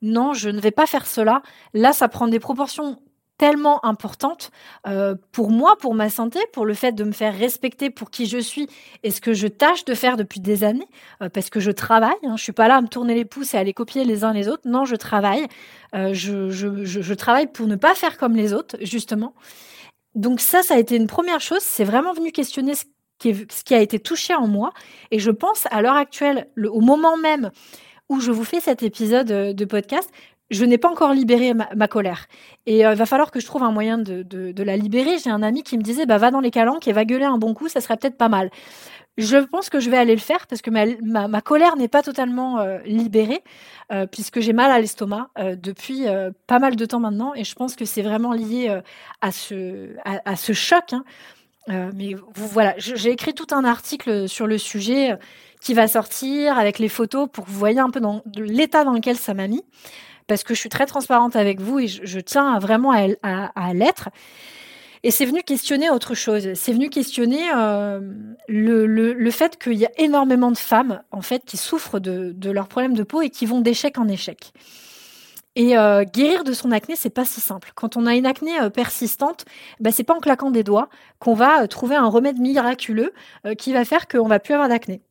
Non, 0.00 0.32
je 0.32 0.48
ne 0.48 0.60
vais 0.60 0.70
pas 0.70 0.86
faire 0.86 1.06
cela. 1.06 1.42
Là, 1.74 1.92
ça 1.92 2.08
prend 2.08 2.28
des 2.28 2.38
proportions 2.38 3.02
tellement 3.40 3.82
importantes 3.86 4.50
euh, 4.86 5.14
pour 5.32 5.50
moi, 5.50 5.78
pour 5.80 5.94
ma 5.94 6.10
santé, 6.10 6.38
pour 6.52 6.66
le 6.66 6.74
fait 6.74 6.92
de 6.92 7.04
me 7.04 7.12
faire 7.12 7.34
respecter 7.34 7.88
pour 7.88 8.10
qui 8.10 8.26
je 8.26 8.36
suis 8.36 8.68
et 9.02 9.10
ce 9.10 9.22
que 9.22 9.32
je 9.32 9.48
tâche 9.48 9.86
de 9.86 9.94
faire 9.94 10.18
depuis 10.18 10.40
des 10.40 10.62
années, 10.62 10.86
euh, 11.22 11.30
parce 11.30 11.48
que 11.48 11.58
je 11.58 11.70
travaille. 11.70 12.20
Hein, 12.22 12.36
je 12.36 12.42
suis 12.42 12.52
pas 12.52 12.68
là 12.68 12.76
à 12.76 12.80
me 12.82 12.86
tourner 12.86 13.14
les 13.14 13.24
pouces 13.24 13.54
et 13.54 13.56
à 13.56 13.64
les 13.64 13.72
copier 13.72 14.04
les 14.04 14.24
uns 14.24 14.34
les 14.34 14.46
autres. 14.46 14.68
Non, 14.68 14.84
je 14.84 14.94
travaille. 14.94 15.46
Euh, 15.94 16.12
je, 16.12 17.14
travaille 17.14 17.46
pour 17.46 17.66
ne 17.66 17.76
pas 17.76 17.94
faire 17.94 18.18
comme 18.18 18.36
les 18.36 18.52
autres, 18.52 18.76
justement. 18.82 19.32
Donc 20.14 20.40
ça, 20.40 20.62
ça 20.62 20.74
a 20.74 20.78
été 20.78 20.96
une 20.96 21.06
première 21.06 21.40
chose. 21.40 21.62
C'est 21.62 21.84
vraiment 21.84 22.12
venu 22.12 22.32
questionner 22.32 22.74
ce 22.74 22.84
qui 23.64 23.74
a 23.74 23.80
été 23.80 23.98
touché 23.98 24.34
en 24.34 24.48
moi. 24.48 24.70
Et 25.12 25.18
je 25.18 25.30
pense 25.30 25.66
à 25.70 25.80
l'heure 25.80 25.96
actuelle, 25.96 26.48
au 26.62 26.82
moment 26.82 27.16
même 27.16 27.50
où 28.10 28.20
je 28.20 28.32
vous 28.32 28.44
fais 28.44 28.60
cet 28.60 28.82
épisode 28.82 29.28
de 29.28 29.64
podcast, 29.64 30.10
je 30.50 30.64
n'ai 30.64 30.78
pas 30.78 30.88
encore 30.88 31.12
libéré 31.12 31.54
ma, 31.54 31.88
colère. 31.88 32.26
Et 32.66 32.78
il 32.78 32.84
euh, 32.84 32.94
va 32.94 33.06
falloir 33.06 33.30
que 33.30 33.40
je 33.40 33.46
trouve 33.46 33.62
un 33.62 33.72
moyen 33.72 33.98
de, 33.98 34.62
la 34.62 34.76
libérer. 34.76 35.18
J'ai 35.18 35.30
un 35.30 35.42
ami 35.42 35.62
qui 35.62 35.78
me 35.78 35.82
disait, 35.82 36.06
bah, 36.06 36.18
va 36.18 36.30
dans 36.30 36.40
les 36.40 36.50
calanques 36.50 36.88
et 36.88 36.92
va 36.92 37.04
gueuler 37.04 37.24
un 37.24 37.38
bon 37.38 37.54
coup, 37.54 37.68
ça 37.68 37.80
serait 37.80 37.96
peut-être 37.96 38.16
pas 38.16 38.28
mal. 38.28 38.50
Je 39.18 39.36
pense 39.36 39.68
que 39.68 39.80
je 39.80 39.90
vais 39.90 39.98
aller 39.98 40.14
le 40.14 40.20
faire 40.20 40.46
parce 40.46 40.62
que 40.62 40.70
ma, 40.70 41.40
colère 41.42 41.76
n'est 41.76 41.88
pas 41.88 42.02
totalement 42.02 42.60
euh, 42.60 42.78
libérée, 42.84 43.42
puisque 44.12 44.40
j'ai 44.40 44.52
mal 44.52 44.70
à 44.70 44.78
l'estomac 44.78 45.30
depuis 45.36 46.04
pas 46.46 46.58
mal 46.60 46.76
de 46.76 46.84
temps 46.86 47.00
maintenant. 47.00 47.34
Et 47.34 47.44
je 47.44 47.54
pense 47.54 47.74
que 47.74 47.84
c'est 47.84 48.02
vraiment 48.02 48.32
lié 48.32 48.80
à, 49.20 49.32
ce, 49.32 50.52
choc. 50.52 50.92
Hein. 50.92 51.04
Euh, 51.68 51.90
mais 51.94 52.14
voilà, 52.34 52.74
j'ai 52.78 53.10
écrit 53.10 53.34
tout 53.34 53.46
un 53.52 53.64
article 53.64 54.28
sur 54.28 54.46
le 54.46 54.58
sujet 54.58 55.12
euh, 55.12 55.16
qui 55.60 55.74
va 55.74 55.88
sortir 55.88 56.58
avec 56.58 56.78
les 56.78 56.88
photos 56.88 57.28
pour 57.30 57.44
que 57.44 57.50
vous 57.50 57.58
voyez 57.58 57.80
un 57.80 57.90
peu 57.90 58.00
l'état 58.36 58.84
dans 58.84 58.92
lequel 58.92 59.16
ça 59.16 59.34
m'a 59.34 59.46
mis. 59.46 59.62
Parce 60.30 60.44
que 60.44 60.54
je 60.54 60.60
suis 60.60 60.68
très 60.68 60.86
transparente 60.86 61.34
avec 61.34 61.60
vous 61.60 61.80
et 61.80 61.88
je, 61.88 62.20
tiens 62.20 62.56
vraiment 62.60 62.92
à, 62.92 63.08
à, 63.24 63.74
l'être. 63.74 64.10
Et 65.02 65.10
c'est 65.10 65.24
venu 65.24 65.42
questionner 65.42 65.90
autre 65.90 66.14
chose. 66.14 66.54
C'est 66.54 66.72
venu 66.72 66.88
questionner 66.88 67.50
euh, 67.52 67.98
le, 68.46 69.30
fait 69.32 69.58
qu'il 69.60 69.72
y 69.72 69.86
a 69.86 69.90
énormément 69.98 70.52
de 70.52 70.56
femmes 70.56 71.02
en 71.10 71.20
fait 71.20 71.42
qui 71.44 71.56
souffrent 71.56 71.98
de, 71.98 72.32
leurs 72.48 72.68
problèmes 72.68 72.94
de 72.94 73.02
peau 73.02 73.22
et 73.22 73.30
qui 73.30 73.44
vont 73.44 73.60
d'échec 73.60 73.98
en 73.98 74.06
échec. 74.06 74.52
Et 75.56 75.76
euh, 75.76 76.04
guérir 76.04 76.44
de 76.44 76.52
son 76.52 76.70
acné, 76.70 76.94
c'est 76.94 77.10
pas 77.10 77.24
si 77.24 77.40
simple. 77.40 77.72
Quand 77.74 77.96
on 77.96 78.06
a 78.06 78.14
une 78.14 78.24
acné 78.24 78.56
euh, 78.60 78.70
persistante, 78.70 79.46
bah, 79.80 79.90
c'est 79.90 80.04
pas 80.04 80.14
en 80.14 80.20
claquant 80.20 80.52
des 80.52 80.62
doigts 80.62 80.90
qu'on 81.18 81.34
va 81.34 81.66
trouver 81.66 81.96
un 81.96 82.06
remède 82.06 82.38
miraculeux 82.38 83.12
qui 83.58 83.72
va 83.72 83.84
faire 83.84 84.06
qu'on 84.06 84.28
va 84.28 84.38
plus 84.38 84.54
avoir 84.54 84.68
d'acné. 84.68 85.02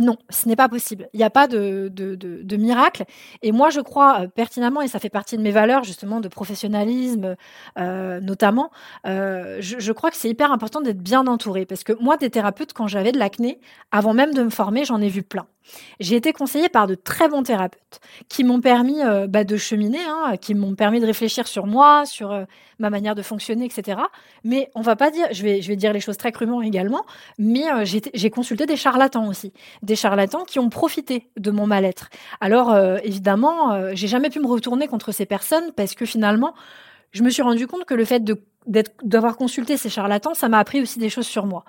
Non, 0.00 0.16
ce 0.30 0.48
n'est 0.48 0.56
pas 0.56 0.68
possible. 0.68 1.08
Il 1.12 1.18
n'y 1.18 1.24
a 1.24 1.30
pas 1.30 1.46
de, 1.46 1.88
de, 1.94 2.56
miracle. 2.56 3.04
Et 3.42 3.52
moi, 3.52 3.70
je 3.70 3.80
crois 3.80 4.26
pertinemment, 4.34 4.80
et 4.80 4.88
ça 4.88 4.98
fait 4.98 5.10
partie 5.10 5.36
de 5.36 5.42
mes 5.42 5.50
valeurs 5.50 5.84
justement 5.84 6.20
de 6.20 6.28
professionnalisme 6.28 7.36
notamment, 7.76 8.70
je, 9.04 9.58
je, 9.78 9.92
crois 9.92 10.10
que 10.10 10.16
c'est 10.16 10.28
hyper 10.28 10.52
important 10.52 10.80
d'être 10.80 11.02
bien 11.02 11.26
entouré. 11.26 11.66
Parce 11.66 11.84
que 11.84 11.92
moi, 12.00 12.16
des 12.16 12.30
thérapeutes, 12.30 12.72
quand 12.72 12.86
j'avais 12.86 13.12
de 13.12 13.18
l'acné, 13.18 13.60
avant 13.90 14.14
même 14.14 14.34
de 14.34 14.42
me 14.42 14.50
former, 14.50 14.84
j'en 14.84 15.00
ai 15.00 15.08
vu 15.08 15.22
plein. 15.22 15.46
J'ai 16.00 16.16
été 16.16 16.32
conseillée 16.32 16.68
par 16.68 16.86
de 16.86 16.94
très 16.94 17.28
bons 17.28 17.42
thérapeutes 17.42 18.00
qui 18.28 18.44
m'ont 18.44 18.60
permis 18.60 19.02
euh, 19.02 19.26
bah, 19.26 19.44
de 19.44 19.56
cheminer, 19.56 20.00
hein, 20.06 20.36
qui 20.40 20.54
m'ont 20.54 20.74
permis 20.74 21.00
de 21.00 21.06
réfléchir 21.06 21.46
sur 21.46 21.66
moi, 21.66 22.04
sur 22.06 22.32
euh, 22.32 22.44
ma 22.78 22.90
manière 22.90 23.14
de 23.14 23.22
fonctionner, 23.22 23.66
etc. 23.66 24.00
Mais 24.44 24.70
on 24.74 24.80
va 24.80 24.96
pas 24.96 25.10
dire, 25.10 25.26
je 25.32 25.42
vais, 25.42 25.62
je 25.62 25.68
vais 25.68 25.76
dire 25.76 25.92
les 25.92 26.00
choses 26.00 26.16
très 26.16 26.32
crûment 26.32 26.62
également, 26.62 27.04
mais 27.38 27.70
euh, 27.70 27.84
j'ai 27.84 28.30
consulté 28.30 28.66
des 28.66 28.76
charlatans 28.76 29.28
aussi, 29.28 29.52
des 29.82 29.96
charlatans 29.96 30.44
qui 30.44 30.58
ont 30.58 30.70
profité 30.70 31.28
de 31.36 31.50
mon 31.50 31.66
mal-être. 31.66 32.08
Alors 32.40 32.76
évidemment, 33.02 33.94
j'ai 33.94 34.06
jamais 34.06 34.30
pu 34.30 34.40
me 34.40 34.46
retourner 34.46 34.86
contre 34.86 35.12
ces 35.12 35.26
personnes 35.26 35.72
parce 35.76 35.94
que 35.94 36.04
finalement, 36.04 36.54
je 37.12 37.22
me 37.22 37.30
suis 37.30 37.42
rendu 37.42 37.66
compte 37.66 37.84
que 37.84 37.94
le 37.94 38.04
fait 38.04 38.22
d'avoir 38.66 39.36
consulté 39.36 39.76
ces 39.76 39.90
charlatans, 39.90 40.34
ça 40.34 40.48
m'a 40.48 40.58
appris 40.58 40.80
aussi 40.80 40.98
des 40.98 41.10
choses 41.10 41.26
sur 41.26 41.46
moi. 41.46 41.64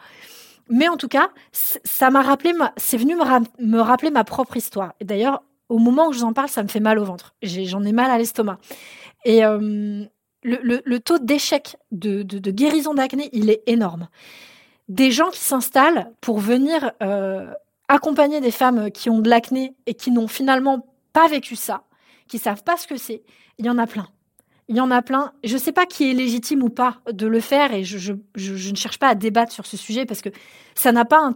Mais 0.71 0.87
en 0.87 0.95
tout 0.95 1.09
cas, 1.09 1.31
ça 1.51 2.09
m'a 2.09 2.21
rappelé, 2.21 2.53
c'est 2.77 2.95
venu 2.95 3.15
me, 3.15 3.79
rappeler 3.81 4.09
ma 4.09 4.23
propre 4.23 4.55
histoire. 4.55 4.93
Et 5.01 5.05
d'ailleurs, 5.05 5.43
au 5.67 5.79
moment 5.79 6.07
où 6.07 6.13
je 6.13 6.19
vous 6.19 6.23
en 6.23 6.31
parle, 6.31 6.47
ça 6.47 6.63
me 6.63 6.69
fait 6.69 6.79
mal 6.79 6.97
au 6.97 7.03
ventre. 7.03 7.35
J'en 7.43 7.83
ai, 7.83 7.91
mal 7.91 8.09
à 8.09 8.17
l'estomac. 8.17 8.57
Et 9.25 9.43
euh, 9.43 10.05
le, 10.43 10.97
taux 10.99 11.19
d'échec 11.19 11.75
de, 11.91 12.23
guérison 12.51 12.93
d'acné, 12.93 13.29
il 13.33 13.49
est 13.49 13.63
énorme. 13.67 14.07
Des 14.87 15.11
gens 15.11 15.29
qui 15.29 15.41
s'installent 15.41 16.09
pour 16.21 16.39
venir 16.39 16.93
euh, 17.03 17.51
accompagner 17.89 18.39
des 18.39 18.51
femmes 18.51 18.91
qui 18.91 19.09
ont 19.09 19.19
de 19.19 19.29
l'acné 19.29 19.75
et 19.87 19.93
qui 19.93 20.09
n'ont 20.09 20.29
finalement 20.29 20.87
pas 21.11 21.27
vécu 21.27 21.57
ça, 21.57 21.83
qui 22.29 22.39
savent 22.39 22.63
pas 22.63 22.77
ce 22.77 22.87
que 22.87 22.95
c'est, 22.95 23.23
il 23.57 23.65
y 23.65 23.69
en 23.69 23.77
a 23.77 23.87
plein. 23.87 24.07
Il 24.71 24.77
y 24.77 24.79
en 24.79 24.89
a 24.89 25.01
plein. 25.01 25.33
Je 25.43 25.55
ne 25.55 25.59
sais 25.59 25.73
pas 25.73 25.85
qui 25.85 26.09
est 26.09 26.13
légitime 26.13 26.63
ou 26.63 26.69
pas 26.69 27.01
de 27.11 27.27
le 27.27 27.41
faire 27.41 27.73
et 27.73 27.83
je, 27.83 28.13
ne 28.13 28.75
cherche 28.77 28.99
pas 28.99 29.09
à 29.09 29.15
débattre 29.15 29.51
sur 29.51 29.65
ce 29.65 29.75
sujet 29.75 30.05
parce 30.05 30.21
que 30.21 30.29
ça 30.75 30.93
n'a 30.93 31.03
pas, 31.03 31.29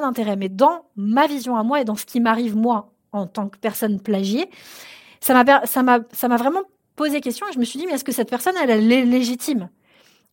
d'intérêt. 0.00 0.36
Mais 0.36 0.48
dans 0.48 0.84
ma 0.94 1.26
vision 1.26 1.56
à 1.56 1.64
moi 1.64 1.80
et 1.80 1.84
dans 1.84 1.96
ce 1.96 2.06
qui 2.06 2.20
m'arrive 2.20 2.54
moi 2.54 2.92
en 3.10 3.26
tant 3.26 3.48
que 3.48 3.58
personne 3.58 4.00
plagiée, 4.00 4.48
ça 5.20 5.34
m'a 5.34 6.36
vraiment 6.36 6.62
posé 6.94 7.20
question 7.20 7.48
et 7.48 7.52
je 7.52 7.58
me 7.58 7.64
suis 7.64 7.80
dit, 7.80 7.86
mais 7.86 7.94
est-ce 7.94 8.04
que 8.04 8.12
cette 8.12 8.30
personne, 8.30 8.54
elle, 8.62 8.70
est 8.70 9.04
légitime 9.04 9.70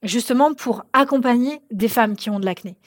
justement 0.03 0.53
pour 0.53 0.83
accompagner 0.93 1.61
des 1.71 1.87
femmes 1.87 2.15
qui 2.15 2.29
ont 2.29 2.39
de 2.39 2.45
l'acné? 2.45 2.77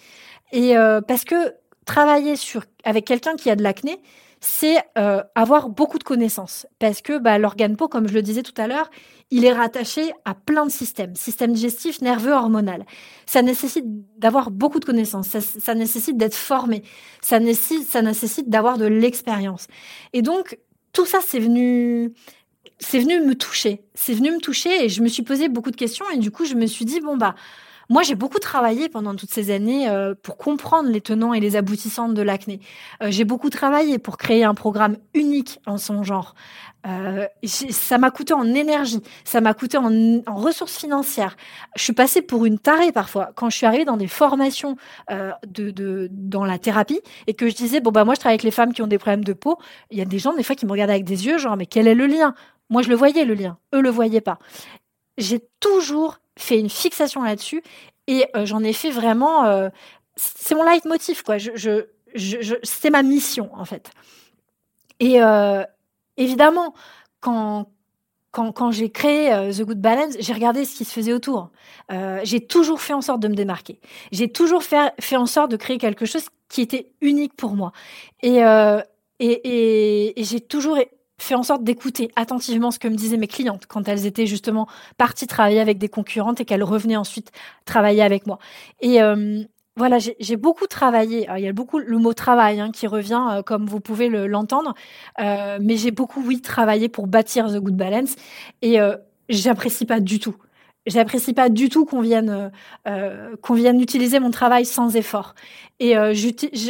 Et 0.53 0.79
euh, 0.79 1.01
parce 1.01 1.25
que 1.25 1.53
travailler 1.85 2.37
sur, 2.37 2.63
avec 2.85 3.05
quelqu'un 3.05 3.35
qui 3.35 3.51
a 3.51 3.57
de 3.57 3.65
l'acné, 3.65 3.99
c'est 4.41 4.79
euh, 4.97 5.23
avoir 5.35 5.69
beaucoup 5.69 5.99
de 5.99 6.05
connaissances. 6.05 6.67
Parce 6.79 7.03
que 7.03 7.19
bah, 7.19 7.39
l'organe 7.39 7.77
peau, 7.77 7.89
comme 7.89 8.09
je 8.09 8.15
le 8.15 8.23
disais 8.23 8.43
tout 8.43 8.55
à 8.57 8.67
l'heure, 8.67 8.91
il 9.31 9.45
est 9.45 9.53
rattaché 9.53 10.13
à 10.25 10.35
plein 10.35 10.65
de 10.67 10.71
systèmes, 10.71 11.15
système 11.15 11.53
digestif, 11.53 12.01
nerveux, 12.01 12.33
hormonal. 12.33 12.85
Ça 13.27 13.43
nécessite 13.43 13.85
d'avoir 14.19 14.51
beaucoup 14.51 14.81
de 14.81 14.85
connaissances, 14.85 15.29
ça, 15.29 15.75
nécessite 15.75 16.17
d'être 16.17 16.35
formé, 16.35 16.83
ça 17.21 17.39
nécessite, 17.41 17.89
ça 17.89 18.03
nécessite 18.03 18.49
d'avoir 18.49 18.79
de 18.79 18.87
l'expérience. 18.87 19.67
Et 20.13 20.23
donc, 20.23 20.59
tout 20.93 21.05
ça, 21.05 21.19
c'est 21.27 21.41
venu, 21.41 22.13
c'est 22.79 23.01
venu 23.01 23.21
me 23.21 23.35
toucher. 23.35 23.83
C'est 23.95 24.15
venu 24.15 24.31
me 24.31 24.41
toucher 24.41 24.85
et 24.85 24.89
je 24.89 25.03
me 25.03 25.09
suis 25.09 25.23
posé 25.23 25.49
beaucoup 25.49 25.71
de 25.71 25.77
questions 25.77 26.07
et 26.11 26.19
du 26.19 26.31
coup, 26.31 26.45
je 26.45 26.55
me 26.55 26.67
suis 26.67 26.85
dit, 26.85 27.01
bon, 27.01 27.17
bah, 27.17 27.35
moi, 27.91 28.03
j'ai 28.03 28.15
beaucoup 28.15 28.39
travaillé 28.39 28.91
pendant 28.91 29.15
toutes 29.15 29.33
ces 29.33 29.51
années 29.51 29.89
euh, 29.89 30.15
pour 30.23 30.37
comprendre 30.37 30.91
les 30.91 31.01
tenants 31.01 31.33
et 31.33 31.41
les 31.41 31.57
aboutissants 31.57 32.11
de 32.11 32.21
l'acné. 32.21 32.61
Euh, 33.03 33.11
j'ai 33.11 33.25
beaucoup 33.25 33.49
travaillé 33.49 33.99
pour 33.99 34.19
créer 34.19 34.45
un 34.45 34.55
programme 34.55 34.99
unique 35.15 35.59
en 35.65 35.79
son 35.79 36.03
genre. 36.03 36.35
Euh, 36.87 37.27
ça 37.45 37.97
m'a 37.97 38.11
coûté 38.11 38.35
en 38.35 38.45
énergie, 38.55 39.03
ça 39.25 39.41
m'a 39.41 39.55
coûté 39.55 39.79
en, 39.79 39.91
ressources 40.27 40.77
financières. 40.77 41.37
Je 41.77 41.83
suis 41.83 41.93
passée 41.95 42.21
pour 42.23 42.45
une 42.45 42.59
tarée 42.59 42.93
parfois 42.93 43.31
quand 43.35 43.51
je 43.51 43.57
suis 43.57 43.67
arrivée 43.67 43.85
dans 43.85 43.97
des 43.97 44.07
formations 44.07 44.77
de, 45.11 46.09
dans 46.13 46.45
la 46.45 46.59
thérapie 46.59 47.01
et 47.27 47.35
que 47.35 47.49
je 47.49 47.57
disais 47.57 47.81
bon 47.81 47.91
bah 47.91 48.05
moi 48.05 48.15
je 48.15 48.21
travaille 48.21 48.35
avec 48.35 48.45
les 48.45 48.53
femmes 48.53 48.73
qui 48.73 48.81
ont 48.81 48.87
des 48.87 48.99
problèmes 48.99 49.25
de 49.25 49.33
peau. 49.33 49.59
Il 49.91 49.99
y 49.99 50.01
a 50.01 50.05
des 50.05 50.21
gens 50.21 50.35
des 50.35 50.45
fois 50.45 50.55
qui 50.55 50.67
me 50.67 50.71
regardaient 50.71 50.95
avec 50.95 51.05
des 51.05 51.27
yeux 51.27 51.37
genre 51.37 51.57
mais 51.57 51.67
quel 51.67 51.89
est 51.89 51.97
le 51.97 52.07
lien? 52.07 52.35
Moi 52.71 52.83
je 52.83 52.89
le 52.89 52.95
voyais 52.95 53.25
le 53.25 53.35
lien, 53.35 53.59
eux 53.75 53.81
le 53.81 53.91
voyaient 53.91 54.21
pas. 54.21 54.39
J'ai 55.19 55.41
toujours 55.59 56.21
fait 56.39 56.59
une 56.59 56.71
fixation 56.71 57.23
là-dessus 57.23 57.63
et 58.07 58.27
euh, 58.35 58.47
j'en 58.47 58.63
ai 58.65 58.73
fait 58.73 58.91
vraiment. 58.91 59.45
Euh, 59.45 59.69
c'est 60.17 60.55
mon 60.55 60.65
leitmotiv, 60.65 61.23
quoi. 61.23 61.39
Je, 61.39 61.51
je, 61.55 61.87
je, 62.15 62.55
c'est 62.63 62.91
ma 62.91 63.03
mission, 63.03 63.51
en 63.55 63.65
fait. 63.65 63.91
Et 64.99 65.23
euh, 65.23 65.63
évidemment, 66.17 66.75
quand, 67.21 67.71
quand, 68.33 68.53
quand 68.53 68.71
j'ai 68.71 68.91
créé 68.91 69.31
The 69.53 69.63
Good 69.63 69.81
Balance, 69.81 70.15
j'ai 70.19 70.33
regardé 70.33 70.65
ce 70.65 70.75
qui 70.77 70.85
se 70.85 70.93
faisait 70.93 71.13
autour. 71.13 71.51
j'ai 72.25 72.41
toujours 72.41 72.81
fait 72.81 72.95
en 72.95 73.01
sorte 73.01 73.21
de 73.21 73.29
me 73.29 73.35
démarquer. 73.35 73.81
J'ai 74.11 74.33
toujours 74.33 74.65
fait, 74.65 74.93
fait 74.99 75.17
en 75.17 75.27
sorte 75.27 75.51
de 75.51 75.57
créer 75.57 75.79
quelque 75.79 76.07
chose 76.07 76.27
qui 76.49 76.63
était 76.63 76.91
unique 77.01 77.35
pour 77.37 77.55
moi. 77.55 77.73
Et, 78.23 78.39
et, 78.39 78.83
et, 79.21 80.21
et 80.21 80.25
j'ai 80.25 80.41
toujours 80.41 80.79
fait 81.19 81.35
en 81.35 81.43
sorte 81.43 81.65
d'écouter 81.65 82.11
attentivement 82.17 82.71
ce 82.71 82.79
que 82.79 82.89
me 82.89 82.95
disaient 82.95 83.17
mes 83.17 83.27
clientes 83.27 83.67
quand 83.67 83.89
elles 83.89 84.07
étaient 84.07 84.27
justement 84.27 84.67
parties 84.97 85.27
travailler 85.27 85.61
avec 85.61 85.79
des 85.79 85.89
concurrentes 85.89 86.41
et 86.41 86.45
qu'elles 86.45 86.65
revenaient 86.65 86.97
ensuite 86.97 87.33
travailler 87.65 88.03
avec 88.03 88.27
moi. 88.27 88.39
Et 88.81 89.03
euh, 89.03 89.43
voilà, 89.79 89.99
j'ai 89.99 90.37
beaucoup 90.37 90.67
travaillé. 90.67 91.29
il 91.37 91.45
y 91.45 91.47
a 91.47 91.53
beaucoup 91.53 91.79
le 91.79 91.99
mot 91.99 92.13
travail 92.13 92.61
hein, 92.61 92.73
qui 92.73 92.89
revient, 92.89 93.23
euh, 93.31 93.43
comme 93.43 93.67
vous 93.67 93.81
pouvez 93.81 94.09
l'entendre. 94.09 94.75
euh, 95.21 95.59
mais 95.63 95.77
j'ai 95.77 95.93
beaucoup, 95.93 96.21
oui, 96.27 96.43
travaillé 96.43 96.89
pour 96.89 97.07
bâtir 97.07 97.47
The 97.47 97.59
Good 97.59 97.77
Balance. 97.77 98.17
Et 98.61 98.81
euh, 98.81 98.97
j'apprécie 99.29 99.87
pas 99.87 100.01
du 100.01 100.19
tout 100.19 100.37
j'apprécie 100.89 101.35
pas 101.35 101.49
du 101.49 101.69
tout 101.69 101.85
qu'on 101.85 102.01
vienne 102.01 102.31
euh, 102.31 102.49
euh, 102.89 103.37
qu'on 103.43 103.55
vienne 103.55 103.81
utiliser 103.81 104.19
mon 104.19 104.31
travail 104.31 104.65
sans 104.65 104.97
effort. 104.97 105.35
Et 105.81 105.97
euh, 105.97 106.13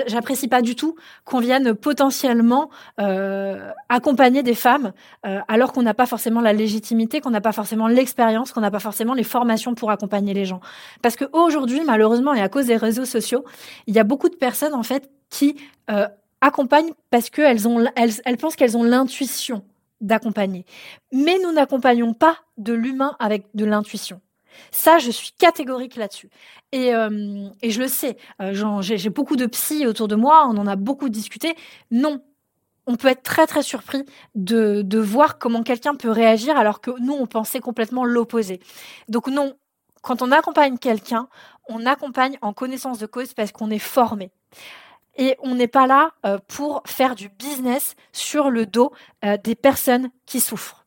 j'apprécie 0.07 0.49
pas 0.49 0.61
du 0.61 0.77
tout 0.77 0.97
qu'on 1.25 1.41
vienne 1.41 1.75
potentiellement 1.75 2.69
euh, 3.01 3.71
accompagner 3.89 4.43
des 4.43 4.55
femmes 4.55 4.93
euh, 5.27 5.41
alors 5.49 5.73
qu'on 5.73 5.83
n'a 5.83 5.95
pas 5.95 6.07
forcément 6.07 6.43
la 6.43 6.53
légitimité 6.53 7.21
qu'on 7.21 7.31
n'a 7.31 7.41
pas 7.41 7.53
forcément 7.53 7.89
l'expérience 7.89 8.53
qu'on 8.53 8.61
n'a 8.61 8.71
pas 8.71 8.81
forcément 8.81 9.14
les 9.14 9.25
formations 9.25 9.75
pour 9.75 9.91
accompagner 9.91 10.35
les 10.35 10.45
gens. 10.45 10.61
Parce 11.01 11.16
que 11.16 11.25
aujourd'hui 11.33 11.81
malheureusement 11.87 12.35
et 12.35 12.43
à 12.43 12.49
cause 12.51 12.66
des 12.66 12.77
réseaux 12.77 13.07
sociaux 13.07 13.45
il 13.87 13.95
y 13.95 13.99
a 13.99 14.05
beaucoup 14.05 14.29
de 14.29 14.37
personnes 14.37 14.75
en 14.75 14.83
fait 14.83 15.11
qui 15.31 15.57
accompagnent 16.41 16.93
parce 17.11 17.31
qu'elles 17.31 17.66
ont 17.66 17.87
elles, 17.97 18.12
elles 18.25 18.37
pensent 18.37 18.57
qu'elles 18.57 18.77
ont 18.77 18.83
l'intuition 18.83 19.64
d'accompagner. 20.01 20.65
Mais 21.13 21.39
nous 21.43 21.53
n'accompagnons 21.53 22.15
pas 22.15 22.39
de 22.57 22.73
l'humain 22.73 23.17
avec 23.19 23.47
de 23.55 23.65
l'intuition. 23.65 24.21
Ça, 24.71 24.99
je 24.99 25.11
suis 25.11 25.33
catégorique 25.33 25.97
là-dessus. 25.97 26.31
Et, 26.73 26.95
euh, 26.95 27.49
et, 27.63 27.71
je 27.71 27.81
le 27.81 27.89
sais, 27.89 28.17
euh, 28.43 28.83
j'ai 28.83 29.11
beaucoup 29.11 29.37
de 29.37 29.47
psy 29.47 29.87
autour 29.87 30.09
de 30.09 30.17
moi, 30.17 30.47
on 30.49 30.57
en 30.57 30.67
a 30.67 30.77
beaucoup 30.77 31.09
discuté. 31.09 31.55
Non, 31.91 32.23
on 32.87 32.97
peut 32.97 33.09
être 33.09 33.23
très 33.23 33.47
très 33.47 33.63
surpris 33.63 34.05
de, 34.35 34.83
de 34.83 34.99
voir 34.99 35.39
comment 35.39 35.63
quelqu'un 35.63 35.95
peut 35.95 36.11
réagir 36.11 36.57
alors 36.57 36.81
que 36.81 36.91
nous, 37.01 37.13
on 37.13 37.27
pensait 37.27 37.61
complètement 37.61 38.05
l'opposé. 38.05 38.61
Donc 39.09 39.29
non, 39.29 39.55
quand 40.03 40.23
on 40.23 40.33
accompagne 40.33 40.79
quelqu'un, 40.79 41.29
on 41.69 41.87
accompagne 41.87 42.39
en 42.41 42.53
connaissance 42.53 42.99
de 42.99 43.07
cause 43.07 43.35
parce 43.35 43.53
qu'on 43.53 43.71
est 43.71 43.79
formé 43.79 44.31
et 45.19 45.37
on 45.41 45.57
n'est 45.57 45.69
pas 45.69 45.87
là 45.87 46.12
euh, 46.25 46.39
pour 46.49 46.83
faire 46.87 47.14
du 47.14 47.29
business 47.29 47.97
sur 48.12 48.51
le 48.51 48.64
dos 48.64 48.93
euh, 49.25 49.37
des 49.37 49.55
personnes 49.55 50.11
qui 50.25 50.41
souffrent. 50.41 50.87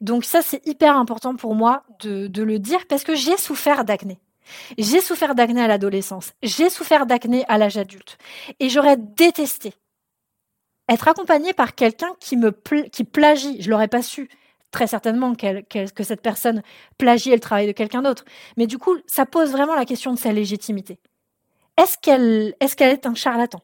Donc 0.00 0.24
ça, 0.24 0.40
c'est 0.40 0.64
hyper 0.66 0.96
important 0.96 1.34
pour 1.34 1.54
moi 1.54 1.82
de, 2.00 2.42
le 2.42 2.58
dire 2.58 2.86
parce 2.88 3.04
que 3.04 3.14
j'ai 3.14 3.36
souffert 3.36 3.84
d'acné. 3.84 4.18
J'ai 4.78 5.00
souffert 5.00 5.34
d'acné 5.34 5.62
à 5.62 5.66
l'adolescence. 5.66 6.32
J'ai 6.42 6.70
souffert 6.70 7.06
d'acné 7.06 7.44
à 7.48 7.58
l'âge 7.58 7.76
adulte. 7.76 8.18
Et 8.60 8.68
j'aurais 8.68 8.96
détesté 8.96 9.74
être 10.88 11.08
accompagnée 11.08 11.52
par 11.52 11.74
quelqu'un 11.74 12.14
qui 12.20 12.36
me 12.36 12.50
qui 12.88 13.04
plagie. 13.04 13.62
Je 13.62 13.70
l'aurais 13.70 13.88
pas 13.88 14.02
su 14.02 14.28
très 14.72 14.86
certainement 14.86 15.34
que 15.34 16.02
cette 16.02 16.22
personne 16.22 16.62
plagie 16.98 17.30
le 17.30 17.40
travail 17.40 17.66
de 17.66 17.72
quelqu'un 17.72 18.02
d'autre. 18.02 18.24
Mais 18.56 18.66
du 18.66 18.78
coup, 18.78 18.96
ça 19.06 19.26
pose 19.26 19.52
vraiment 19.52 19.74
la 19.74 19.84
question 19.84 20.12
de 20.12 20.18
sa 20.18 20.32
légitimité. 20.32 20.98
Est-ce 21.78 21.96
qu'elle 21.98 22.54
est, 22.60 22.74
qu'elle 22.74 22.92
est 22.92 23.06
un 23.06 23.14
charlatan? 23.14 23.60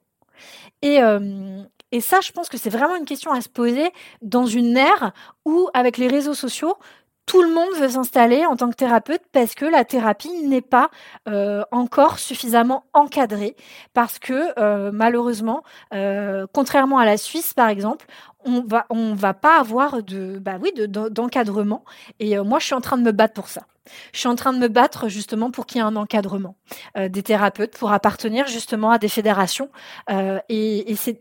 Et, 0.82 2.00
ça, 2.00 2.20
je 2.20 2.32
pense 2.32 2.48
que 2.48 2.58
c'est 2.58 2.70
vraiment 2.70 2.96
une 2.96 3.04
question 3.04 3.32
à 3.32 3.40
se 3.40 3.48
poser 3.48 3.90
dans 4.22 4.46
une 4.46 4.76
ère 4.76 5.12
où, 5.44 5.68
avec 5.74 5.96
les 5.96 6.08
réseaux 6.08 6.34
sociaux, 6.34 6.76
tout 7.28 7.42
le 7.42 7.52
monde 7.52 7.74
veut 7.78 7.90
s'installer 7.90 8.46
en 8.46 8.56
tant 8.56 8.70
que 8.70 8.74
thérapeute 8.74 9.20
parce 9.32 9.54
que 9.54 9.66
la 9.66 9.84
thérapie 9.84 10.32
n'est 10.44 10.62
pas 10.62 10.90
euh, 11.28 11.62
encore 11.70 12.18
suffisamment 12.18 12.84
encadrée 12.94 13.54
parce 13.92 14.18
que 14.18 14.58
euh, 14.58 14.90
malheureusement, 14.92 15.62
euh, 15.94 16.46
contrairement 16.52 16.98
à 16.98 17.04
la 17.04 17.18
Suisse 17.18 17.52
par 17.52 17.68
exemple, 17.68 18.06
on 18.46 18.62
va 18.62 18.86
on 18.88 19.14
va 19.14 19.34
pas 19.34 19.60
avoir 19.60 20.02
de 20.02 20.38
bah 20.38 20.56
oui 20.60 20.72
d'encadrement 20.88 21.84
et 22.18 22.38
moi 22.38 22.58
je 22.60 22.64
suis 22.64 22.74
en 22.74 22.80
train 22.80 22.96
de 22.96 23.02
me 23.02 23.12
battre 23.12 23.34
pour 23.34 23.48
ça. 23.48 23.62
Je 24.12 24.20
suis 24.20 24.28
en 24.28 24.36
train 24.36 24.52
de 24.52 24.58
me 24.58 24.68
battre 24.68 25.08
justement 25.08 25.50
pour 25.50 25.66
qu'il 25.66 25.78
y 25.78 25.80
ait 25.80 25.86
un 25.86 25.96
encadrement 25.96 26.56
des 26.96 27.22
thérapeutes 27.22 27.76
pour 27.76 27.90
appartenir 27.92 28.46
justement 28.46 28.90
à 28.90 28.98
des 28.98 29.08
fédérations 29.08 29.70
et, 30.08 30.92
et 30.92 30.96
c'est 30.96 31.20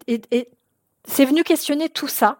c'est 1.07 1.25
venu 1.25 1.43
questionner 1.43 1.89
tout 1.89 2.09
ça 2.09 2.37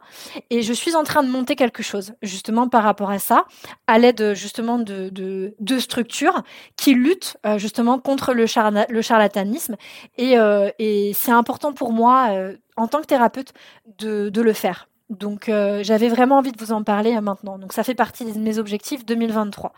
et 0.49 0.61
je 0.61 0.73
suis 0.73 0.95
en 0.95 1.03
train 1.03 1.23
de 1.23 1.29
monter 1.29 1.55
quelque 1.55 1.81
chose 1.81 2.13
justement 2.21 2.67
par 2.67 2.83
rapport 2.83 3.09
à 3.09 3.17
ça 3.17 3.45
à 3.87 3.97
l'aide 3.97 4.33
justement 4.33 4.77
de, 4.77 5.09
de, 5.09 5.79
structures 5.79 6.43
qui 6.75 6.93
luttent 6.93 7.37
euh, 7.45 7.57
justement 7.57 7.97
contre 7.97 8.33
le, 8.33 8.45
charlatanisme 8.45 9.77
et, 10.17 10.37
euh, 10.37 10.69
et 10.79 11.13
c'est 11.15 11.31
important 11.31 11.71
pour 11.71 11.93
moi 11.93 12.27
euh, 12.31 12.57
en 12.75 12.87
tant 12.87 12.99
que 12.99 13.05
thérapeute 13.05 13.53
de, 13.99 14.29
de 14.29 14.41
le 14.41 14.53
faire. 14.53 14.89
Donc 15.09 15.45
j'avais 15.45 16.09
vraiment 16.09 16.39
envie 16.39 16.51
de 16.51 16.59
vous 16.59 16.73
en 16.73 16.83
parler 16.83 17.19
maintenant. 17.21 17.57
Donc 17.57 17.71
ça 17.71 17.85
fait 17.85 17.95
partie 17.95 18.29
de 18.29 18.37
mes 18.37 18.57
objectifs 18.57 19.05
2023. 19.05 19.71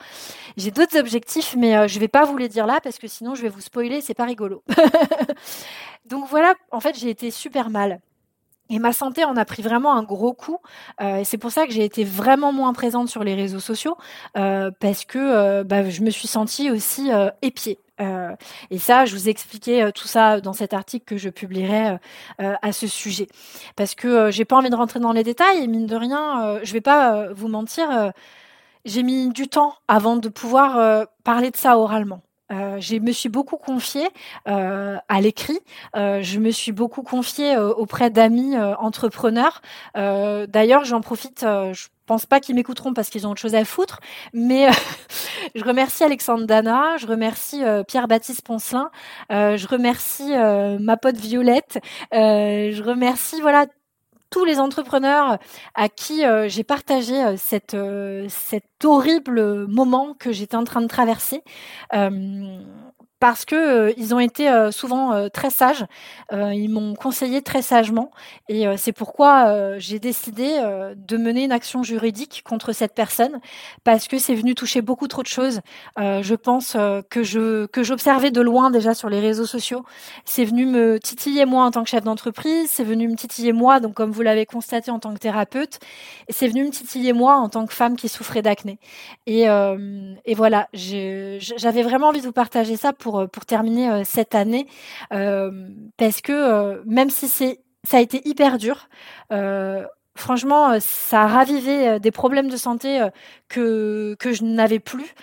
J'ai 0.57 0.71
d'autres 0.71 0.97
objectifs, 0.97 1.55
mais 1.55 1.87
je 1.87 1.99
vais 1.99 2.07
pas 2.07 2.25
vous 2.25 2.35
les 2.35 2.49
dire 2.49 2.65
là 2.65 2.79
parce 2.81 2.97
que 2.97 3.07
sinon 3.07 3.35
je 3.35 3.43
vais 3.43 3.49
vous 3.49 3.61
spoiler, 3.61 4.01
c'est 4.01 4.15
pas 4.15 4.25
rigolo. 4.25 4.63
Donc 6.05 6.27
voilà, 6.27 6.55
en 6.71 6.79
fait 6.79 6.97
j'ai 6.97 7.11
été 7.11 7.29
super 7.29 7.69
mal. 7.69 7.99
Et 8.69 8.77
ma 8.77 8.93
santé 8.93 9.25
en 9.25 9.35
a 9.35 9.45
pris 9.45 9.63
vraiment 9.63 9.95
un 9.95 10.03
gros 10.03 10.33
coup. 10.33 10.59
Euh, 11.01 11.21
c'est 11.23 11.39
pour 11.39 11.51
ça 11.51 11.65
que 11.65 11.73
j'ai 11.73 11.83
été 11.83 12.03
vraiment 12.03 12.53
moins 12.53 12.71
présente 12.73 13.09
sur 13.09 13.23
les 13.23 13.33
réseaux 13.33 13.59
sociaux 13.59 13.97
euh, 14.37 14.69
parce 14.79 15.05
que 15.05 15.17
euh, 15.17 15.63
bah, 15.63 15.89
je 15.89 16.01
me 16.01 16.11
suis 16.11 16.27
sentie 16.27 16.69
aussi 16.69 17.09
épiée. 17.41 17.79
Et 18.71 18.79
ça, 18.79 19.05
je 19.05 19.13
vous 19.13 19.27
ai 19.27 19.31
expliqué 19.31 19.89
tout 19.93 20.07
ça 20.07 20.39
dans 20.39 20.53
cet 20.53 20.73
article 20.73 21.03
que 21.03 21.17
je 21.17 21.27
publierai 21.27 21.97
à 22.37 22.71
ce 22.71 22.87
sujet. 22.87 23.27
Parce 23.75 23.93
que 23.93 24.31
j'ai 24.31 24.45
pas 24.45 24.55
envie 24.55 24.69
de 24.69 24.75
rentrer 24.75 25.01
dans 25.01 25.11
les 25.11 25.23
détails 25.23 25.61
et 25.61 25.67
mine 25.67 25.85
de 25.85 25.97
rien, 25.97 26.59
je 26.63 26.71
vais 26.71 26.79
pas 26.79 27.27
vous 27.33 27.49
mentir, 27.49 28.13
j'ai 28.85 29.03
mis 29.03 29.27
du 29.33 29.49
temps 29.49 29.73
avant 29.89 30.15
de 30.15 30.29
pouvoir 30.29 31.07
parler 31.25 31.51
de 31.51 31.57
ça 31.57 31.77
oralement. 31.77 32.21
Je 32.49 32.99
me 32.99 33.11
suis 33.11 33.29
beaucoup 33.29 33.57
confiée 33.57 34.07
à 34.45 35.21
l'écrit. 35.21 35.59
je 35.95 36.39
me 36.39 36.51
suis 36.51 36.71
beaucoup 36.71 37.03
confiée 37.03 37.57
auprès 37.57 38.09
d'amis 38.09 38.57
entrepreneurs. 38.57 39.61
D'ailleurs, 39.95 40.85
j'en 40.85 41.01
profite. 41.01 41.41
je 41.41 41.87
pense 42.05 42.25
pas 42.25 42.39
qu'ils 42.39 42.55
m'écouteront 42.55 42.93
parce 42.93 43.09
qu'ils 43.09 43.27
ont 43.27 43.31
autre 43.31 43.41
chose 43.41 43.55
à 43.55 43.65
foutre, 43.65 43.99
mais 44.33 44.67
je 45.55 45.63
remercie 45.63 46.03
Alexandre 46.03 46.45
Dana, 46.45 46.97
je 46.97 47.07
remercie 47.07 47.61
Pierre-Baptiste 47.87 48.41
Poncelin, 48.41 48.89
je 49.29 49.67
remercie 49.67 50.31
ma 50.79 50.97
pote 50.97 51.17
Violette, 51.17 51.79
je 52.11 52.83
remercie 52.83 53.41
voilà 53.41 53.65
tous 54.29 54.45
les 54.45 54.59
entrepreneurs 54.59 55.39
à 55.75 55.89
qui 55.89 56.25
euh, 56.25 56.47
j'ai 56.47 56.63
partagé 56.63 57.23
euh, 57.23 57.35
euh, 57.73 58.25
cet 58.29 58.85
horrible 58.85 59.67
moment 59.67 60.13
que 60.17 60.31
j'étais 60.31 60.55
en 60.55 60.63
train 60.63 60.81
de 60.81 60.87
traverser 60.87 61.43
parce 63.19 63.43
que 63.45 63.55
euh, 63.55 63.93
ils 63.97 64.15
ont 64.15 64.19
été 64.19 64.49
euh, 64.49 64.71
souvent 64.71 65.13
euh, 65.13 65.27
très 65.29 65.49
sages. 65.49 65.85
ils 66.31 66.69
m'ont 66.69 66.95
conseillé 66.95 67.41
très 67.41 67.61
sagement, 67.61 68.11
et 68.47 68.65
c'est 68.77 68.91
pourquoi 68.91 69.77
j'ai 69.77 69.99
décidé 69.99 70.59
de 70.95 71.17
mener 71.17 71.43
une 71.43 71.51
action 71.51 71.83
juridique 71.83 72.43
contre 72.45 72.71
cette 72.71 72.93
personne, 72.93 73.39
parce 73.83 74.07
que 74.07 74.17
c'est 74.17 74.35
venu 74.35 74.55
toucher 74.55 74.81
beaucoup 74.81 75.07
trop 75.07 75.23
de 75.23 75.27
choses. 75.27 75.61
je 75.97 76.35
pense 76.35 76.77
que 77.09 77.23
je 77.23 77.65
que 77.67 77.83
j'observais 77.83 78.31
de 78.31 78.41
loin 78.41 78.69
déjà 78.71 78.93
sur 78.93 79.09
les 79.09 79.19
réseaux 79.19 79.45
sociaux. 79.45 79.83
C'est 80.25 80.45
venu 80.45 80.65
me 80.65 80.99
titiller 80.99 81.45
moi 81.45 81.65
en 81.65 81.71
tant 81.71 81.83
que 81.83 81.89
chef 81.89 82.03
d'entreprise, 82.03 82.69
c'est 82.69 82.83
venu 82.83 83.07
me 83.07 83.15
titiller 83.15 83.53
moi, 83.53 83.79
donc 83.79 83.93
comme 83.95 84.11
vous 84.11 84.21
l'avez 84.21 84.45
constaté 84.45 84.91
en 84.91 84.99
tant 84.99 85.13
que 85.13 85.19
thérapeute, 85.19 85.79
et 86.27 86.33
c'est 86.33 86.47
venu 86.47 86.65
me 86.65 86.71
titiller 86.71 87.13
moi 87.13 87.35
en 87.35 87.49
tant 87.49 87.65
que 87.65 87.73
femme 87.73 87.95
qui 87.95 88.07
souffrait 88.09 88.41
d'acné. 88.43 88.79
Et, 89.25 89.45
et 90.25 90.35
voilà, 90.35 90.67
j'avais 90.73 91.83
vraiment 91.83 92.09
envie 92.09 92.21
de 92.21 92.25
vous 92.25 92.33
partager 92.33 92.77
ça 92.77 92.93
pour 92.93 93.08
euh, 93.17 93.27
pour, 93.27 93.45
terminer 93.45 93.89
euh, 93.89 94.01
cette 94.03 94.35
année, 94.35 94.67
euh, 95.13 95.69
parce 95.97 96.21
que 96.21 96.81
même 96.85 97.09
si 97.09 97.27
c'est 97.27 97.59
ça 97.87 97.97
a 97.97 98.01
été 98.01 98.21
hyper 98.27 98.57
dur, 98.57 98.89
franchement, 100.15 100.77
ça 100.81 101.21
a 101.21 101.27
ravivé 101.27 101.97
des 102.01 102.11
problèmes 102.11 102.49
de 102.49 102.57
santé 102.57 103.07
que, 103.47 104.17
que 104.19 104.33
je 104.33 104.43
n'avais 104.43 104.79
plus. 104.79 105.15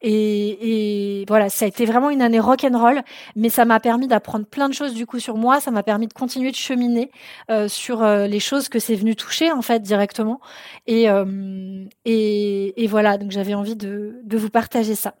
et, 0.00 1.24
voilà, 1.28 1.50
ça 1.50 1.66
a 1.66 1.68
été 1.68 1.84
vraiment 1.84 2.08
une 2.08 2.22
année 2.22 2.40
rock'n'roll, 2.40 3.02
mais 3.36 3.50
ça 3.50 3.66
m'a 3.66 3.78
permis 3.80 4.08
d'apprendre 4.08 4.46
plein 4.46 4.70
de 4.70 4.74
choses 4.74 4.94
du 4.94 5.04
coup 5.04 5.20
sur 5.20 5.36
moi. 5.36 5.60
Ça 5.60 5.70
m'a 5.70 5.82
permis 5.82 6.06
de 6.06 6.14
continuer 6.14 6.50
de 6.50 6.56
cheminer 6.56 7.10
sur 7.68 8.02
les 8.02 8.40
choses 8.40 8.70
que 8.70 8.78
c'est 8.78 8.96
venu 8.96 9.14
toucher 9.14 9.52
en 9.52 9.60
fait 9.60 9.82
directement. 9.82 10.40
Et, 10.86 11.06
et, 12.06 12.82
et 12.82 12.86
voilà, 12.86 13.18
donc 13.18 13.30
j'avais 13.30 13.54
envie 13.54 13.76
de, 13.76 14.20
de 14.24 14.38
vous 14.38 14.50
partager 14.50 14.94
ça. 14.94 15.14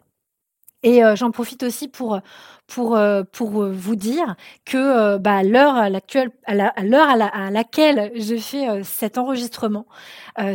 Et 0.86 1.02
euh, 1.02 1.16
j'en 1.16 1.32
profite 1.32 1.64
aussi 1.64 1.88
pour 1.88 2.20
pour 2.68 2.96
euh, 2.96 3.24
pour 3.32 3.60
euh, 3.60 3.72
vous 3.72 3.96
dire 3.96 4.36
que 4.64 5.16
bah, 5.18 5.42
l'heure 5.42 5.74
à 5.74 5.90
l'actuelle 5.90 6.30
à 6.46 6.54
l'heure 6.84 7.08
à, 7.08 7.50
laquelle 7.50 8.12
je 8.14 8.36
fais 8.36 8.84
cet 8.84 9.18
enregistrement, 9.18 9.86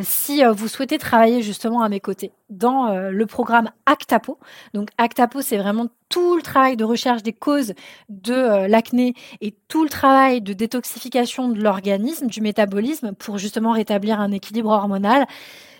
si 0.04 0.42
vous 0.46 0.70
souhaitez 0.70 0.98
travailler 0.98 1.42
justement 1.42 1.82
à 1.82 1.90
mes 1.90 2.00
côtés 2.00 2.32
dans 2.50 3.10
le 3.10 3.26
programme 3.26 3.72
Actapo, 3.86 4.40
donc 4.74 4.90
Actapo 4.98 5.42
c'est 5.42 5.58
vraiment 5.58 5.88
tout 6.08 6.38
le 6.38 6.42
travail 6.42 6.78
de 6.78 6.86
recherche 6.86 7.24
des 7.24 7.34
causes 7.34 7.74
de 8.08 8.68
l'acné 8.68 9.16
et 9.42 9.54
tout 9.68 9.84
le 9.84 9.90
travail 9.90 10.42
de 10.42 10.54
détoxification 10.54 11.50
de 11.50 11.62
l'organisme, 11.62 12.28
du 12.28 12.40
métabolisme 12.40 13.14
pour 13.16 13.38
justement 13.38 13.74
rétablir 13.74 14.22
un 14.22 14.32
équilibre 14.32 14.70
hormonal. 14.70 15.26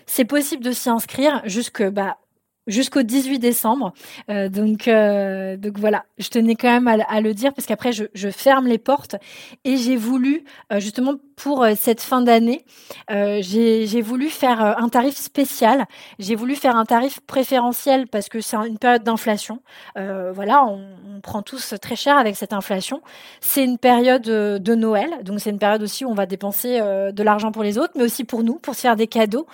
C'est 0.04 0.26
possible 0.26 0.62
de 0.62 0.72
s'y 0.72 0.90
inscrire 0.90 1.40
jusque 1.44 1.82
bah, 1.88 2.18
jusqu'au 2.66 3.02
18 3.02 3.38
décembre. 3.38 3.92
Euh, 4.30 4.48
donc, 4.48 4.88
euh, 4.88 5.56
voilà, 5.76 6.04
je 6.18 6.28
tenais 6.28 6.54
quand 6.54 6.80
même 6.80 6.88
à, 6.88 7.20
le 7.20 7.34
dire 7.34 7.52
parce 7.54 7.66
qu'après 7.66 7.92
je, 7.92 8.04
je, 8.14 8.28
ferme 8.28 8.66
les 8.66 8.78
portes 8.78 9.16
et 9.64 9.76
j'ai 9.76 9.96
voulu 9.96 10.44
euh, 10.72 10.80
justement 10.80 11.14
pour 11.36 11.62
euh, 11.62 11.72
cette 11.76 12.00
fin 12.00 12.22
d'année, 12.22 12.64
euh, 13.10 13.40
j'ai 13.42 14.00
voulu 14.00 14.28
faire 14.28 14.60
un 14.60 14.88
tarif 14.88 15.16
spécial. 15.16 15.86
J'ai 16.18 16.34
voulu 16.34 16.54
faire 16.56 16.76
un 16.76 16.84
tarif 16.84 17.20
préférentiel 17.20 18.06
parce 18.08 18.28
que 18.28 18.40
c'est 18.40 18.56
une 18.56 18.78
période 18.78 19.02
d'inflation. 19.02 19.60
voilà, 19.96 20.64
on, 20.64 20.80
prend 21.22 21.42
tous 21.42 21.74
très 21.80 21.94
cher 21.94 22.16
avec 22.16 22.34
cette 22.34 22.52
inflation. 22.52 23.00
C'est 23.40 23.62
une 23.64 23.78
période 23.78 24.22
de 24.22 24.74
Noël, 24.74 25.08
donc 25.22 25.38
c'est 25.38 25.50
une 25.50 25.58
période 25.60 25.80
aussi 25.82 26.04
où 26.04 26.10
on 26.10 26.14
va 26.14 26.26
dépenser 26.26 26.80
de 26.80 27.22
l'argent 27.22 27.52
pour 27.52 27.62
les 27.62 27.78
autres, 27.78 27.92
mais 27.94 28.02
aussi 28.02 28.24
pour 28.24 28.42
nous, 28.42 28.54
pour 28.54 28.74
se 28.74 28.80
faire 28.80 28.96
des 28.96 29.06
cadeaux. 29.06 29.46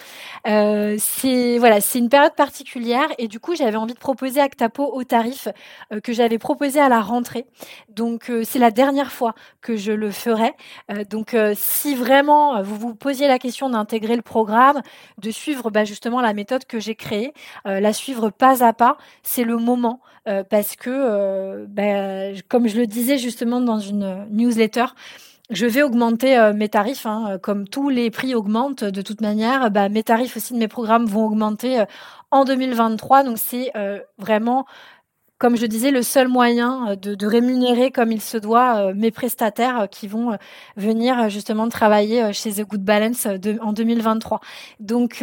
c'est 0.47 1.59
voilà, 1.59 1.83
c'est 1.83 1.99
une 1.99 2.09
période 2.09 2.35
particulière 2.35 3.09
et 3.19 3.29
du 3.29 3.39
coup 3.39 3.55
j'avais 3.55 3.77
envie 3.77 3.93
de 3.93 3.99
proposer 3.99 4.41
Actapo 4.41 4.91
au 4.93 5.05
tarif 5.05 5.49
euh, 5.93 6.01
que 6.01 6.13
j'avais 6.13 6.39
proposé 6.39 6.81
à 6.81 6.89
la 6.89 7.01
rentrée. 7.01 7.47
Donc 7.89 8.31
euh, 8.31 8.43
c'est 8.45 8.59
la 8.59 8.71
dernière 8.71 9.13
fois 9.13 9.35
que 9.61 9.77
je 9.77 9.93
le 9.93 10.11
ferai. 10.11 10.53
Euh, 10.91 11.05
donc 11.05 11.35
si 11.69 11.95
vraiment 11.95 12.63
vous 12.63 12.77
vous 12.77 12.95
posiez 12.95 13.29
la 13.29 13.39
question 13.39 13.71
d'intégrer 13.71 14.17
le 14.17 14.23
programme, 14.23 14.81
de 15.19 15.31
suivre 15.31 15.71
bah, 15.71 15.85
justement 15.85 16.21
la 16.21 16.33
méthode 16.33 16.65
que 16.65 16.81
j'ai 16.81 16.95
créée, 16.95 17.33
la 17.65 17.93
suivre 17.93 18.31
pas 18.31 18.65
à 18.65 18.73
pas, 18.73 18.97
c'est 19.23 19.45
le 19.45 19.59
moment 19.59 20.01
parce 20.51 20.77
que 20.77 21.67
bah, 21.67 22.41
comme 22.49 22.69
je 22.69 22.79
le 22.79 22.87
disais 22.87 23.19
justement 23.19 23.61
dans 23.61 23.79
une 23.79 24.27
newsletter, 24.31 24.87
je 25.51 25.67
vais 25.67 25.83
augmenter 25.83 26.53
mes 26.55 26.69
tarifs, 26.69 27.07
hein, 27.07 27.39
comme 27.43 27.67
tous 27.67 27.89
les 27.89 28.11
prix 28.11 28.35
augmentent 28.35 28.85
de 28.85 29.03
toute 29.03 29.21
manière. 29.21 29.71
Bah, 29.71 29.89
mes 29.89 30.03
tarifs 30.03 30.37
aussi 30.37 30.53
de 30.53 30.59
mes 30.59 30.69
programmes 30.69 31.07
vont 31.07 31.27
augmenter 31.27 31.85
en 32.31 32.45
2023. 32.45 33.25
Donc 33.25 33.39
c'est 33.39 33.71
euh, 33.77 34.01
vraiment 34.19 34.67
comme 35.39 35.57
je 35.57 35.67
disais, 35.67 35.91
le 35.91 36.03
seul 36.03 36.29
moyen 36.29 36.91
euh, 36.91 36.97
de, 36.97 37.27
rémunérer 37.27 37.91
comme 37.91 38.13
il 38.13 38.21
se 38.21 38.37
doit 38.37 38.89
euh, 38.89 38.93
mes 38.95 39.11
prestataires 39.11 39.89
qui 39.91 40.09
vont 40.09 40.37
venir 40.77 41.29
justement 41.29 41.69
travailler 41.69 42.33
chez 42.33 42.53
The 42.53 42.63
Good 42.63 42.83
Balance 42.83 43.27
en 43.61 43.73
2023. 43.73 44.41
Donc 44.81 45.23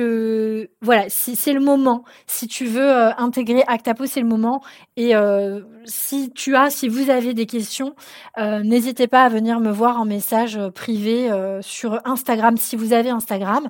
voilà, 0.81 1.05
c'est 1.09 1.53
le 1.53 1.59
moment, 1.59 2.03
si 2.27 2.47
tu 2.47 2.65
veux 2.65 2.91
intégrer 3.19 3.63
Actapo, 3.67 4.05
c'est 4.05 4.21
le 4.21 4.27
moment. 4.27 4.61
Et 4.97 5.13
si 5.85 6.31
tu 6.31 6.55
as, 6.55 6.69
si 6.69 6.87
vous 6.87 7.09
avez 7.09 7.33
des 7.33 7.45
questions, 7.45 7.95
n'hésitez 8.37 9.07
pas 9.07 9.23
à 9.23 9.29
venir 9.29 9.59
me 9.59 9.71
voir 9.71 9.99
en 9.99 10.05
message 10.05 10.59
privé 10.73 11.29
sur 11.61 11.99
Instagram 12.05 12.57
si 12.57 12.75
vous 12.75 12.93
avez 12.93 13.09
Instagram. 13.09 13.67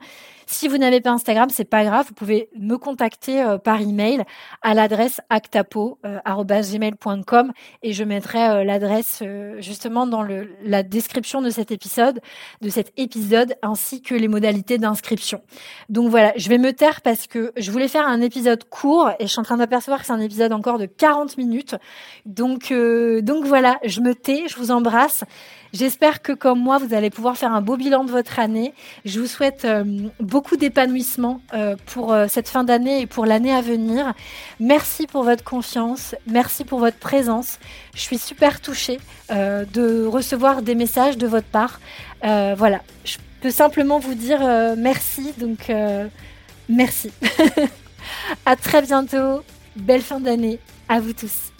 Si 0.47 0.67
vous 0.67 0.77
n'avez 0.77 1.01
pas 1.01 1.09
Instagram, 1.09 1.49
c'est 1.49 1.65
pas 1.65 1.83
grave, 1.83 2.05
vous 2.07 2.13
pouvez 2.13 2.49
me 2.57 2.77
contacter 2.77 3.41
euh, 3.41 3.57
par 3.57 3.81
email 3.81 4.21
à 4.61 4.75
l'adresse 4.75 5.19
actapo@gmail.com 5.29 7.51
et 7.81 7.93
je 7.93 8.03
mettrai 8.03 8.49
euh, 8.49 8.63
l'adresse 8.63 9.21
euh, 9.23 9.59
justement 9.59 10.05
dans 10.05 10.23
la 10.63 10.83
description 10.83 11.41
de 11.41 11.49
cet 11.49 11.71
épisode, 11.71 12.19
de 12.61 12.69
cet 12.69 12.93
épisode 12.97 13.55
ainsi 13.63 14.03
que 14.03 14.13
les 14.13 14.27
modalités 14.27 14.77
d'inscription. 14.77 15.41
Donc 15.89 16.09
voilà, 16.09 16.31
je 16.35 16.47
vais 16.49 16.59
me 16.59 16.73
taire 16.73 17.01
parce 17.01 17.25
que 17.25 17.51
je 17.57 17.71
voulais 17.71 17.87
faire 17.87 18.07
un 18.07 18.21
épisode 18.21 18.65
court 18.69 19.09
et 19.19 19.25
je 19.25 19.31
suis 19.31 19.39
en 19.39 19.43
train 19.43 19.57
d'apercevoir 19.57 20.01
que 20.01 20.05
c'est 20.05 20.13
un 20.13 20.21
épisode 20.21 20.53
encore 20.53 20.77
de 20.77 20.85
40 20.85 21.37
minutes. 21.37 21.75
Donc 22.25 22.71
donc 22.71 23.45
voilà, 23.45 23.79
je 23.83 24.01
me 24.01 24.13
tais, 24.13 24.43
je 24.47 24.57
vous 24.57 24.69
embrasse. 24.71 25.23
J'espère 25.75 26.21
que 26.21 26.31
comme 26.31 26.61
moi, 26.61 26.77
vous 26.77 26.93
allez 26.93 27.09
pouvoir 27.09 27.35
faire 27.35 27.51
un 27.53 27.59
beau 27.59 27.75
bilan 27.75 28.05
de 28.05 28.11
votre 28.11 28.39
année. 28.39 28.73
Je 29.03 29.19
vous 29.19 29.27
souhaite 29.27 29.65
euh, 29.65 29.83
beaucoup 30.21 30.55
d'épanouissement 30.55 31.41
euh, 31.53 31.75
pour 31.87 32.13
euh, 32.13 32.27
cette 32.29 32.47
fin 32.47 32.63
d'année 32.63 33.01
et 33.01 33.07
pour 33.07 33.25
l'année 33.25 33.51
à 33.51 33.59
venir. 33.59 34.13
Merci 34.61 35.05
pour 35.05 35.23
votre 35.23 35.43
confiance, 35.43 36.15
merci 36.27 36.63
pour 36.63 36.79
votre 36.79 36.97
présence. 36.97 37.59
Je 37.93 37.99
suis 37.99 38.17
super 38.17 38.61
touchée 38.61 38.99
de 39.29 40.05
recevoir 40.05 40.61
des 40.61 40.75
messages 40.75 41.17
de 41.17 41.27
votre 41.27 41.47
part. 41.47 41.81
voilà, 42.21 42.79
je 43.03 43.17
peux 43.41 43.51
simplement 43.51 43.99
vous 43.99 44.15
dire 44.15 44.39
merci. 44.77 45.33
Donc, 45.37 45.69
merci. 46.69 47.11
à 48.45 48.55
très 48.55 48.81
bientôt. 48.81 49.43
Belle 49.75 50.01
fin 50.01 50.21
d'année 50.21 50.59
à 50.87 51.01
vous 51.01 51.11
tous. 51.11 51.54